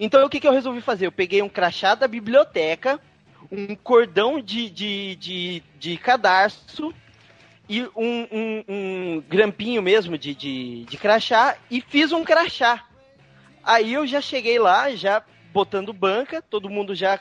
[0.00, 1.06] Então o que, que eu resolvi fazer?
[1.06, 3.00] Eu peguei um crachá da biblioteca,
[3.50, 6.94] um cordão de, de, de, de cadarço
[7.68, 12.84] e um, um, um grampinho mesmo de, de, de crachá e fiz um crachá.
[13.62, 17.20] Aí eu já cheguei lá, já botando banca, todo mundo já.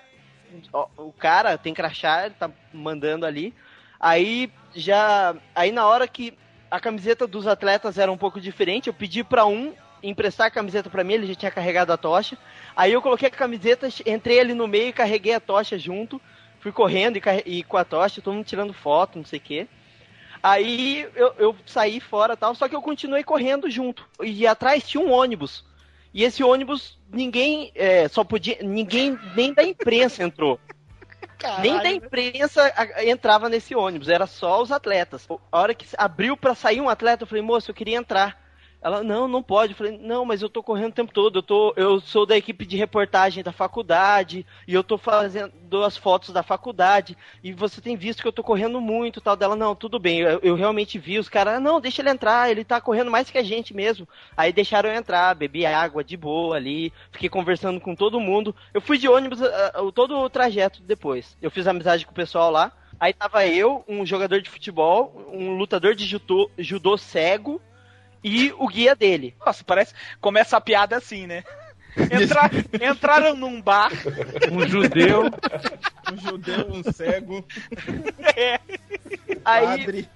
[0.72, 3.54] ó, o cara tem crachá, tá mandando ali.
[4.00, 5.36] Aí já.
[5.54, 6.34] Aí na hora que
[6.70, 9.74] a camiseta dos atletas era um pouco diferente, eu pedi pra um
[10.10, 12.38] emprestar a camiseta pra mim, ele já tinha carregado a tocha.
[12.76, 16.22] Aí eu coloquei a camiseta, entrei ali no meio e carreguei a tocha junto.
[16.60, 19.68] Fui correndo e, e com a tocha, todo mundo tirando foto, não sei o quê.
[20.42, 24.08] Aí eu, eu saí fora e tal, só que eu continuei correndo junto.
[24.22, 25.66] E atrás tinha um ônibus.
[26.14, 28.58] E esse ônibus, ninguém é, só podia.
[28.62, 30.60] Ninguém nem da imprensa entrou.
[31.62, 32.74] Nem da imprensa
[33.04, 35.28] entrava nesse ônibus, era só os atletas.
[35.52, 38.47] A hora que abriu pra sair um atleta, eu falei, moço, eu queria entrar.
[38.88, 39.74] Ela, não, não pode.
[39.74, 41.40] Eu falei, não, mas eu tô correndo o tempo todo.
[41.40, 45.98] Eu, tô, eu sou da equipe de reportagem da faculdade e eu tô fazendo as
[45.98, 47.18] fotos da faculdade.
[47.44, 49.36] E você tem visto que eu tô correndo muito tal.
[49.36, 50.20] Dela, não, tudo bem.
[50.20, 52.50] Eu, eu realmente vi os caras, "Ah, não, deixa ele entrar.
[52.50, 54.08] Ele tá correndo mais que a gente mesmo.
[54.38, 56.94] Aí deixaram eu entrar, bebi água de boa ali.
[57.12, 58.56] Fiquei conversando com todo mundo.
[58.74, 61.38] Eu fui de ônibus ah, todo o trajeto depois.
[61.42, 62.72] Eu fiz amizade com o pessoal lá.
[62.98, 67.62] Aí tava eu, um jogador de futebol, um lutador de judô, judô cego
[68.28, 69.36] e o guia dele.
[69.46, 69.94] Nossa, parece.
[70.20, 71.44] Começa a piada assim, né?
[71.98, 72.52] Entra-
[72.92, 73.92] entraram num bar.
[74.52, 75.24] Um judeu.
[76.12, 77.44] Um judeu, um cego.
[79.44, 80.10] Aí, Padre.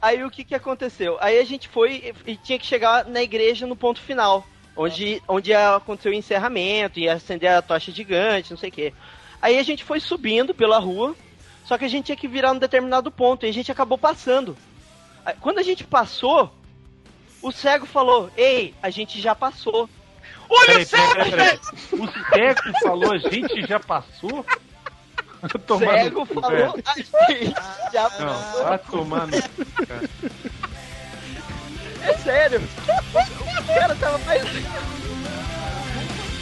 [0.00, 1.16] aí o que que aconteceu?
[1.20, 5.50] Aí a gente foi e tinha que chegar na igreja no ponto final, onde, onde
[5.50, 8.94] ia acontecer o encerramento, ia acender a tocha gigante, não sei o quê.
[9.42, 11.14] Aí a gente foi subindo pela rua,
[11.64, 14.56] Só que a gente tinha que virar num determinado ponto e a gente acabou passando.
[15.40, 16.52] Quando a gente passou,
[17.46, 19.88] o cego falou: Ei, a gente já passou.
[20.48, 21.58] Olha Peraí, peraí, peraí, peraí.
[21.92, 24.44] O cego falou, a gente já passou?
[25.42, 26.74] O cego cu, falou: velho.
[26.84, 27.54] A gente
[27.92, 28.64] já Não, passou.
[28.64, 29.32] vai tomar no
[29.86, 30.10] cara.
[32.02, 32.60] É sério.
[33.14, 34.42] O cara tava mais.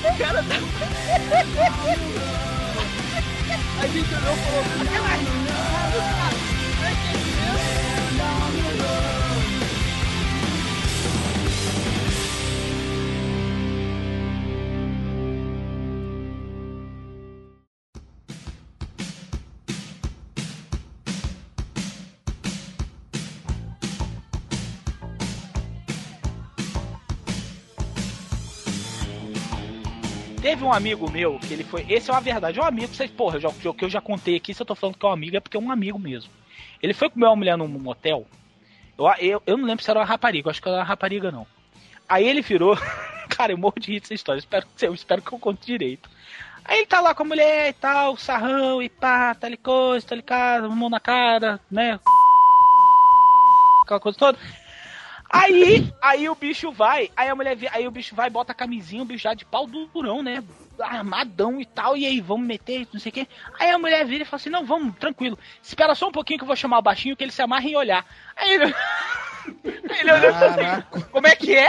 [0.05, 0.61] O cara tava.
[3.81, 4.65] A gente olhou e falou:
[30.45, 31.87] Teve um amigo meu que ele foi.
[31.89, 32.93] Esse é uma verdade, um amigo.
[32.95, 34.53] Vocês, porra, já, que eu- que eu já contei aqui.
[34.53, 36.31] Se eu tô falando que é um amigo, é porque é um amigo mesmo.
[36.83, 38.27] Ele foi comer uma mulher num motel.
[38.99, 41.33] Eu, eu, eu não lembro se era uma rapariga, eu acho que era uma rapariga
[41.33, 41.47] não.
[42.07, 42.77] Aí ele virou.
[43.35, 44.39] Cara, eu morro de rir dessa história.
[44.39, 46.11] Espero, eu espero que eu conte direito.
[46.63, 50.07] Aí ele tá lá com a mulher e tal, sarrão e pá, tá ali coisa,
[50.07, 51.99] tá ali casa, mão na cara, né?
[53.83, 54.39] Aquela coisa toda.
[55.35, 58.55] Aí, aí o bicho vai, aí a mulher vê, aí o bicho vai, bota a
[58.55, 60.45] camisinha, o bicho já de pau durão, né?
[60.79, 63.27] Armadão e tal, e aí, vamos meter, não sei o quê.
[63.59, 65.37] Aí a mulher vira e fala assim, não, vamos, tranquilo.
[65.61, 67.77] Espera só um pouquinho que eu vou chamar o baixinho, que ele se amarra em
[67.77, 68.07] olhar.
[68.37, 68.75] Aí ele...
[70.01, 71.69] Ele olhou e falou assim, como é que é?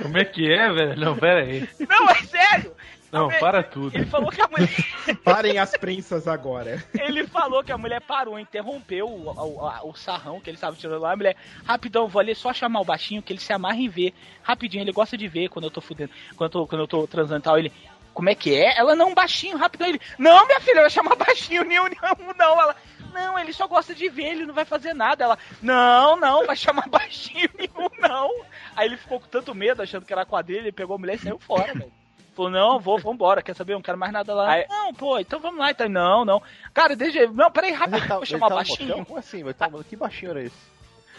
[0.00, 0.98] Como é que é, velho?
[0.98, 1.68] Não, pera aí.
[1.86, 2.74] Não, é sério.
[3.12, 3.94] Não, para tudo.
[3.94, 4.70] Ele falou que a mulher...
[5.22, 6.82] Parem as prensas agora.
[6.94, 11.02] Ele falou que a mulher parou, interrompeu o, o, o sarrão que ele estava tirando
[11.02, 11.12] lá.
[11.12, 14.14] A mulher, rapidão, vou ali só chamar o baixinho, que ele se amarra em ver.
[14.42, 17.06] Rapidinho, ele gosta de ver quando eu tô fudendo, quando eu tô, quando eu tô
[17.06, 17.58] transando e tal.
[17.58, 17.70] Ele,
[18.14, 18.78] como é que é?
[18.78, 19.88] Ela, não, baixinho, rapidão.
[19.88, 22.62] Ele, não, minha filha, eu vou chamar baixinho, nenhum, nenhum, não.
[22.62, 22.76] Ela,
[23.12, 25.24] não, ele só gosta de ver, ele não vai fazer nada.
[25.24, 28.30] Ela, não, não, vai chamar baixinho, nenhum, não.
[28.74, 31.18] Aí ele ficou com tanto medo, achando que era quadrilha, ele pegou a mulher e
[31.18, 31.92] saiu fora, velho.
[32.34, 33.72] Falou, não, vou, vambora, quer saber?
[33.74, 34.56] Eu não quero mais nada lá.
[34.68, 35.88] não, pô, então vamos lá, então.
[35.88, 36.42] Não, não.
[36.72, 37.26] Cara, deixa.
[37.26, 39.04] Não, peraí, rápido, vou chamar o baixinho.
[39.04, 39.42] Como assim?
[39.44, 40.72] Mas tá, mano, que baixinho era esse?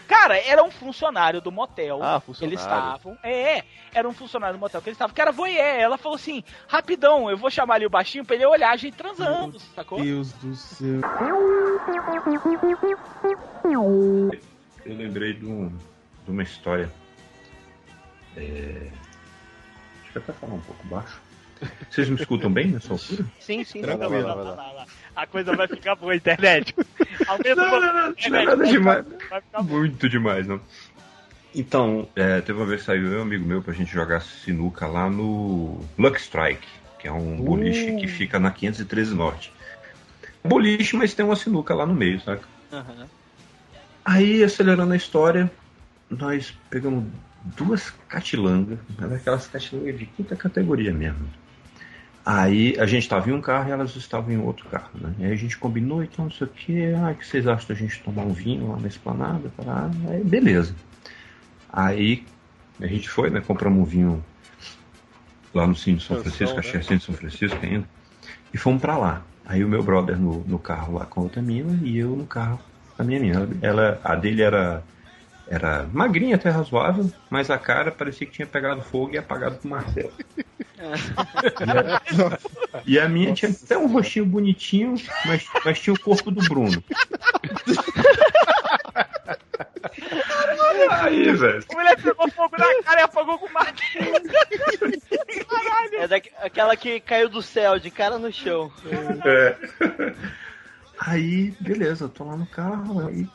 [0.08, 1.98] Cara, era um funcionário do motel.
[2.02, 2.52] Ah, funcionário.
[2.52, 3.16] Eles estavam.
[3.22, 3.62] É,
[3.94, 5.14] era um funcionário do motel que eles estavam.
[5.14, 5.64] Que era voyeur.
[5.64, 8.96] Ela falou assim: rapidão, eu vou chamar ali o baixinho pra ele olhar a gente
[8.96, 10.02] transando, sacou?
[10.02, 11.00] Deus do céu.
[14.84, 15.68] Eu lembrei de, um-
[16.24, 16.90] de uma história.
[18.36, 18.88] É...
[20.14, 21.20] Deixa eu até falar um pouco baixo.
[21.90, 23.24] Vocês me escutam bem nessa altura?
[23.40, 24.22] Sim, sim, Tranquilo.
[24.22, 24.54] lá, lá, lá.
[24.54, 24.86] Lá, lá.
[25.16, 26.74] A coisa vai ficar boa, internet.
[27.26, 29.04] Não, não, não, não é Internet, nada vai demais.
[29.62, 30.60] Muito demais, não.
[31.54, 34.20] Então, é, teve uma vez que saiu eu e um amigo meu pra gente jogar
[34.20, 36.66] sinuca lá no Luck Strike,
[36.98, 39.52] que é um boliche que fica na 513 Norte.
[40.42, 42.42] Boliche, mas tem uma sinuca lá no meio, saca?
[42.72, 43.06] Aham.
[44.04, 45.50] Aí, acelerando a história,
[46.10, 47.04] nós pegamos
[47.44, 51.28] duas catilangas, mas aquelas catilangas de quinta categoria mesmo.
[52.24, 55.14] Aí a gente estava em um carro e elas estavam em outro carro, né?
[55.18, 57.68] E aí a gente combinou, então não sei o que, ah, o que vocês acham
[57.68, 59.52] da gente tomar um vinho lá na esplanada?
[59.62, 59.90] Tá?
[60.08, 60.74] Aí, beleza.
[61.70, 62.24] Aí
[62.80, 63.42] a gente foi, né?
[63.42, 64.24] Compramos um vinho
[65.52, 66.60] lá no Cine de São Francisco, né?
[66.60, 67.86] achei Cine de São Francisco ainda.
[68.54, 69.22] E fomos pra lá.
[69.44, 72.24] Aí o meu brother no, no carro lá com a outra mina e eu no
[72.24, 72.58] carro
[72.96, 73.48] com a minha mina.
[73.60, 74.82] Ela, a dele era,
[75.54, 79.68] era magrinha até razoável, mas a cara parecia que tinha pegado fogo e apagado com
[79.68, 80.12] Marcelo.
[82.84, 84.94] E a minha tinha até um rostinho bonitinho,
[85.24, 86.82] mas, mas tinha o corpo do Bruno.
[90.90, 91.64] Aí, velho.
[91.70, 94.20] A mulher pegou fogo na cara e apagou com madeira.
[95.48, 95.94] Caralho.
[95.94, 98.72] É daqui- aquela que caiu do céu, de cara no chão.
[99.24, 99.56] É.
[101.00, 103.26] Aí, beleza, eu tô lá no carro, aí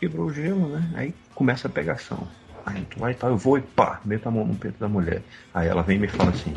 [0.00, 0.88] quebrou o gelo, né?
[0.94, 2.26] Aí começa a pegação.
[2.66, 4.88] Aí tu vai e tal, eu vou e pá, meto a mão no peito da
[4.88, 5.22] mulher.
[5.54, 6.52] Aí ela vem e me fala assim: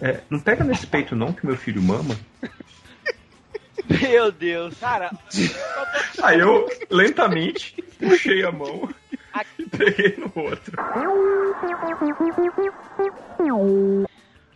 [0.00, 2.16] é, não pega nesse peito não que meu filho mama.
[3.88, 4.74] Meu Deus.
[4.80, 5.12] Cara,
[6.20, 8.88] Aí eu lentamente puxei a mão
[9.56, 10.76] e peguei no outro.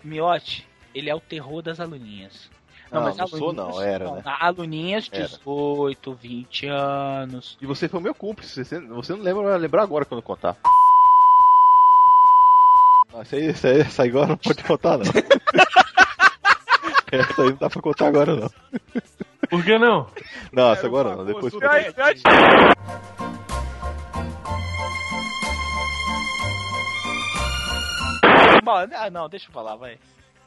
[0.03, 2.51] Miote, ele é o terror das aluninhas.
[2.93, 4.23] Não, mas não sou, aluninhas- não, era, né?
[4.25, 5.29] Aluninhas, Era.
[5.29, 7.57] 18, 20 anos.
[7.61, 10.57] E você foi o meu cúmplice, você, não lembra, vai lembrar agora quando contar.
[13.13, 15.05] Não, Essa aí, essa aí, essa aí agora não pode contar, não.
[17.13, 18.51] essa aí não dá pra contar agora, não.
[19.49, 20.07] Por que não?
[20.53, 21.69] Não, essa agora não, depois conta.
[21.71, 22.23] Miote, Miote.
[28.65, 29.99] Bom, ah, não, deixa eu falar, vai.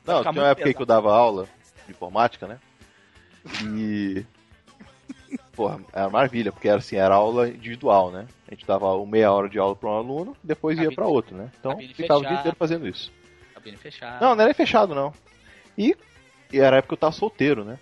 [0.06, 1.48] Não, tinha uma época aí que eu dava aula
[1.94, 2.60] informática, né?
[3.64, 4.26] E.
[5.56, 8.28] porra, era maravilha, porque era assim, era aula individual, né?
[8.48, 11.50] A gente dava meia hora de aula para um aluno, depois ia para outro, né?
[11.60, 13.12] Então cabine ficava o dia inteiro fazendo isso.
[13.54, 14.26] Cabine fechada.
[14.26, 15.14] Não, não era fechado, não.
[15.78, 15.96] E,
[16.52, 17.78] e era a época que eu tava solteiro, né?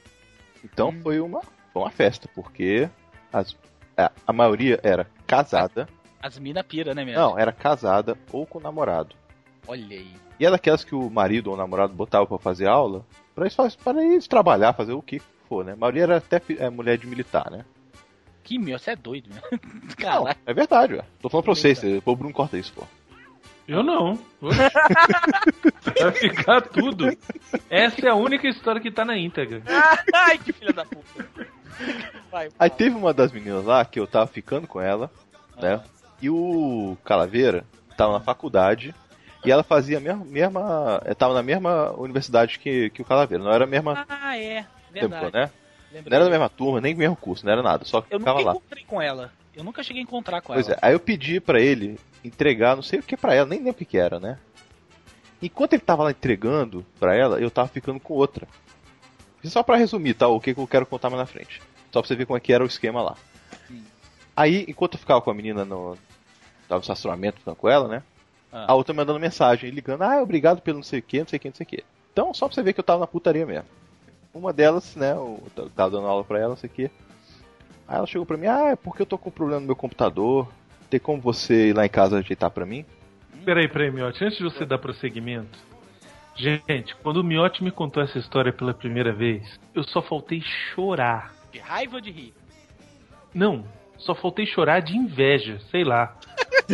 [0.63, 0.99] Então Hum.
[1.01, 1.41] foi uma,
[1.73, 2.89] foi uma festa, porque
[3.31, 3.55] as-
[3.97, 5.87] a, a maioria era casada.
[6.21, 7.15] As mina pira, né, meu?
[7.19, 9.15] Não, era casada ou com namorado.
[9.67, 10.13] Olha aí.
[10.39, 13.05] E é daquelas que o marido ou o namorado botava pra fazer aula,
[13.35, 15.73] pra eles, pra eles trabalhar, fazer o que for, né?
[15.73, 17.65] A maioria era até é, mulher de militar, né?
[18.43, 19.59] Que meu, você é doido, meu.
[19.99, 21.03] Não, é verdade, ué.
[21.21, 22.83] Tô falando pra vocês, o Bruno corta isso, pô.
[23.67, 24.19] Eu não.
[24.41, 27.15] Vai ficar tudo.
[27.69, 29.61] Essa é a única história que tá na íntegra.
[30.13, 31.27] Ai, que filha da puta.
[32.29, 35.09] Vai, Aí teve uma das meninas lá que eu tava ficando com ela,
[35.57, 35.81] né?
[36.21, 37.63] E o Calaveira
[37.95, 38.93] tava na faculdade
[39.45, 40.23] e ela fazia a mesma.
[40.25, 44.37] mesma eh, tava na mesma universidade que, que o Calaveira, não era a mesma Ah,
[44.37, 44.65] é.
[44.93, 45.33] tempo, Verdade.
[45.33, 45.51] né?
[45.91, 46.09] Lembrei.
[46.09, 48.31] Não era da mesma turma, nem mesmo curso, não era nada, só que Eu nunca
[48.33, 48.41] lá.
[48.53, 49.31] encontrei com ela.
[49.55, 50.79] Eu nunca cheguei a encontrar com Pois é, ela.
[50.81, 53.75] aí eu pedi pra ele entregar, não sei o que pra ela, nem lembro o
[53.75, 54.37] que que era, né?
[55.41, 58.47] Enquanto ele tava lá entregando pra ela, eu tava ficando com outra.
[59.43, 60.27] Só pra resumir, tá?
[60.27, 61.59] O que que eu quero contar mais na frente.
[61.91, 63.15] Só pra você ver como é que era o esquema lá.
[64.35, 65.97] Aí, enquanto eu ficava com a menina no.
[66.69, 68.03] Tava no estacionamento ficando com ela, né?
[68.51, 68.65] Ah.
[68.69, 71.39] A outra mandando mensagem, ligando, ah, obrigado pelo não sei o que, não sei o
[71.39, 71.83] que, não sei o que.
[72.11, 73.65] Então, só pra você ver que eu tava na putaria mesmo.
[74.33, 75.41] Uma delas, né, eu
[75.75, 76.91] tava dando aula pra ela, não sei o que.
[77.87, 80.47] Aí ela chegou pra mim, ah, é porque eu tô com problema no meu computador.
[80.89, 82.85] Tem como você ir lá em casa ajeitar pra mim?
[83.45, 85.57] Peraí, peraí, Miotti, antes de você dar prosseguimento.
[86.35, 90.41] Gente, quando o Miotti me contou essa história pela primeira vez, eu só faltei
[90.73, 91.33] chorar.
[91.51, 92.33] De raiva ou de rir?
[93.33, 93.65] Não,
[93.97, 96.15] só faltei chorar de inveja, sei lá.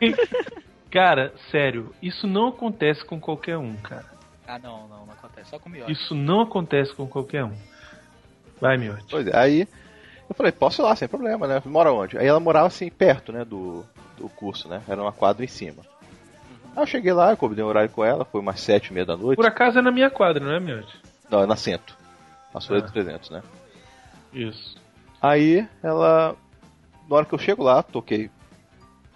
[0.90, 4.06] Cara, sério, isso não acontece com qualquer um, cara.
[4.46, 5.50] Ah, não, não, não acontece.
[5.50, 5.92] Só com o Miotti.
[5.92, 7.54] Isso não acontece com qualquer um.
[8.60, 9.04] Vai, Miotti.
[9.08, 9.68] Pois é, aí
[10.28, 11.62] eu falei, posso ir lá, sem problema, né?
[11.64, 12.18] Mora onde?
[12.18, 13.84] Aí ela morava assim, perto, né, do,
[14.18, 14.82] do curso, né?
[14.88, 15.82] Era uma quadra em cima.
[16.74, 19.06] Aí eu cheguei lá, eu combinei um horário com ela, foi umas sete e meia
[19.06, 19.36] da noite.
[19.36, 21.00] Por acaso é na minha quadra, não é, Miotti?
[21.30, 21.96] Não, é na Cento.
[22.52, 22.82] Na Folha Ah.
[22.82, 23.42] dos 300, né?
[24.32, 24.76] Isso.
[25.22, 26.34] Aí ela.
[27.08, 28.30] Na hora que eu chego lá, toquei.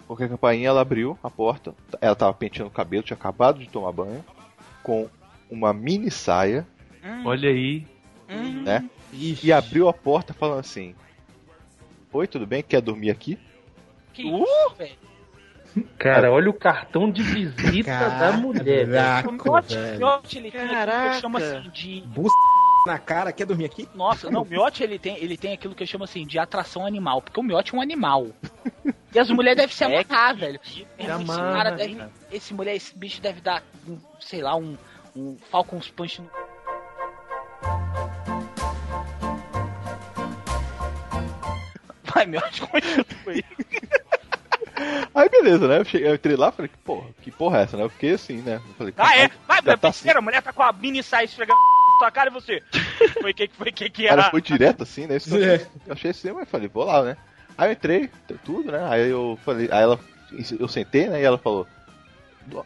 [0.07, 1.73] Toquei a campainha, ela abriu a porta.
[1.99, 4.23] Ela tava penteando o cabelo, tinha acabado de tomar banho.
[4.83, 5.09] Com
[5.49, 6.65] uma mini saia,
[7.23, 7.85] Olha aí.
[8.27, 8.87] né?
[9.13, 10.93] E abriu a porta falando assim:
[12.11, 12.61] Oi, tudo bem?
[12.61, 13.39] Quer dormir aqui?
[14.13, 14.95] Que isso, velho?
[15.97, 18.87] Cara, olha o cartão de visita da mulher.
[18.89, 19.97] Caraca, velho.
[19.97, 21.15] Miotti, ele tem aquilo que Caraca.
[21.15, 22.01] eu chamo assim de...
[22.07, 22.31] Bus
[22.85, 23.89] na cara, quer dormir aqui?
[23.95, 26.85] Nossa, não, o Miotti ele tem, ele tem aquilo que eu chamo assim de atração
[26.85, 28.27] animal, porque o Miotti é um animal.
[29.15, 30.59] E as mulheres devem se amarrar, velho.
[30.99, 31.95] Esse amarra, cara deve.
[31.95, 32.11] cara.
[32.29, 34.77] Esse mulher, esse bicho deve dar, um, sei lá, um,
[35.15, 36.29] um Falcons Punch no.
[42.13, 43.43] Vai, Miotti, continua aí.
[45.13, 45.79] Aí beleza, né?
[45.79, 47.83] Eu, cheguei, eu entrei lá e falei, que porra, que porra é essa, né?
[47.83, 48.55] Eu fiquei assim, né?
[48.67, 49.29] Eu falei, Ah, é?
[49.47, 52.33] Vai, tá besteira, a mulher tá com a mini saia esfregando na tua cara e
[52.33, 52.61] você.
[53.21, 54.31] Foi que que foi que que Cara, era?
[54.31, 55.15] foi direto assim, né?
[55.17, 57.17] Isso que eu, achei, eu achei assim, mas falei, vou lá, né?
[57.57, 58.09] Aí eu entrei,
[58.43, 58.85] tudo, né?
[58.89, 59.99] Aí eu falei, aí ela,
[60.59, 61.21] eu sentei, né?
[61.21, 61.67] E ela falou,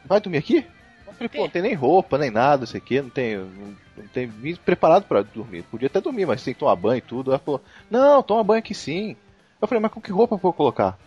[0.05, 0.65] vai dormir aqui?
[1.07, 4.07] Eu falei, pô, não tem nem roupa, nem nada, isso aqui, não tem, não, não
[4.13, 5.63] tem vim preparado pra dormir.
[5.63, 7.31] Podia até dormir, mas tem que tomar banho e tudo.
[7.31, 9.15] Ela falou, não, toma banho aqui sim.
[9.61, 10.97] Eu falei, mas com que roupa eu vou colocar?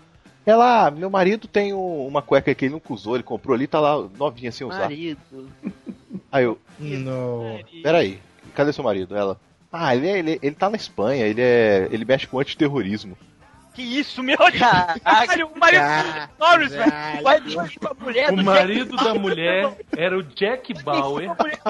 [0.44, 3.66] Ela, ah, meu marido tem um- uma cueca que ele nunca usou, ele comprou ali,
[3.68, 4.80] tá lá novinha sem usar.
[4.80, 5.18] Marido.
[6.32, 7.60] Aí eu, Não.
[7.82, 8.18] Peraí,
[8.54, 9.16] cadê seu marido?
[9.16, 9.38] Ela.
[9.72, 11.88] Ah, ele, é- ele, ele tá na Espanha, ele é.
[11.90, 13.16] ele mexe com antiterrorismo.
[13.74, 14.58] Que isso, Miotti?
[14.58, 17.22] Caralho, o marido do Norris, velho.
[17.22, 21.28] Vai dormir com a mulher O do marido da mulher era o Jack Bauer.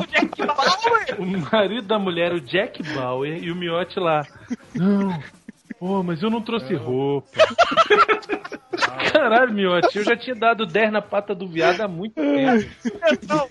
[0.09, 1.21] Jack Bauer.
[1.21, 4.27] O marido da mulher era o Jack Bauer e o Miotti lá.
[4.75, 5.23] Não.
[5.79, 7.29] Pô, mas eu não trouxe roupa.
[9.13, 12.69] Caralho, Miotti, eu já tinha dado 10 na pata do viado há muito tempo.
[13.29, 13.49] Não,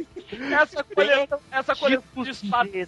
[0.57, 2.87] essa coleção, essa coleção de espada.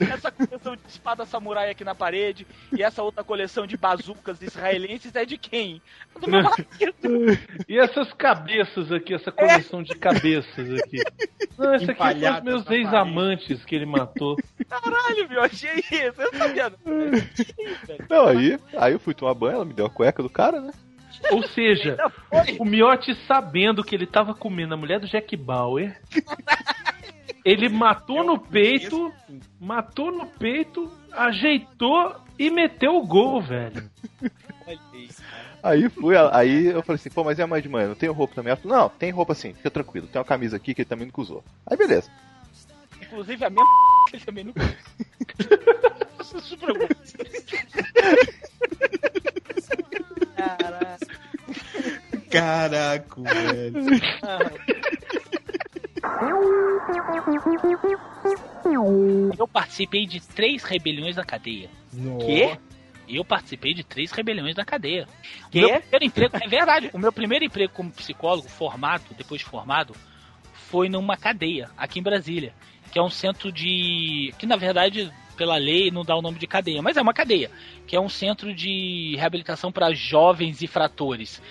[0.00, 5.14] Essa coleção de espada samurai aqui na parede e essa outra coleção de bazucas israelenses
[5.14, 5.82] é de quem?
[6.20, 7.38] Do meu marido.
[7.68, 11.02] E essas cabeças aqui, essa coleção de cabeças aqui.
[11.58, 14.36] Não, essa aqui são os Empalhadas meus ex-amantes que ele matou.
[14.68, 16.20] Caralho, meu, achei isso.
[16.20, 16.72] Eu não sabia.
[16.84, 18.08] não.
[18.08, 20.72] Não, aí, aí eu fui tomar banho, ela me deu a cueca do cara, né?
[21.30, 21.96] Ou seja,
[22.58, 26.00] o Miotti sabendo que ele tava comendo a mulher do Jack Bauer,
[27.44, 29.12] ele matou no peito,
[29.60, 33.90] matou no peito, ajeitou e meteu o gol, velho.
[35.62, 37.88] Aí fui, aí eu falei assim, pô, mas e a mãe de manhã?
[37.88, 38.50] Não tenho roupa também?
[38.50, 41.06] Ela falou, não, tem roupa sim, fica tranquilo, tem uma camisa aqui que ele também
[41.06, 41.44] nunca usou.
[41.66, 42.10] Aí beleza.
[43.02, 43.64] Inclusive a minha
[44.08, 44.54] que ele também não.
[46.32, 46.96] não se preocupe.
[50.34, 51.06] Caraca.
[52.30, 54.00] Caraca, velho.
[59.38, 61.70] Eu participei de três rebeliões na cadeia.
[62.18, 62.58] Quê?
[63.08, 65.08] Eu participei de três rebeliões na cadeia.
[65.46, 65.60] O Quê?
[65.60, 69.94] meu primeiro emprego, é verdade, o meu primeiro emprego como psicólogo formado, depois de formado,
[70.52, 72.54] foi numa cadeia, aqui em Brasília,
[72.92, 74.32] que é um centro de.
[74.38, 77.50] que na verdade, pela lei, não dá o nome de cadeia, mas é uma cadeia,
[77.86, 81.42] que é um centro de reabilitação para jovens infratores.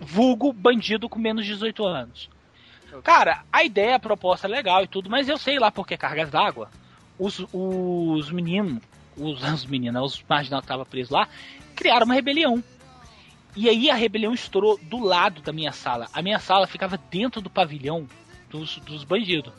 [0.00, 2.30] Vulgo bandido com menos de 18 anos.
[3.02, 6.30] Cara, a ideia, a proposta é legal e tudo, mas eu sei lá porque cargas
[6.30, 6.70] d'água.
[7.18, 8.82] Os, os meninos,
[9.16, 11.28] os, os meninos, os marginais que estavam presos lá,
[11.74, 12.62] criaram uma rebelião.
[13.56, 16.06] E aí a rebelião estourou do lado da minha sala.
[16.12, 18.06] A minha sala ficava dentro do pavilhão
[18.48, 19.52] dos, dos bandidos.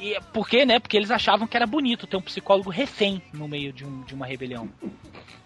[0.00, 0.78] E por quê, né?
[0.78, 4.14] Porque eles achavam que era bonito ter um psicólogo refém no meio de, um, de
[4.14, 4.68] uma rebelião.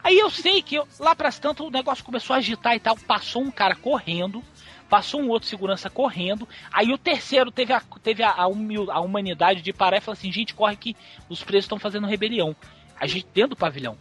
[0.02, 2.96] Aí eu sei que eu- lá pras tanto o negócio começou a agitar e tal.
[2.96, 4.42] Passou um cara correndo,
[4.88, 6.48] passou um outro segurança correndo.
[6.72, 10.14] Aí o terceiro teve a, teve a, a, humil- a humanidade de parar e falar
[10.16, 10.96] assim: gente, corre que
[11.28, 12.54] os presos estão fazendo rebelião.
[12.98, 13.96] A gente dentro do pavilhão.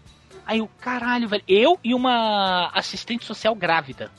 [0.46, 1.44] Aí o caralho, velho.
[1.48, 4.10] Eu e uma assistente social grávida.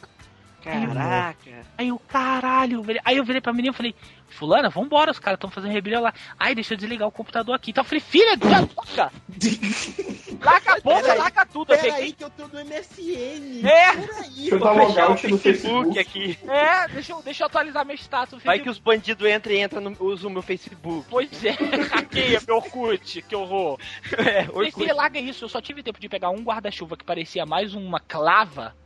[0.62, 1.66] Caraca.
[1.78, 3.00] Aí o caralho, velho.
[3.04, 3.94] Aí eu virei pra menina e falei,
[4.28, 6.12] fulana, vambora, os caras estão fazendo rebelião lá.
[6.38, 7.70] Ai, deixa eu desligar o computador aqui.
[7.70, 9.12] Então eu falei, filha da puta!
[10.40, 11.72] Larga a boca, Peraí, larga tudo.
[11.72, 13.66] Eu Pera peguei- aí que eu tô no MSN.
[13.66, 13.92] É.
[13.96, 15.98] Peraí, Deixa eu vou logout o no Facebook Facebook.
[15.98, 16.38] aqui.
[16.48, 18.42] É, deixa eu, deixa eu atualizar meu status.
[18.44, 21.06] Vai que os bandidos entram e entram no, usam o meu Facebook.
[21.10, 21.50] Pois é,
[21.90, 23.80] hackeia meu Orkut, que horror.
[24.16, 25.44] É, Falei, filha, larga isso.
[25.44, 28.76] Eu só tive tempo de pegar um guarda-chuva que parecia mais uma clava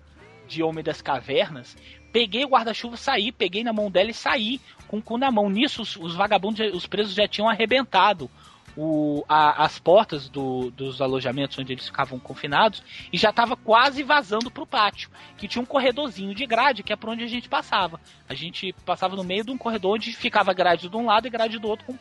[0.48, 1.76] de Homem das Cavernas.
[2.12, 4.60] Peguei o guarda-chuva, saí, peguei na mão dela e saí
[4.92, 5.48] com o cu na mão.
[5.48, 8.30] Nisso, os, os vagabundos, os presos já tinham arrebentado
[8.76, 14.02] o, a- as portas do- dos alojamentos onde eles ficavam confinados e já estava quase
[14.02, 17.48] vazando pro pátio, que tinha um corredorzinho de grade, que é por onde a gente
[17.48, 17.98] passava.
[18.28, 21.30] A gente passava no meio de um corredor onde ficava grade de um lado e
[21.30, 21.96] grade do outro com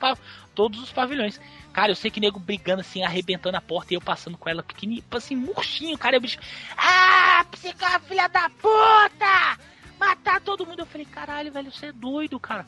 [0.54, 1.40] todos os pavilhões.
[1.74, 4.64] Cara, eu sei que nego brigando assim, arrebentando a porta e eu passando com ela
[4.64, 6.40] pequenininha, assim, murchinho, cara, e o bicho.
[6.78, 9.58] Ah, psicó, filha da puta!
[10.02, 10.80] Matar todo mundo.
[10.80, 12.66] Eu falei, caralho, velho, você é doido, cara.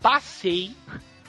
[0.00, 0.74] Passei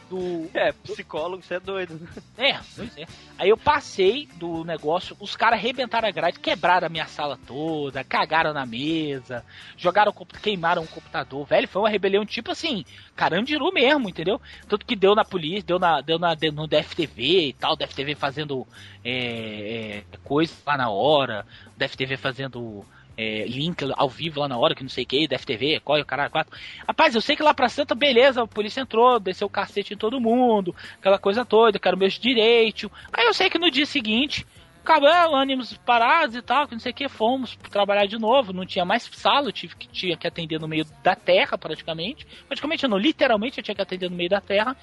[0.10, 0.50] do.
[0.56, 2.00] É, psicólogo, você é doido.
[2.36, 3.06] É, pois é.
[3.38, 8.04] Aí eu passei do negócio, os caras arrebentaram a grade, quebraram a minha sala toda,
[8.04, 9.46] cagaram na mesa,
[9.78, 10.12] jogaram,
[10.42, 11.68] queimaram o computador, velho.
[11.68, 12.84] Foi uma rebelião tipo assim,
[13.16, 14.42] carandiru mesmo, entendeu?
[14.68, 18.16] Tanto que deu na polícia, deu, na, deu na, deu no DFTV e tal, DFTV
[18.16, 18.68] fazendo
[19.06, 21.46] é, é, coisa lá na hora,
[21.78, 22.84] DFTV fazendo.
[23.18, 26.02] É, link ao vivo lá na hora, que não sei o que, DFTV, qual é
[26.02, 26.58] o caralho, quatro.
[26.88, 29.98] Rapaz, eu sei que lá pra Santa, beleza, a polícia entrou, desceu o cacete em
[29.98, 32.90] todo mundo, aquela coisa toda, quero meus direitos.
[33.12, 34.46] Aí eu sei que no dia seguinte,
[34.84, 38.66] acabou, ânimos parados e tal, que não sei o que, fomos trabalhar de novo, não
[38.66, 42.28] tinha mais sala, eu tive que, tinha que atender no meio da terra, praticamente.
[42.48, 44.76] Praticamente não, literalmente eu tinha que atender no meio da terra.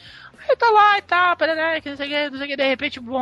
[0.49, 2.57] Aí tá lá e tal, parará, que não sei o que, não sei o que,
[2.57, 3.21] de repente, bom.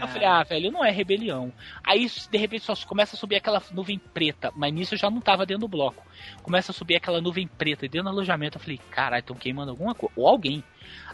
[0.00, 1.52] Eu falei, ah, velho, não é rebelião.
[1.84, 5.20] Aí, de repente, só começa a subir aquela nuvem preta, mas nisso eu já não
[5.20, 6.06] tava dentro do bloco.
[6.42, 9.70] Começa a subir aquela nuvem preta e dentro do alojamento eu falei, caralho, estão queimando
[9.70, 10.62] alguma coisa, ou alguém.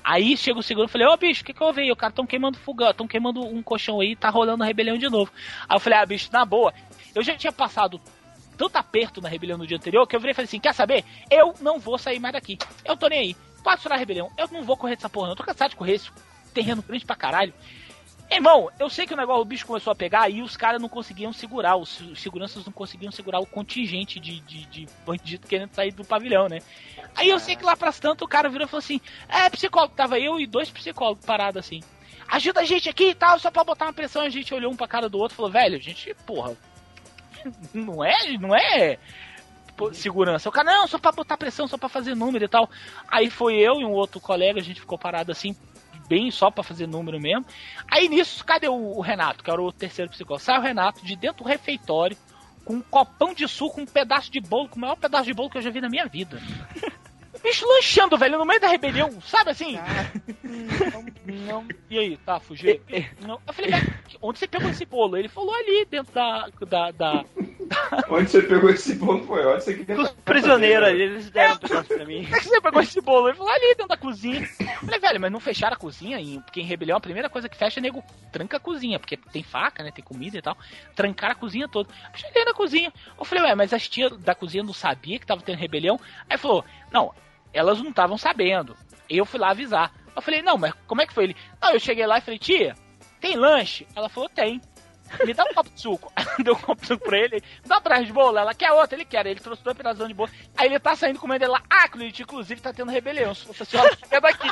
[0.05, 1.93] Aí chega o segundo, eu falei, ô bicho, o que que houve aí?
[1.93, 5.31] O cara tão queimando fogão, tão queimando um colchão aí, tá rolando rebelião de novo.
[5.69, 6.73] Aí eu falei, ah, bicho, na boa,
[7.15, 8.01] eu já tinha passado
[8.57, 11.05] tanto aperto na rebelião no dia anterior que eu virei e falei assim: quer saber?
[11.31, 12.59] Eu não vou sair mais daqui.
[12.85, 13.37] Eu tô nem aí.
[13.63, 14.31] Pode estourar a rebelião.
[14.37, 15.33] Eu não vou correr dessa porra, não.
[15.33, 16.11] Eu tô cansado de correr esse
[16.53, 17.53] terreno grande pra caralho.
[18.33, 20.89] Irmão, eu sei que o negócio, o bicho começou a pegar e os caras não
[20.89, 25.93] conseguiam segurar, os, seguranças não conseguiam segurar o contingente de, de, de bandido querendo sair
[25.93, 26.61] do pavilhão, né?
[27.15, 29.95] Aí eu sei que lá pras tanto o cara virou e falou assim: é, psicólogo,
[29.95, 31.83] tava eu e dois psicólogos parados assim.
[32.27, 34.23] Ajuda a gente aqui e tal, só pra botar uma pressão.
[34.23, 36.57] A gente olhou um pra cara do outro e falou: velho, a gente, porra,
[37.75, 38.99] não é, não é
[39.93, 40.49] segurança.
[40.49, 42.71] O cara, não, só pra botar pressão, só pra fazer número e tal.
[43.09, 45.57] Aí foi eu e um outro colega, a gente ficou parado assim,
[46.13, 47.47] bem só pra fazer número mesmo.
[47.91, 50.45] Aí nisso, cadê o, o Renato, que era o terceiro psicólogo?
[50.45, 52.19] Sai o Renato de dentro do refeitório,
[52.67, 55.49] com um copão de suco, um pedaço de bolo, com o maior pedaço de bolo
[55.49, 56.39] que eu já vi na minha vida.
[57.43, 59.77] Bicho lanchando, velho, no meio da rebelião, sabe assim?
[60.45, 61.05] Não,
[61.47, 61.69] não.
[61.91, 62.79] E aí, tá, fugiu?
[62.89, 63.73] Eu falei,
[64.21, 65.17] onde você pegou esse bolo?
[65.17, 66.49] Ele falou ali, dentro da.
[66.69, 67.25] da, da...
[68.09, 70.01] Onde você pegou esse bolo foi onde você queria.
[70.01, 72.19] Os prisioneiros ali, eles deram um pedaço pra mim.
[72.21, 73.29] Onde é que você pegou esse bolo?
[73.29, 74.41] Ele falou ali dentro da cozinha.
[74.61, 76.19] Eu falei, velho, mas não fecharam a cozinha?
[76.19, 78.03] Em- Porque em rebelião a primeira coisa que fecha é nego
[78.33, 79.91] tranca a cozinha, porque tem faca, né?
[79.91, 80.57] Tem comida e tal.
[80.95, 81.89] Trancaram a cozinha toda.
[82.13, 82.93] Eu cheguei na cozinha.
[83.19, 85.99] Eu falei, ué, mas as tias da cozinha não sabia que tava tendo rebelião?
[86.29, 87.13] Aí falou, não,
[87.53, 88.77] elas não estavam sabendo.
[89.09, 89.93] Eu fui lá avisar.
[90.15, 91.25] Eu falei, não, mas como é que foi?
[91.25, 92.75] Ele, não, eu cheguei lá e falei, tia,
[93.21, 93.87] tem lanche?
[93.95, 94.61] Ela falou, tem.
[95.27, 96.13] Me dá um copo de suco.
[96.43, 98.39] Deu um copo de suco pra ele, dá um pedaço de bolo.
[98.39, 99.27] Ela quer outra, ele quer.
[99.27, 100.31] Ele trouxe dois pedaços de bolo.
[100.57, 101.63] Aí ele tá saindo comendo ele lá.
[101.69, 103.35] Ah, Clint, inclusive tá tendo rebelião.
[103.35, 104.49] Se a senhora, sai daqui.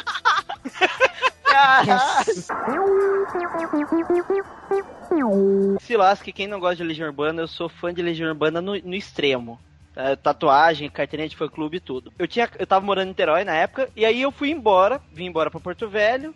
[5.80, 8.78] Se lasque, quem não gosta de Legião Urbana, eu sou fã de Legião Urbana no,
[8.78, 9.58] no extremo.
[9.96, 12.12] É, tatuagem, carteirinha de fã clube e tudo.
[12.18, 15.26] Eu, tinha, eu tava morando em Niterói na época, e aí eu fui embora, vim
[15.26, 16.34] embora pra Porto Velho.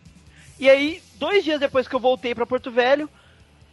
[0.58, 3.08] E aí, dois dias depois que eu voltei pra Porto Velho,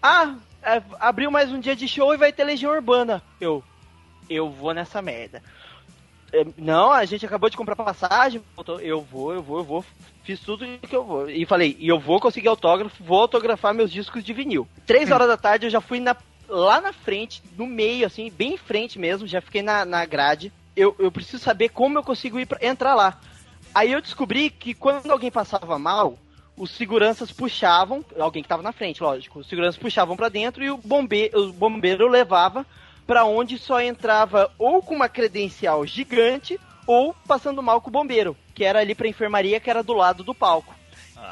[0.01, 3.21] ah, é, abriu mais um dia de show e vai ter Legião Urbana.
[3.39, 3.63] Eu,
[4.29, 5.41] eu vou nessa merda.
[6.33, 8.41] É, Não, a gente acabou de comprar passagem.
[8.81, 9.85] Eu vou, eu vou, eu vou.
[10.23, 11.29] Fiz tudo que eu vou.
[11.29, 14.67] E falei, e eu vou conseguir autógrafo, vou autografar meus discos de vinil.
[14.85, 16.15] Três horas da tarde eu já fui na-
[16.47, 20.51] lá na frente, no meio, assim, bem em frente mesmo, já fiquei na, na grade.
[20.75, 23.19] Eu, eu preciso saber como eu consigo ir pra, entrar lá.
[23.73, 26.17] Aí eu descobri que quando alguém passava mal,
[26.61, 30.69] os seguranças puxavam, alguém que tava na frente, lógico, os seguranças puxavam pra dentro e
[30.69, 32.67] o bombeiro, o bombeiro levava
[33.07, 38.37] pra onde só entrava ou com uma credencial gigante ou passando mal com o bombeiro,
[38.53, 40.75] que era ali pra enfermaria, que era do lado do palco.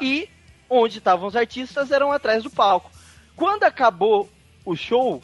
[0.00, 0.28] E
[0.68, 2.90] onde estavam os artistas eram atrás do palco.
[3.36, 4.28] Quando acabou
[4.64, 5.22] o show,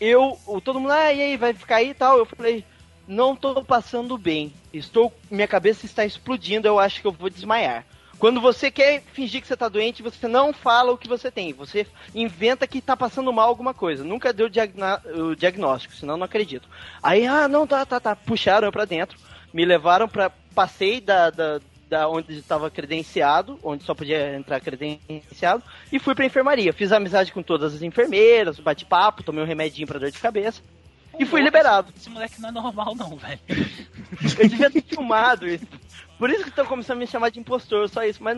[0.00, 2.18] eu, todo mundo, ah, e aí, vai ficar aí e tal?
[2.18, 2.64] Eu falei,
[3.04, 4.52] não tô passando bem.
[4.72, 7.84] Estou, minha cabeça está explodindo, eu acho que eu vou desmaiar.
[8.24, 11.52] Quando você quer fingir que você tá doente, você não fala o que você tem.
[11.52, 14.02] Você inventa que tá passando mal alguma coisa.
[14.02, 16.66] Nunca deu o diagnóstico, senão não acredito.
[17.02, 18.16] Aí, ah, não, tá, tá, tá.
[18.16, 19.18] Puxaram eu pra dentro,
[19.52, 20.30] me levaram pra.
[20.54, 26.24] Passei da, da, da onde estava credenciado, onde só podia entrar credenciado, e fui pra
[26.24, 26.72] enfermaria.
[26.72, 30.62] Fiz amizade com todas as enfermeiras, bate papo, tomei um remedinho pra dor de cabeça.
[31.18, 31.92] E fui liberado.
[31.94, 33.38] Esse moleque não é normal, não, velho.
[34.38, 35.66] Eu devia ter filmado isso.
[36.24, 38.24] Por isso que estão começando a me chamar de impostor, só isso.
[38.24, 38.34] Mas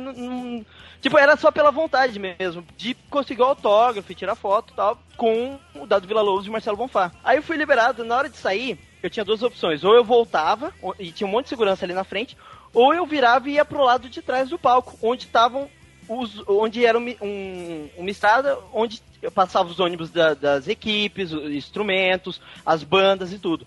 [1.01, 2.65] Tipo, era só pela vontade mesmo.
[2.77, 4.99] De conseguir o autógrafo tirar foto e tal.
[5.17, 7.13] Com o Dado Vila Lobos e Marcelo Bonfá.
[7.23, 8.03] Aí eu fui liberado.
[8.05, 9.85] Na hora de sair, eu tinha duas opções.
[9.85, 12.37] Ou eu voltava, e tinha um monte de segurança ali na frente.
[12.75, 14.99] Ou eu virava e ia pro lado de trás do palco.
[15.01, 15.71] Onde estavam
[16.09, 19.01] os, onde era um, um- uma estrada onde
[19.33, 23.65] passavam os ônibus da- das equipes, os instrumentos, as bandas e tudo.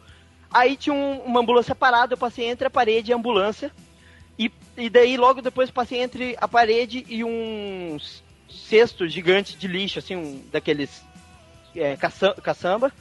[0.52, 3.72] Aí tinha um- uma ambulância parada, eu passei entre a parede e a ambulância.
[4.40, 7.98] E, e daí logo depois passei entre a parede e um
[8.50, 11.04] cesto gigante de lixo, assim, um daqueles
[11.76, 12.92] é, caça- caçamba.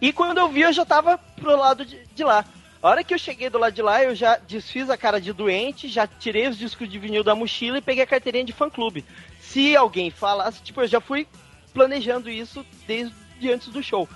[0.00, 2.44] E quando eu vi, eu já tava pro lado de, de lá.
[2.82, 5.32] A hora que eu cheguei do lado de lá, eu já desfiz a cara de
[5.32, 9.02] doente, já tirei os discos de vinil da mochila e peguei a carteirinha de fã-clube.
[9.40, 11.26] Se alguém falasse, tipo, eu já fui
[11.72, 13.14] planejando isso desde
[13.50, 14.06] antes do show.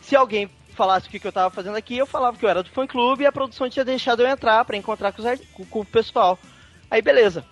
[0.00, 2.62] Se alguém falasse o que, que eu tava fazendo aqui, eu falava que eu era
[2.62, 5.80] do fã-clube e a produção tinha deixado eu entrar pra encontrar com, os com- com
[5.80, 6.38] o pessoal.
[6.90, 7.44] Aí, beleza.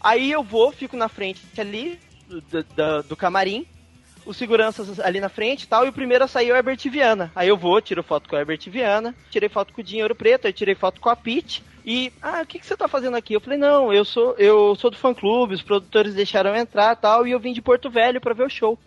[0.00, 1.98] Aí eu vou, fico na frente ali
[2.28, 3.66] do, do- do camarim,
[4.24, 6.78] os seguranças ali na frente e tal, e o primeiro a sair é o Herbert
[6.90, 7.32] Viana.
[7.34, 10.46] Aí eu vou, tiro foto com o Herbert Viana, tirei foto com o Dinheiro Preto,
[10.46, 11.62] aí tirei foto com a Pete.
[11.84, 13.32] E, ah, o que, que você tá fazendo aqui?
[13.34, 16.94] Eu falei, não, eu sou eu sou do fã clube, os produtores deixaram eu entrar
[16.96, 18.78] tal, e eu vim de Porto Velho pra ver o show.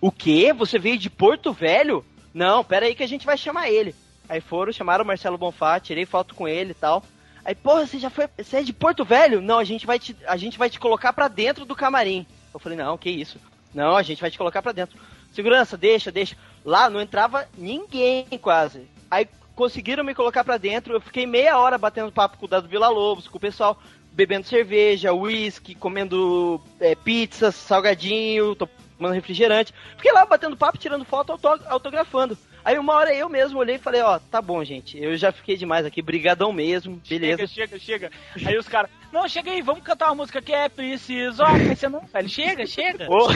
[0.00, 0.52] O quê?
[0.52, 2.04] Você veio de Porto Velho?
[2.32, 3.94] Não, pera aí que a gente vai chamar ele.
[4.28, 7.02] Aí foram, chamaram o Marcelo Bonfá, tirei foto com ele e tal.
[7.44, 8.28] Aí, porra, você já foi.
[8.38, 9.40] Você é de Porto Velho?
[9.40, 12.26] Não, a gente vai te, a gente vai te colocar pra dentro do camarim.
[12.54, 13.38] Eu falei, não, que isso?
[13.74, 14.98] Não, a gente vai te colocar pra dentro.
[15.32, 16.36] Segurança, deixa, deixa.
[16.64, 18.86] Lá não entrava ninguém quase.
[19.10, 20.94] Aí conseguiram me colocar pra dentro.
[20.94, 23.78] Eu fiquei meia hora batendo papo com o Dado Vila Lobos, com o pessoal
[24.12, 28.54] bebendo cerveja, uísque, comendo é, pizza, salgadinho,
[29.02, 29.74] tomando refrigerante.
[29.96, 32.38] Fiquei lá batendo papo, tirando foto, auto- autografando.
[32.64, 35.56] Aí uma hora eu mesmo olhei e falei, ó, tá bom, gente, eu já fiquei
[35.56, 37.44] demais aqui, brigadão mesmo, beleza.
[37.48, 38.48] Chega, chega, chega.
[38.48, 41.42] Aí os caras, não, chega aí, vamos cantar uma música que é preciso.
[41.42, 43.08] Ó, você não, velho, chega, chega.
[43.10, 43.26] Ô,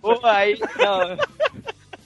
[0.00, 1.18] Pô, aí, não.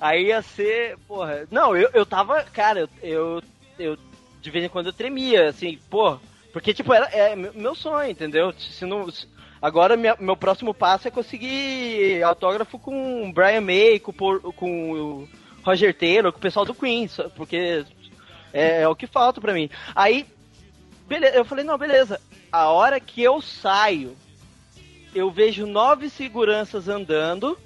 [0.00, 1.46] Aí ia ser, porra.
[1.50, 3.40] Não, eu, eu tava, cara, eu,
[3.78, 3.96] eu,
[4.42, 6.18] de vez em quando eu tremia, assim, pô.
[6.52, 8.52] Porque, tipo, era, é meu meu sonho, entendeu?
[8.58, 9.28] Se não, se-
[9.60, 15.28] agora minha- meu próximo passo é conseguir autógrafo com o Brian May, com, com o
[15.62, 17.84] Roger Taylor, com o pessoal do Queen, porque
[18.52, 19.68] é, é o que falta pra mim.
[19.94, 20.26] Aí,
[21.08, 22.20] beleza, eu falei, não, beleza.
[22.50, 24.16] A hora que eu saio,
[25.14, 27.58] eu vejo nove seguranças andando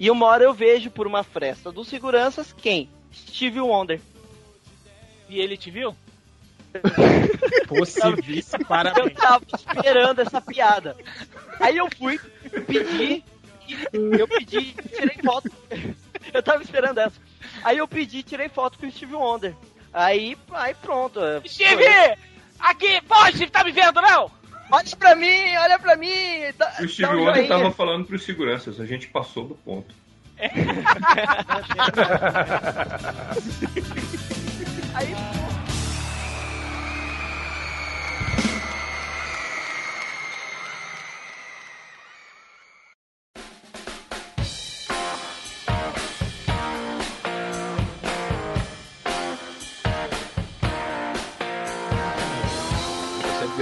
[0.00, 2.88] e uma hora eu vejo por uma fresta dos seguranças quem?
[3.12, 4.00] Steve Wonder.
[5.28, 5.94] E ele te viu?
[8.58, 9.12] Eu parabéns.
[9.16, 10.96] tava esperando essa piada.
[11.60, 12.18] Aí eu fui,
[12.66, 13.24] pedi,
[13.92, 15.50] eu pedi, tirei foto.
[16.32, 17.16] Eu tava esperando essa.
[17.62, 19.54] Aí eu pedi, tirei foto com o Steve Wonder.
[19.92, 21.20] Aí, aí pronto.
[21.46, 21.84] Steve!
[22.58, 24.30] Aqui, pô, Steve, tá me vendo, não?
[24.70, 26.10] Olha pra mim, olha pra mim.
[26.58, 27.48] Dá, O Steve um Wonder joinha.
[27.48, 29.94] tava falando pros seguranças, a gente passou do ponto.
[34.94, 35.14] Aí,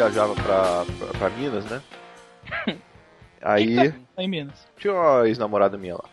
[0.04, 1.82] viajava pra, pra, pra Minas, né?
[3.40, 4.66] Aí Tá em Minas.
[4.78, 6.04] tinha uma ex-namorada minha lá.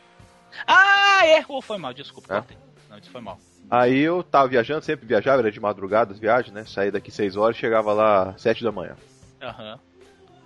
[0.65, 1.43] Ah, é!
[1.47, 2.37] Oh, foi mal, desculpa.
[2.37, 2.43] É?
[2.89, 3.39] Não, isso foi mal.
[3.69, 6.65] Aí eu tava viajando, sempre viajava, era de madrugada as viagens, né?
[6.65, 8.95] Saía daqui 6 horas chegava lá 7 da manhã.
[9.41, 9.79] Aham.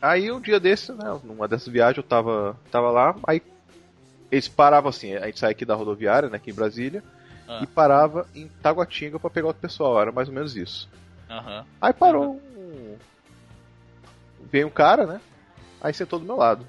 [0.02, 3.42] Aí um dia desse, né, numa dessas viagens eu tava, tava lá, aí
[4.30, 7.02] eles paravam assim, a gente saía aqui da rodoviária, né, aqui em Brasília,
[7.48, 7.62] Ah.
[7.64, 10.90] e parava em Taguatinga pra pegar outro pessoal, era mais ou menos isso.
[11.30, 11.66] Aham.
[11.82, 12.98] Aí parou um...
[14.52, 15.22] Veio um cara, né,
[15.82, 16.66] aí sentou do meu lado.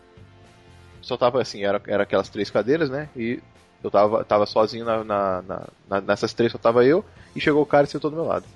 [1.03, 3.41] Só tava assim, era, era aquelas três cadeiras, né, e
[3.83, 5.43] eu tava, tava sozinho na, na-
[5.89, 7.05] na- nessas três, só tava eu,
[7.37, 8.47] e chegou o cara e sentou do meu lado.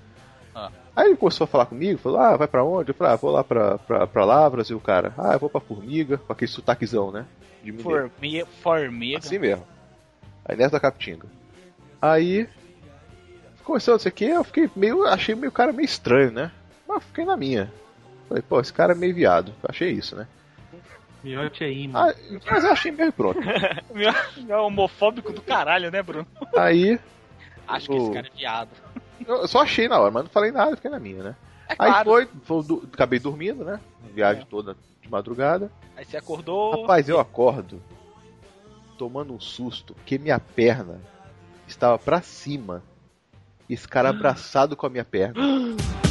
[0.54, 0.70] Ah.
[0.96, 2.90] Aí ele começou a falar comigo, falou, ah, vai pra onde?
[2.90, 5.50] Eu falei, ah, vou lá pra, pra, pra Lavras, e o cara, ah, eu vou
[5.50, 7.26] pra Formiga, com aquele sotaquezão, né?
[7.62, 8.10] De mineiro.
[8.10, 8.46] Formiga.
[8.62, 9.18] Formiga.
[9.18, 9.64] Assim mesmo.
[10.44, 11.26] Aí nessa da Capitinga.
[12.00, 12.48] Aí,
[13.62, 16.50] começou não sei o que, eu fiquei meio, achei meio cara meio estranho, né?
[16.88, 17.70] Mas fiquei na minha.
[18.28, 19.54] Falei, pô, esse cara é meio viado.
[19.66, 20.26] Achei isso, né?
[21.24, 22.10] Miote aí, mano.
[22.10, 23.40] Ah, mas eu achei meio pronto.
[23.92, 24.12] Meu,
[24.44, 26.26] meu homofóbico do caralho, né, Bruno?
[26.56, 26.98] Aí,
[27.66, 28.68] Acho que esse cara é viado.
[29.26, 31.36] eu só achei na hora, mas não falei nada, fiquei na minha, né?
[31.68, 32.10] É Aí claro.
[32.10, 33.80] foi, foi du- acabei dormindo, né?
[34.14, 35.70] Viagem toda de madrugada.
[35.96, 36.80] Aí você acordou.
[36.82, 37.82] Rapaz, eu acordo
[38.96, 41.00] tomando um susto, porque minha perna
[41.66, 42.82] estava pra cima.
[43.68, 45.34] E esse cara abraçado com a minha perna.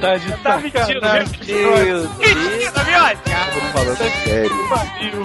[0.00, 1.40] tá de Tá sacanagem.
[1.44, 2.08] Deus.
[2.18, 3.22] Mentira, Miote!
[3.54, 4.68] Tô falando sério.
[4.68, 5.22] Pariu,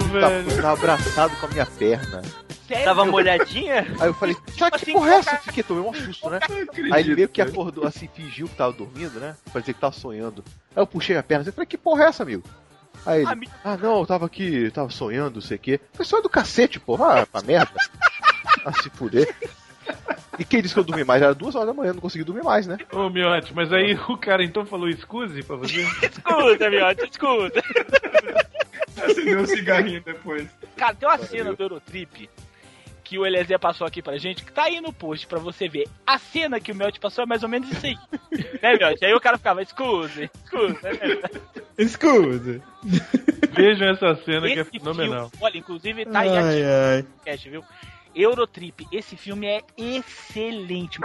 [0.56, 2.22] Tá, tava abraçado com a minha perna.
[2.66, 2.84] Sério?
[2.84, 3.86] Tava molhadinha?
[4.00, 5.36] Aí eu falei, cara, que assim, porra é essa?
[5.36, 6.38] Fiquei, tomei um susto, né?
[6.40, 9.36] acredito, Aí ele meio que acordou assim, fingiu que tava dormindo, né?
[9.52, 10.42] Pra dizer que tava sonhando.
[10.74, 12.42] Aí eu puxei a perna e falei, que porra é essa, amigo?
[13.04, 13.52] Aí ele, Amigo.
[13.62, 15.80] ah não, eu tava aqui, tava sonhando, não sei o quê.
[15.92, 17.72] Foi sonho do cacete, porra, ah, pra merda.
[18.66, 19.28] Ah, se fuder.
[20.38, 21.22] E quem disse que eu dormi mais?
[21.22, 22.78] Era duas horas da manhã, não consegui dormir mais, né?
[22.92, 25.82] Ô, Miote, mas aí o cara então falou excuse pra você?
[25.82, 27.62] Escuta, Miote, escuta.
[28.96, 30.48] Acendeu um cigarrinho depois.
[30.76, 32.28] Cara, tem uma cena do Eurotrip
[33.04, 35.86] que o Eliezer passou aqui pra gente, que tá aí no post pra você ver.
[36.06, 37.96] A cena que o Miote passou é mais ou menos isso aí.
[38.62, 39.04] né, Miote?
[39.04, 40.78] Aí o cara ficava, excuse, excuse.
[40.82, 41.20] Né?
[41.76, 42.62] Escusa.
[43.52, 45.28] Vejam essa cena que é Esse fenomenal.
[45.28, 46.96] filme, olha, inclusive tá aí Ai, ativo ai.
[46.98, 47.64] no podcast, viu?
[48.14, 50.98] Eurotrip, esse filme é excelente.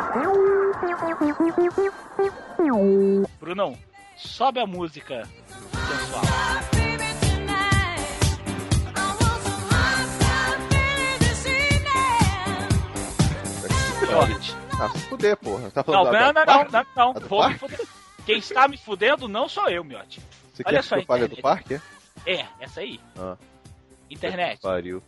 [3.40, 3.78] Brunão,
[4.16, 5.24] sobe a música
[5.88, 6.24] sensual.
[14.08, 14.56] Miote.
[14.80, 15.70] Ah, se fuder, porra.
[15.72, 17.22] Tá Não, falando não, da- não, da- não, não, não.
[17.22, 17.60] Me parque?
[17.60, 17.82] fuder.
[18.26, 20.22] Quem está me fudendo não sou eu, Miote.
[20.54, 21.76] Você Olha quer só, que eu fale do parque?
[21.76, 21.82] é?
[22.34, 23.00] É, essa aí.
[23.18, 23.36] Ah,
[24.10, 24.62] Internet.
[24.62, 25.02] pariu.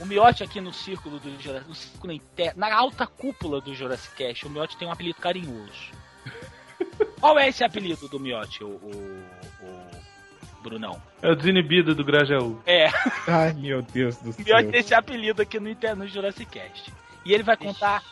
[0.00, 4.16] O Miote aqui no círculo do Jurassic, no círculo interno, na alta cúpula do Jurassic
[4.16, 5.92] Cast, o Miote tem um apelido carinhoso.
[7.20, 9.24] Qual é esse apelido do Miote, o, o,
[9.62, 11.00] o Brunão?
[11.20, 12.58] É o desinibido do Grajaú.
[12.64, 12.86] É,
[13.28, 14.44] Ai, meu Deus do o céu.
[14.44, 16.90] Miote tem esse apelido aqui no interno do Jurassic Cast.
[17.24, 18.02] E ele vai contar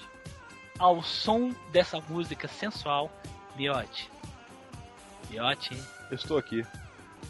[0.79, 3.11] ao som dessa música sensual,
[3.57, 4.11] Miote.
[5.31, 5.75] Miote,
[6.11, 6.65] Eu estou aqui.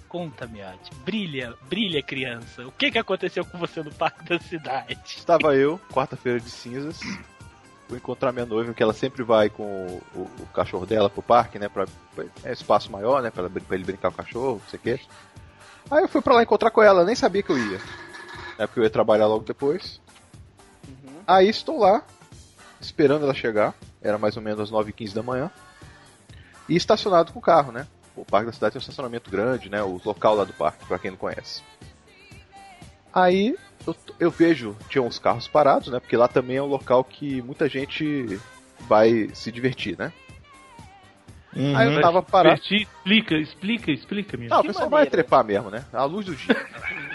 [0.08, 0.90] Conta, Miote.
[1.04, 2.66] Brilha, brilha, criança.
[2.66, 4.98] O que, que aconteceu com você no parque da cidade?
[5.04, 6.98] Estava eu, quarta-feira de cinzas,
[7.88, 11.22] vou encontrar minha noiva, que ela sempre vai com o, o- o cachorro dela pro
[11.22, 11.68] parque, né?
[11.68, 13.30] Pra, pra- é espaço maior, né?
[13.30, 15.00] Pra, pra ele brincar com o cachorro, não sei o quê.
[15.90, 17.80] Aí eu fui pra lá encontrar com ela, nem sabia que eu ia.
[18.58, 20.00] É porque eu ia trabalhar logo depois.
[21.26, 22.02] Aí estou lá,
[22.80, 23.74] esperando ela chegar.
[24.02, 25.50] Era mais ou menos às 9h15 da manhã.
[26.68, 27.86] E estacionado com o carro, né?
[28.20, 29.82] O parque da cidade tem um estacionamento grande, né?
[29.82, 31.62] O local lá do parque, pra quem não conhece.
[33.12, 36.00] Aí eu, eu vejo, tinha uns carros parados, né?
[36.00, 38.38] Porque lá também é um local que muita gente
[38.80, 40.12] vai se divertir, né?
[41.56, 41.76] Uhum.
[41.76, 42.60] Aí eu tava parado.
[42.60, 44.50] Divertir, Explica, explica, explica, Miote.
[44.50, 45.84] Não, o pessoal vai trepar mesmo, né?
[45.92, 46.54] À luz do dia.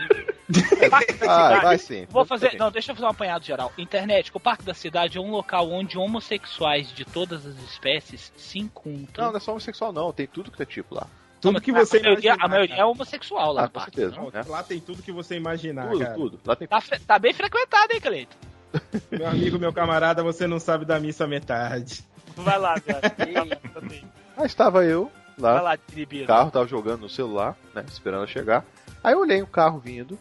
[1.28, 2.06] ah, vai sim.
[2.10, 2.56] Vou fazer.
[2.58, 3.72] Não, deixa eu fazer um apanhado geral.
[3.78, 8.60] Internet, o Parque da Cidade é um local onde homossexuais de todas as espécies se
[8.60, 9.26] encontram.
[9.26, 11.08] Não, não é só homossexual não, tem tudo que é tipo lá.
[11.40, 13.96] Tudo que você a maioria, imaginar, a maioria é homossexual lá Ah, no com parque.
[13.96, 14.22] certeza.
[14.22, 14.44] Não, né?
[14.48, 16.14] Lá tem tudo que você imaginar, Tudo, cara.
[16.14, 16.40] tudo.
[16.46, 18.38] Lá tem Tá, tá bem frequentado, hein, Cleito?
[19.12, 22.04] Meu amigo, meu camarada, você não sabe da missa metade.
[22.36, 23.02] Vai lá, cara.
[24.36, 25.78] Aí estava eu lá, Vai lá,
[26.24, 27.84] o carro tava jogando no celular, né?
[27.88, 28.66] Esperando chegar.
[29.04, 30.18] Aí eu olhei um carro vindo,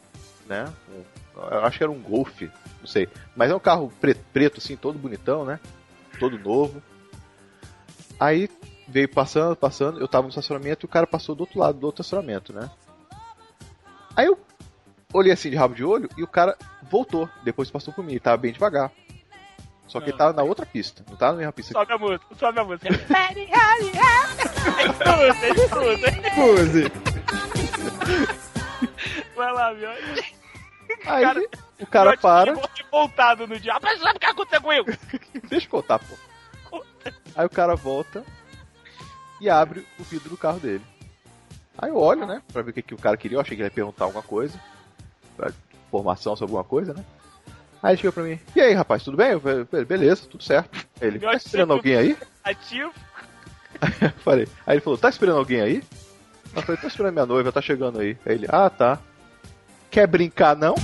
[0.52, 0.72] né?
[0.88, 3.08] um- eu acho que era um Golf, não sei.
[3.34, 5.58] Mas é um carro preto, preto assim, todo bonitão, né?
[6.20, 6.82] Todo novo.
[8.20, 8.50] Aí
[8.86, 11.86] veio passando, passando, eu tava no estacionamento e o cara passou do outro lado do
[11.86, 12.70] outro estacionamento, né?
[14.14, 14.38] Aí eu
[15.12, 18.20] olhei assim de rabo de olho e o cara voltou, depois passou por mim, ele
[18.20, 18.92] tava bem devagar.
[19.88, 21.72] Só que ele tava na outra pista, não tava na mesma pista.
[21.72, 22.88] Sobe a música, sobe a música.
[26.34, 26.92] Pose.
[29.34, 29.90] Vai lá, meu.
[31.06, 31.24] Aí
[31.80, 32.54] o cara para.
[32.90, 33.76] voltado no dia.
[33.82, 34.86] Mas sabe o que aconteceu comigo?
[35.48, 36.84] Deixa eu contar, pô.
[37.34, 38.24] Aí o cara volta
[39.40, 40.84] e abre o vidro do carro dele.
[41.76, 43.36] Aí eu olho, né, pra ver o que, que o cara queria.
[43.36, 44.58] Eu achei que ele ia perguntar alguma coisa.
[45.36, 45.50] pra-
[45.88, 47.04] Informação sobre alguma coisa, né?
[47.82, 49.32] Aí ele chegou pra mim: E aí, rapaz, tudo bem?
[49.32, 50.70] Eu falei: "Be- Beleza, tudo certo.
[51.00, 52.16] Aí Ele: Tá esperando alguém aí?
[52.42, 52.92] Ativo.
[54.00, 54.48] Eu falei.
[54.66, 55.82] Aí ele falou: Tá esperando alguém aí?
[56.56, 58.16] Eu falei: Tô esperando minha noiva, tá chegando aí.
[58.24, 58.98] Aí ele: Ah, tá.
[59.92, 60.74] Quer brincar não?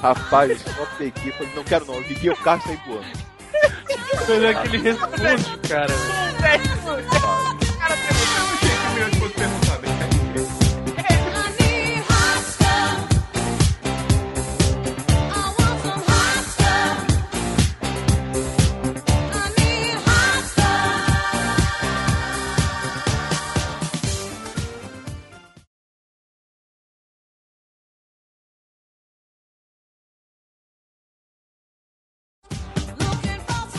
[0.00, 3.06] Rapaz, eu só peguei, falei, não quero não, eu liguei o carro e saí voando.
[4.30, 5.92] Olha é que ele responde, cara.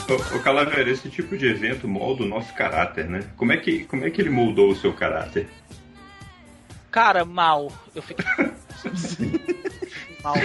[0.08, 3.28] Ô, ô Calaveira, esse tipo de evento molda o nosso caráter, né?
[3.36, 5.48] Como é que, como é que ele moldou o seu caráter?
[6.92, 7.72] Cara, mal.
[7.94, 8.24] Eu fiquei.
[10.24, 10.36] mal.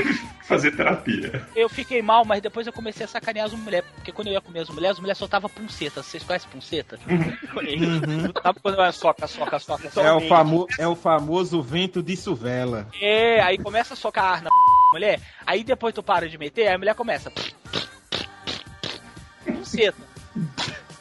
[0.44, 1.46] Fazer terapia.
[1.54, 3.88] Eu fiquei mal, mas depois eu comecei a sacanear as mulheres.
[3.94, 6.06] Porque quando eu ia comer as mulheres, as mulheres soltavam puncetas.
[6.06, 6.98] Vocês conhecem punceta?
[7.08, 8.32] Uhum.
[8.42, 9.88] Sabe quando é soca, soca, soca?
[10.00, 12.88] É o, famo é o famoso vento de suvela.
[13.00, 14.50] É, aí começa a socar na
[14.92, 17.32] mulher, aí depois tu para de meter, aí a mulher começa.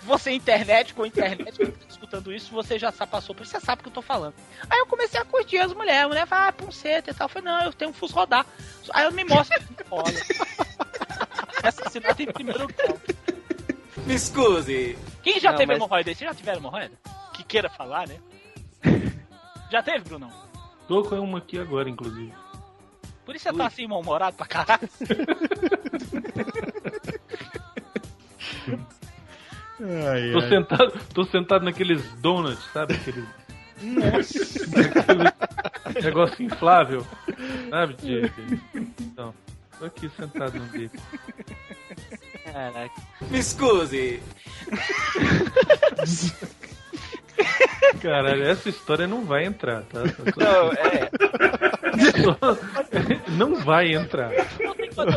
[0.03, 3.83] Você internet com internet, tá escutando isso, você já passou por isso, você sabe o
[3.83, 4.33] que eu tô falando.
[4.67, 7.25] Aí eu comecei a curtir as mulheres, a mulher fala, ah, punceta e tal.
[7.25, 8.43] Eu falei, não, eu tenho um fuso rodar.
[8.91, 10.05] Aí eu me mostro que rola.
[11.63, 12.99] Assassinato em primeiro grau.
[14.07, 14.97] Me scusi.
[15.21, 16.13] Quem já Não, teve mas- hemorroida?
[16.15, 16.95] Vocês já tiveram hemorroida?
[17.33, 18.17] Que queira falar, né?
[19.71, 20.31] Já teve, Brunão?
[20.87, 22.33] Tô com uma aqui agora, inclusive.
[23.23, 24.89] Por isso você tá assim, mal-humorado pra caralho.
[30.33, 32.95] Tô sentado, tô sentado naqueles donuts, sabe?
[32.95, 33.25] Aqueles.
[34.99, 37.05] Aquele negócio inflável,
[37.69, 37.93] sabe?
[37.95, 38.31] De,
[38.99, 39.33] Então,
[39.77, 40.97] tô aqui sentado num desse.
[42.43, 43.01] Caraca.
[43.29, 44.21] Me scusi.
[48.01, 50.03] Caralho, essa história não vai entrar, tá?
[50.37, 51.09] Não, é.
[53.29, 54.31] Não vai entrar.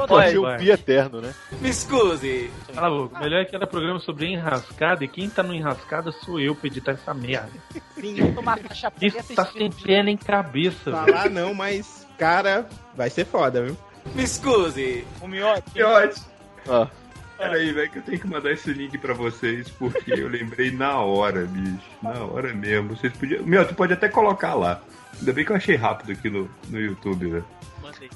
[0.08, 1.34] Pode um pi eterno, né?
[1.60, 2.50] Me scusi.
[2.74, 3.18] Cala a boca.
[3.20, 6.66] Melhor é que era programa sobre enrascada e quem tá no enrascada sou eu pra
[6.66, 7.50] editar essa merda.
[7.94, 11.06] Sim, tomar caixa Isso tá sem pé nem cabeça, velho.
[11.06, 13.76] Falar não, mas, cara, vai ser foda, viu?
[14.14, 15.04] Me scusi.
[15.20, 15.64] O miote.
[15.74, 16.20] Miote.
[16.68, 16.88] Ah.
[17.36, 20.98] Peraí, velho, que eu tenho que mandar esse link pra vocês, porque eu lembrei na
[20.98, 21.82] hora, bicho.
[22.02, 22.96] Na hora mesmo.
[22.96, 23.44] Vocês podiam.
[23.44, 24.80] Meu, tu pode até colocar lá.
[25.18, 27.44] Ainda bem que eu achei rápido aqui no, no YouTube, velho.
[27.82, 28.08] Mandei.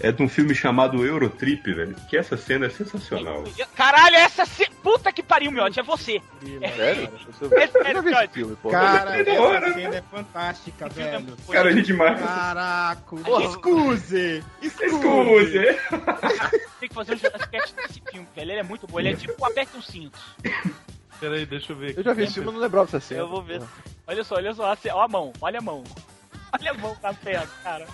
[0.00, 1.96] É de um filme chamado Eurotrip, velho.
[2.08, 3.44] Que essa cena é sensacional.
[3.74, 4.44] Caralho, essa.
[4.82, 6.20] Puta que pariu, miote, é você.
[6.76, 7.10] Sério?
[8.18, 8.70] É filme, pô.
[8.70, 9.10] Cara,
[9.40, 11.36] hora, essa cena é fantástica, velho.
[11.50, 12.24] Cara, a gente marca.
[12.24, 14.44] Caraca, excuse!
[14.62, 15.58] Excuse!
[16.80, 18.50] Tem que fazer um Cast desse filme, velho.
[18.50, 19.00] Ele é muito bom.
[19.00, 20.18] Ele é tipo aperte um cinto.
[21.20, 22.00] Peraí, deixa eu ver aqui.
[22.00, 23.20] Eu já vi esse filme, eu não lembrava dessa cena.
[23.20, 23.62] Eu vou ver.
[24.06, 24.64] Olha só, olha só.
[24.64, 25.84] Olha a mão, olha a mão.
[26.50, 27.86] Olha a mão da perna, cara.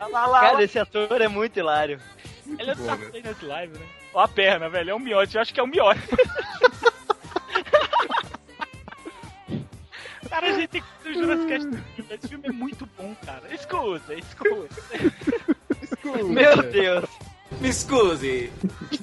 [0.00, 2.00] Olha lá, lá, Cara, esse ator é muito hilário.
[2.58, 3.08] Ele é Bom, né?
[3.10, 3.86] feio nesse live, né?
[4.14, 4.90] Ó a perna, velho.
[4.90, 5.34] É um miote.
[5.36, 6.00] Eu acho que é um miote.
[10.28, 12.14] cara, a gente tem que fazer o Jurassic Cast desse filme.
[12.14, 13.42] Esse filme é muito bom, cara.
[13.54, 14.74] Escuta, escuta.
[16.24, 17.08] Meu Deus.
[17.60, 18.52] Me scusi.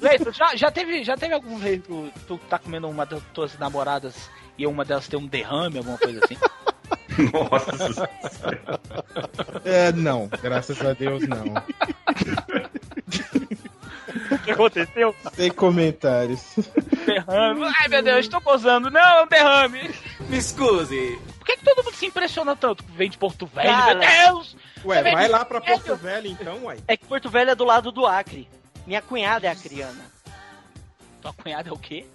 [0.00, 3.22] Leito, já, já, teve, já teve algum vez que tu, tu tá comendo uma das
[3.32, 6.36] tuas namoradas e uma delas tem um derrame, alguma coisa assim?
[7.32, 8.08] Nossa
[9.64, 11.44] É, não, graças a Deus não.
[14.30, 15.14] O que aconteceu?
[15.34, 16.40] Sem comentários.
[17.06, 17.64] Derrame.
[17.80, 18.90] Ai, meu Deus, estou gozando.
[18.90, 19.90] Não, é um derrame.
[20.28, 21.18] Me scusi.
[21.38, 23.68] Por que, que todo mundo se impressiona tanto vem de Porto Velho?
[23.68, 23.94] Cara.
[23.94, 24.56] Meu Deus!
[24.84, 25.80] Ué, Você vai de lá pra Velho?
[25.80, 26.76] Porto Velho então, ué.
[26.88, 28.48] É que Porto Velho é do lado do Acre.
[28.86, 30.00] Minha cunhada é acriana.
[31.20, 32.06] Tua cunhada é o quê?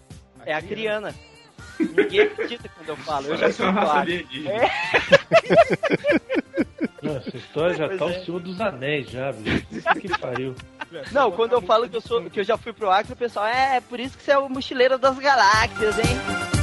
[0.45, 1.13] É acriana.
[1.79, 3.27] Ninguém acredita quando eu falo.
[3.27, 4.13] Eu já Parece fui uma pro raça Acre.
[4.29, 4.51] alienígena.
[4.53, 4.69] É.
[7.01, 8.07] Não, essa história já Pois tá é.
[8.21, 9.65] o Senhor dos Anéis já, bicho.
[10.01, 10.53] Que pariu.
[11.11, 13.45] Não, quando eu falo que eu, sou, que eu já fui pro Acre, o pessoal,
[13.47, 16.58] é, é por isso que você é o mochileiro das galáxias, hein?